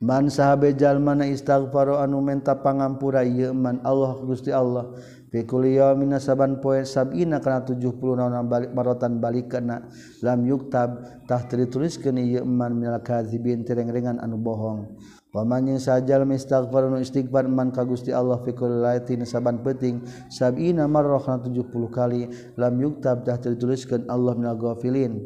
Man 0.00 0.32
sahabe 0.32 0.72
jalma 0.76 1.12
istighfaru 1.28 2.00
anu 2.00 2.24
menta 2.24 2.56
pangampura 2.56 3.20
ieu 3.24 3.52
man 3.52 3.80
Allah 3.84 4.16
Gusti 4.24 4.52
Allah. 4.52 4.92
min 5.30 6.10
saaban 6.18 6.58
poe 6.58 6.82
Sabina 6.82 7.38
kana 7.38 7.62
70 7.62 8.18
naonan 8.18 8.50
balik 8.50 8.74
marotan 8.74 9.22
balik 9.22 9.54
kana 9.54 9.86
lam 10.26 10.42
yuktabtah 10.42 11.46
teritulis 11.46 12.02
keni 12.02 12.34
yeman 12.34 12.74
minal 12.74 12.98
kadzibin 12.98 13.62
tereng-rengan 13.62 14.18
anu 14.18 14.42
bohong. 14.42 14.98
Paman 15.30 15.70
yang 15.70 15.78
sajajal 15.78 16.26
mistaghfar 16.26 16.90
nu 16.90 16.98
istighfar 16.98 17.46
man 17.46 17.70
ka 17.70 17.86
Gusti 17.86 18.10
Allah 18.10 18.42
fi 18.42 18.50
kulli 18.50 18.82
lailatin 18.82 19.22
saban 19.22 19.62
penting 19.62 20.02
sabina 20.26 20.90
marrah 20.90 21.22
kana 21.22 21.46
70 21.46 21.70
kali. 21.94 22.26
Lam 22.58 22.74
yuktabtah 22.82 23.38
terituliskeun 23.38 24.10
Allah 24.10 24.34
minal 24.34 24.58
ghafilin. 24.58 25.22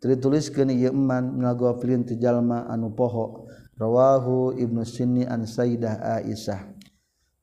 Terituliskeun 0.00 0.72
yeman 0.72 1.36
minal 1.36 1.60
ghafilin 1.60 2.08
ti 2.08 2.16
jalma 2.16 2.64
anu 2.72 2.96
poho. 2.96 3.44
Rawahu 3.76 4.56
ibnu 4.56 4.80
Sunni 4.88 5.28
an 5.28 5.44
Sayyidah 5.44 6.24
Aisyah. 6.24 6.73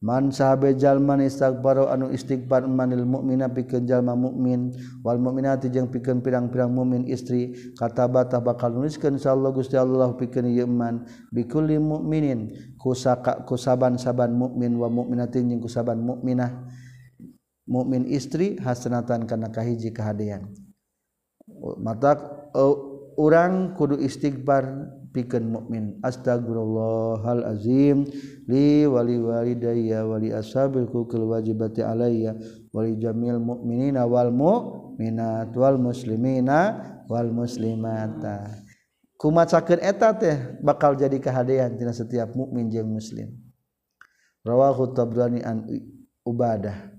Man 0.02 0.34
sahabatjallman 0.34 1.22
istaghfaro 1.22 1.86
anu 1.94 2.10
istighbar 2.10 2.66
manil 2.66 3.06
mukmina 3.06 3.54
pikeun 3.54 3.86
jalma 3.86 4.18
mukmin 4.18 4.74
wal 5.06 5.22
mukminati 5.22 5.70
jeung 5.70 5.94
pikeun 5.94 6.26
pirang-pirang 6.26 6.74
mukmin 6.74 7.06
istri. 7.06 7.54
Kata 7.78 8.10
bata 8.10 8.42
bakal 8.42 8.74
nuliskeun 8.74 9.22
insyaallah 9.22 9.54
Gusti 9.54 9.78
Allah 9.78 10.10
pikeun 10.18 10.50
ieu 10.50 10.66
iman 10.66 11.06
bikulli 11.30 11.78
mukminin 11.78 12.50
kusaka 12.82 13.46
kusaban-saban 13.46 14.34
mukmin 14.34 14.74
wa 14.74 14.90
mukminatin 14.90 15.54
jeung 15.54 15.62
kusaban 15.62 16.02
mukminah 16.02 16.66
mukmin 17.72 18.04
istri 18.10 18.58
hasanatan 18.60 19.24
kana 19.30 19.48
kahiji 19.48 19.96
kahadean 19.96 20.50
mata 21.80 22.18
uh, 22.52 22.60
e, 22.60 22.64
urang 23.22 23.78
kudu 23.78 24.02
istighbar 24.02 24.92
pikeun 25.12 25.52
mukmin. 25.52 26.00
Astagfirullahal 26.02 27.44
azim. 27.46 28.08
Li 28.48 28.88
wali 28.88 29.20
walidayya 29.20 30.08
wali 30.08 30.32
ashabil 30.32 30.88
kukul 30.88 31.30
wajibati 31.30 31.84
alayya 31.84 32.36
wali 32.72 32.96
jamil 32.98 33.40
mukminina 33.40 34.08
wal 34.08 34.32
mu'minat 34.32 35.52
wal 35.54 35.78
muslimina 35.78 36.80
wal 37.12 37.30
muslimata. 37.30 38.64
Kumacakeun 39.20 39.84
eta 39.86 40.18
teh 40.18 40.58
bakal 40.66 40.98
jadi 40.98 41.22
kahadean 41.22 41.78
tina 41.78 41.94
setiap 41.94 42.34
mukmin 42.34 42.72
jeung 42.74 42.90
muslim. 42.90 43.30
Rawahu 44.42 44.98
tabrani 44.98 45.46
an 45.46 45.70
ubadah. 46.26 46.90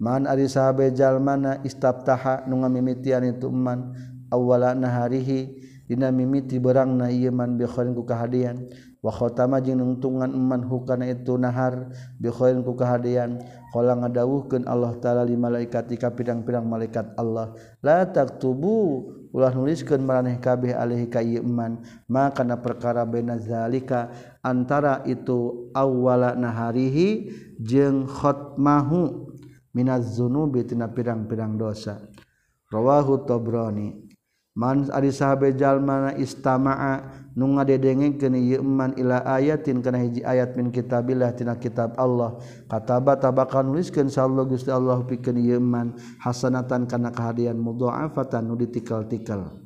Man 0.00 0.28
ari 0.28 0.44
sahabe 0.44 0.92
jalmana 0.92 1.60
istabtaha 1.64 2.44
nu 2.48 2.60
ngamimitian 2.60 3.32
itu 3.32 3.48
man 3.48 3.96
awwala 4.28 4.76
naharihi 4.76 5.65
Dina 5.86 6.10
mimiti 6.10 6.58
berang 6.58 6.98
na 6.98 7.06
iman 7.06 7.54
bikhoin 7.54 7.94
ku 7.94 8.02
kahadian. 8.02 8.66
Wa 8.98 9.14
khotama 9.14 9.62
nungtungan 9.62 10.34
eman 10.34 10.66
hukana 10.66 11.06
itu 11.06 11.38
nahar 11.38 11.94
bikhoin 12.18 12.66
ku 12.66 12.74
kahadian. 12.74 13.38
Qala 13.70 13.94
ngadawuhkeun 13.94 14.66
Allah 14.66 14.98
taala 14.98 15.22
li 15.22 15.38
malaikat 15.38 15.92
ika 15.94 16.10
pidang-pidang 16.10 16.64
malaikat 16.64 17.12
Allah 17.20 17.52
la 17.84 18.08
taktubu 18.08 19.04
ulah 19.36 19.52
nuliskeun 19.52 20.00
maraneh 20.00 20.40
kabeh 20.40 20.72
alaihi 20.72 21.12
ka 21.12 21.20
iman 21.20 21.84
maka 22.08 22.40
na 22.40 22.56
perkara 22.56 23.04
baina 23.04 23.36
zalika 23.36 24.08
antara 24.40 25.04
itu 25.04 25.68
awwala 25.76 26.32
naharihi 26.32 27.28
jeung 27.60 28.08
khotmahu 28.08 29.28
minaz 29.76 30.16
zunubi 30.16 30.64
tina 30.64 30.88
pirang-pirang 30.88 31.60
dosa. 31.60 32.00
Rawahu 32.72 33.28
tabrani. 33.28 34.05
man 34.56 34.88
ari 34.88 35.12
sahabatjallmana 35.12 36.16
istamaa 36.16 37.28
nu 37.36 37.52
nga 37.52 37.68
dedenge 37.68 38.16
geni 38.16 38.56
ila 38.96 39.20
ayatin 39.36 39.84
kana 39.84 40.00
hiji 40.00 40.24
ayat 40.24 40.56
min 40.56 40.72
kitabillah 40.72 41.36
tina 41.36 41.60
kitab 41.60 41.92
Allah. 42.00 42.40
Kataba 42.64 43.20
tabakan 43.20 43.68
nuliskeun 43.68 44.08
sallallahu 44.08 44.56
Gusti 44.56 44.72
Allah 44.72 45.04
pikeun 45.04 45.36
yman 45.36 46.00
hasanatan 46.24 46.88
kana 46.88 47.12
kahadian 47.12 47.60
mudha'afatan 47.60 48.48
nu 48.48 48.56
ditikal-tikal. 48.56 49.60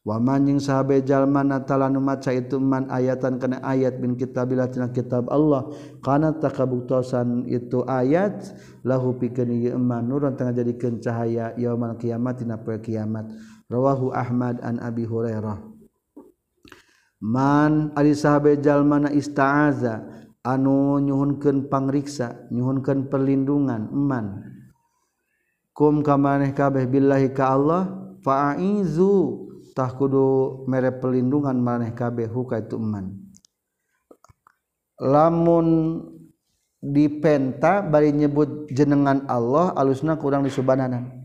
Waman 0.00 0.48
jeung 0.48 0.64
sahabatjallmana 0.64 1.68
talanu 1.68 2.00
maca 2.00 2.32
itu 2.32 2.56
man 2.56 2.88
ayatan 2.88 3.36
kana 3.36 3.60
ayat 3.60 4.00
min 4.00 4.16
kitabillah 4.16 4.72
tina 4.72 4.88
kitab 4.88 5.28
Allah 5.28 5.68
kana 6.00 6.32
takabuktosan 6.40 7.44
itu 7.44 7.84
ayat 7.84 8.48
lahu 8.80 9.20
pikeun 9.20 9.76
yman 9.76 10.08
nuron 10.08 10.32
tengah 10.32 10.56
jadikeun 10.56 11.04
cahaya 11.04 11.52
yaumal 11.60 12.00
kiamat 12.00 12.40
tina 12.40 12.56
poe 12.56 12.80
kiamat. 12.80 13.28
rawahu 13.70 14.10
Ahmad 14.10 14.58
an 14.60 14.82
Abi 14.82 15.06
Hurairah. 15.06 15.62
Man 17.22 17.94
ari 17.94 18.16
sahabejal 18.16 18.82
mana 18.82 19.14
istaaza 19.14 20.02
anu 20.42 20.98
nyuhunkeun 20.98 21.68
pangriksa 21.68 22.48
nyuhunkeun 22.48 23.12
perlindungan 23.12 23.92
eman 23.92 24.40
kum 25.76 26.00
kamaneh 26.00 26.56
kabeh 26.56 26.88
billahi 26.88 27.28
ka 27.36 27.52
Allah 27.60 27.92
fa'aizu 28.24 29.12
tah 29.76 29.92
kudu 29.92 30.64
mere 30.64 30.96
perlindungan 30.96 31.60
maneh 31.60 31.92
kabeh 31.92 32.24
huka 32.24 32.56
itu 32.56 32.80
eman 32.80 33.20
lamun 34.96 36.00
dipenta 36.80 37.84
bari 37.84 38.08
nyebut 38.16 38.72
jenengan 38.72 39.28
Allah 39.28 39.76
alusna 39.76 40.16
kurang 40.16 40.48
disubanana. 40.48 41.19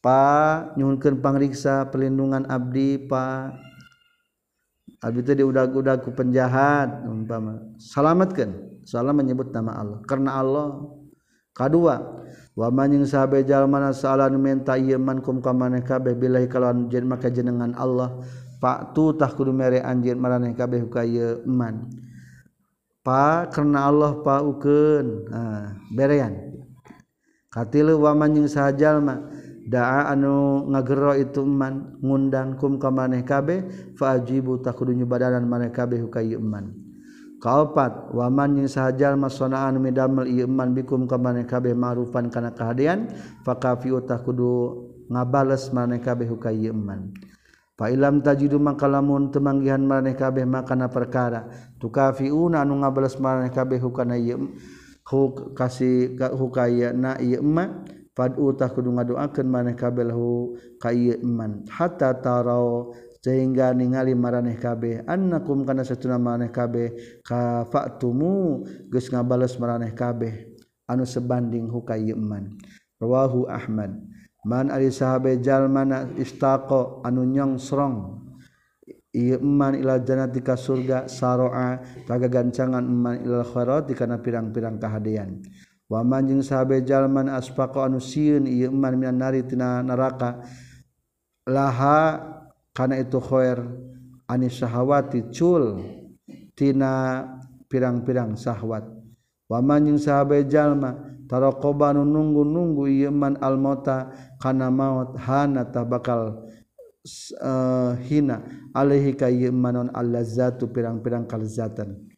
pa 0.00 0.72
nyunkan 0.76 1.20
pangriksa 1.20 1.88
perlindungan 1.92 2.48
abdi 2.48 2.96
pa. 3.00 3.52
Abdi 5.00 5.20
itu 5.24 5.32
diudag-udag 5.44 6.04
ku 6.04 6.12
penjahat 6.12 7.08
umpama. 7.08 7.56
Salamatkan 7.80 8.82
salam 8.84 9.16
menyebut 9.16 9.48
nama 9.48 9.80
Allah. 9.80 9.98
Karena 10.04 10.36
Allah. 10.36 10.68
Kedua 11.50 12.24
wa 12.56 12.68
man 12.72 12.94
yang 12.94 13.04
sahabe 13.04 13.42
jalma 13.44 13.92
salan 13.92 14.38
minta 14.38 14.78
ieu 14.78 14.96
kum 15.20 15.42
ka 15.42 15.52
maneh 15.52 15.82
kabeh 15.82 16.14
billahi 16.16 16.46
kalawan 16.46 16.86
jeneng 16.88 17.10
maka 17.10 17.28
jenengan 17.28 17.74
Allah 17.74 18.22
pak 18.62 18.94
tu 18.94 19.12
tah 19.18 19.28
kudu 19.28 19.50
mere 19.50 19.82
anjeun 19.82 20.16
maraneh 20.16 20.54
kabeh 20.56 20.86
ka 20.88 21.02
ieu 21.04 21.42
man. 21.44 21.90
Pa 23.00 23.48
karena 23.50 23.88
Allah 23.88 24.20
pa 24.20 24.44
ukeun 24.44 25.26
nah 25.28 25.74
berean. 25.90 26.54
Katilu 27.50 27.98
wa 27.98 28.14
man 28.14 28.36
yang 28.36 28.46
sahajalma 28.46 29.26
daa 29.70 30.10
anu 30.10 30.66
ngagero 30.74 31.14
itu 31.14 31.46
man 31.46 31.94
ngundang 32.02 32.58
kum 32.58 32.82
ka 32.82 32.90
maneh 32.90 33.22
kabeh 33.22 33.94
fajibu 33.94 34.58
takudunya 34.58 35.06
badaran 35.06 35.46
maneh 35.46 35.70
kabeh 35.70 36.02
hukayman 36.02 36.74
kaopat 37.38 38.10
waman 38.10 38.58
yang 38.58 38.68
sahajal 38.68 39.14
masonaan 39.14 39.78
midamel 39.78 40.26
iman 40.26 40.74
bikum 40.74 41.06
ka 41.06 41.14
maneh 41.14 41.46
kabeh 41.46 41.70
ma'rufan 41.70 42.34
kana 42.34 42.50
kahadian 42.50 43.14
fakafiu 43.46 44.02
takudu 44.02 44.90
ngabales 45.06 45.70
maneh 45.70 46.02
kabeh 46.02 46.26
hukayman 46.26 47.14
Fa 47.80 47.88
ilam 47.88 48.20
tajidu 48.20 48.60
maka 48.60 48.84
lamun 48.84 49.32
temanggihan 49.32 49.80
maneh 49.80 50.12
kabeh 50.12 50.44
makana 50.44 50.92
perkara 50.92 51.48
tukafiuna 51.80 52.60
anu 52.60 52.84
ngabales 52.84 53.16
maneh 53.16 53.48
kabeh 53.48 53.80
kana 53.88 54.20
ieu 54.20 54.52
huk 55.08 55.56
kasih 55.56 56.12
hukaya 56.36 56.92
na 56.92 57.16
ieu 57.16 57.40
utah 58.36 58.68
kudu 58.68 58.92
ngadoakan 58.92 59.46
maneh 59.48 59.72
kabelhu 59.72 60.58
kaman 60.76 61.64
hatta 61.72 62.12
taro 62.20 62.92
sehingga 63.20 63.76
ningali 63.76 64.16
maraneh 64.16 64.56
kabeh. 64.56 65.04
Annakum 65.04 65.64
kana 65.64 65.84
satuna 65.84 66.16
maneh 66.16 66.48
kabeh 66.48 67.20
kafatumu 67.24 68.64
geus 68.88 69.08
ngabales 69.12 69.56
maraneh 69.60 69.92
kabeh. 69.92 70.56
Anu 70.90 71.06
sebanding 71.06 71.70
hukayman 71.70 72.58
rawahu 72.98 73.46
ahmad. 73.46 73.94
Man 74.40 74.72
ari 74.72 74.88
sahabe 74.88 75.36
jalmana 75.38 76.08
istaqo 76.16 77.04
anu 77.04 77.28
nyongsrong 77.28 78.20
iman 79.10 79.74
ila 79.74 80.00
jannati 80.00 80.40
ka 80.40 80.56
surga 80.56 81.10
saroa 81.10 81.82
tagagancangan 82.08 82.80
iman 82.80 83.20
ilal 83.20 83.44
khairati 83.44 83.92
kana 83.92 84.16
pirang-pirang 84.22 84.80
kahadean. 84.80 85.44
waman 85.90 86.22
jeung 86.30 86.44
sahabe 86.46 86.86
jalman 86.86 87.26
aspako 87.26 87.82
anu 87.82 87.98
sieun 87.98 88.46
ieu 88.46 88.70
iman 88.70 88.94
minan 88.94 89.18
nari 89.18 89.42
tina 89.42 89.82
neraka 89.82 90.46
laha 91.50 92.22
kana 92.70 93.02
itu 93.02 93.18
khoir 93.18 93.58
anis 94.30 94.62
syahwati 94.62 95.34
cul 95.34 95.82
tina 96.54 97.26
pirang-pirang 97.70 98.38
syahwat. 98.38 98.86
Waman 99.50 99.86
jeung 99.86 99.98
sahabatjallma 99.98 101.24
taraqobanu 101.26 102.06
nunggu-nunggu 102.06 102.86
ieu 102.90 103.10
man 103.10 103.34
almota 103.42 104.10
kana 104.38 104.70
maut 104.70 105.18
hana 105.18 105.66
tabakal 105.66 106.46
uh, 107.42 107.46
eh, 107.46 107.92
hina. 108.06 108.46
Alaihi 108.74 109.18
ka 109.18 109.26
ieu 109.26 109.50
manon 109.50 109.90
allazatu 109.90 110.70
pirang-pirang 110.70 111.26
kalzatan 111.26 112.09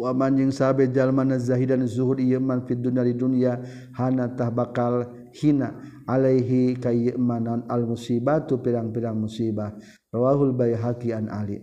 waman 0.00 0.40
yung 0.40 0.54
sahabat 0.56 0.96
jalma 0.96 1.28
na 1.28 1.36
zahidan 1.36 1.84
zuhud 1.84 2.24
iman 2.24 2.64
fid 2.64 2.80
dunya 2.80 3.04
di 3.04 3.12
dunya 3.12 3.52
hana 3.92 4.32
tabakal 4.32 5.04
hina 5.36 5.76
alaihi 6.08 6.80
kaymanan 6.80 7.68
al 7.68 7.84
musibatu 7.84 8.56
pirang-pirang 8.64 9.20
musibah. 9.20 9.76
Rawahul 10.08 10.56
bayhaqian 10.56 11.28
ali. 11.28 11.60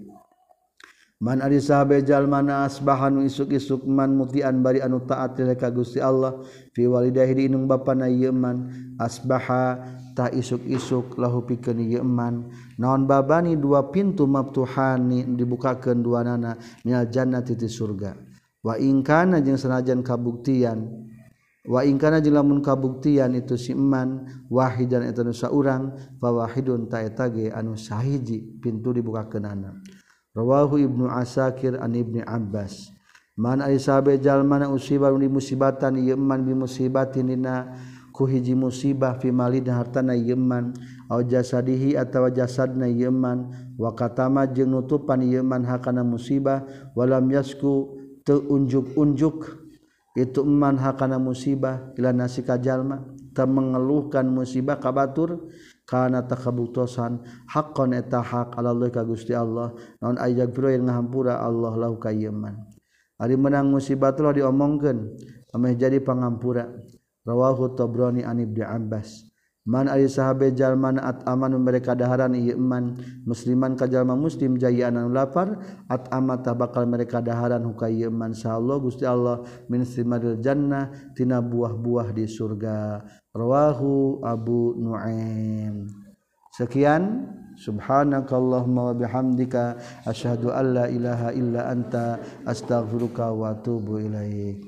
Man 1.17 1.41
ari 1.41 1.57
sahabe 1.57 2.05
jalmana 2.05 2.69
asbahanu 2.69 3.25
isuk-isuk 3.25 3.89
man 3.89 4.13
mutian 4.13 4.61
bari 4.61 4.85
anu 4.85 5.01
taat 5.01 5.33
ka 5.57 5.73
Gusti 5.73 5.97
Allah 5.97 6.45
fi 6.77 6.85
walidahi 6.85 7.33
di 7.33 7.43
indung 7.49 7.65
bapana 7.65 8.05
yeman 8.05 8.69
asbaha 9.01 9.81
ta 10.13 10.29
isuk-isuk 10.29 11.17
lahu 11.17 11.41
pikeun 11.41 11.81
yeman 11.89 12.53
naon 12.77 13.09
babani 13.09 13.57
dua 13.57 13.89
pintu 13.89 14.29
maftuhani 14.29 15.25
dibukakeun 15.33 16.05
dua 16.05 16.21
nana 16.21 16.53
minal 16.85 17.09
jannati 17.09 17.57
ti 17.57 17.65
surga 17.65 18.26
waingkana 18.67 19.39
jeung 19.39 19.55
senajan 19.55 20.03
kabuktian 20.03 21.07
waingkana 21.63 22.19
je 22.19 22.27
lamun 22.27 22.59
kabuktian 22.59 23.31
itu 23.39 23.55
simanwahid 23.55 24.91
dan 24.91 25.07
itu 25.07 25.23
nusa 25.23 25.47
urang 25.47 25.95
fawahidun 26.19 26.91
taetage 26.91 27.47
anu 27.55 27.79
sahiji 27.79 28.59
pintu 28.59 28.91
dibuka 28.91 29.31
kenana 29.31 29.79
rawahu 30.37 30.77
Ibnu 30.77 31.09
Asakir 31.09 31.81
an 31.81 31.97
Ibni 31.97 32.21
Abbas. 32.21 32.93
Man 33.37 33.61
Elizabeth 33.61 34.21
jalmana 34.21 34.69
usibar 34.69 35.13
di 35.17 35.25
musibatan 35.25 35.97
yeman 35.97 36.45
bi 36.45 36.53
musibatin 36.53 37.29
dina 37.29 37.73
ku 38.13 38.25
hiji 38.25 38.53
musibah 38.53 39.17
fi 39.21 39.29
mali 39.29 39.61
hartana 39.65 40.13
yeman 40.17 40.73
au 41.09 41.21
jasadihi 41.21 41.93
atawa 41.93 42.33
jasadna 42.33 42.89
yeman 42.89 43.49
wa 43.77 43.93
katama 43.93 44.45
jeung 44.49 44.73
nutupan 44.73 45.21
yeman 45.21 45.65
hakana 45.65 46.01
musibah. 46.05 46.65
Walam 46.97 47.29
yasku 47.29 47.96
unjuk-unjuk 48.35 49.37
itu 50.17 50.41
eman 50.41 50.75
hakana 50.81 51.21
musibah 51.21 51.93
ila 51.95 52.11
nasi 52.11 52.41
kajalma 52.41 53.05
teu 53.37 53.45
mengeluhkan 53.45 54.25
musibah 54.25 54.81
kabatur 54.81 55.53
karena 55.85 56.25
takabuktosan. 56.25 57.21
Hakon 57.47 57.93
eta 57.93 58.19
hak 58.19 58.57
Allah 58.57 58.89
ka 58.89 59.05
Gusti 59.05 59.37
Allah. 59.37 59.77
Naon 60.01 60.17
ayag 60.17 60.51
biro 60.51 60.73
yang 60.73 60.89
ngahampura 60.89 61.37
Allah 61.37 61.77
lahu 61.77 62.01
kayman 62.01 62.57
ari 63.17 63.33
menang 63.33 63.73
musibah 63.73 64.13
tulah 64.13 64.33
diomongkeun 64.33 64.97
ameh 65.53 65.73
jadi 65.77 66.01
pangampura. 66.01 66.69
Rawahu 67.27 67.75
tabrani 67.75 68.23
an 68.23 68.39
ibni 68.39 68.63
abbas. 68.63 69.26
Man 69.67 69.91
ari 69.91 70.07
sahabe 70.07 70.55
jalman 70.55 70.95
at 70.95 71.27
aman 71.27 71.51
mereka 71.59 71.91
daharan 71.91 72.31
ieu 72.39 72.55
iman 72.55 72.95
musliman 73.27 73.75
ka 73.75 73.83
jalma 73.83 74.15
muslim 74.15 74.55
jayaanan 74.55 75.11
lapar 75.11 75.59
at 75.91 76.07
amat 76.07 76.47
bakal 76.55 76.87
mereka 76.87 77.19
daharan 77.19 77.67
hukai 77.67 77.99
ieu 77.99 78.07
iman 78.07 78.31
Saallah 78.31 78.79
Gusti 78.79 79.03
Allah 79.03 79.43
min 79.67 79.83
minstimadil 79.83 80.39
Jannah 80.39 81.11
tina 81.11 81.43
buah-buah 81.43 82.15
di 82.15 82.23
surga. 82.23 83.03
Rawahu 83.35 84.23
Abu 84.23 84.79
Nuaim. 84.79 85.91
Sekian. 86.55 87.35
Subhanakallahumma 87.57 88.93
wa 88.93 88.95
bihamdika 88.95 89.81
asyhadu 90.05 90.53
an 90.53 90.77
la 90.77 90.85
ilaha 90.85 91.33
illa 91.33 91.73
anta 91.73 92.21
astaghfiruka 92.45 93.33
wa 93.33 93.49
atubu 93.49 93.97
ilaik. 93.97 94.61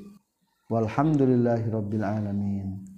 Walhamdulillahirabbil 0.74 2.02
alamin. 2.02 2.89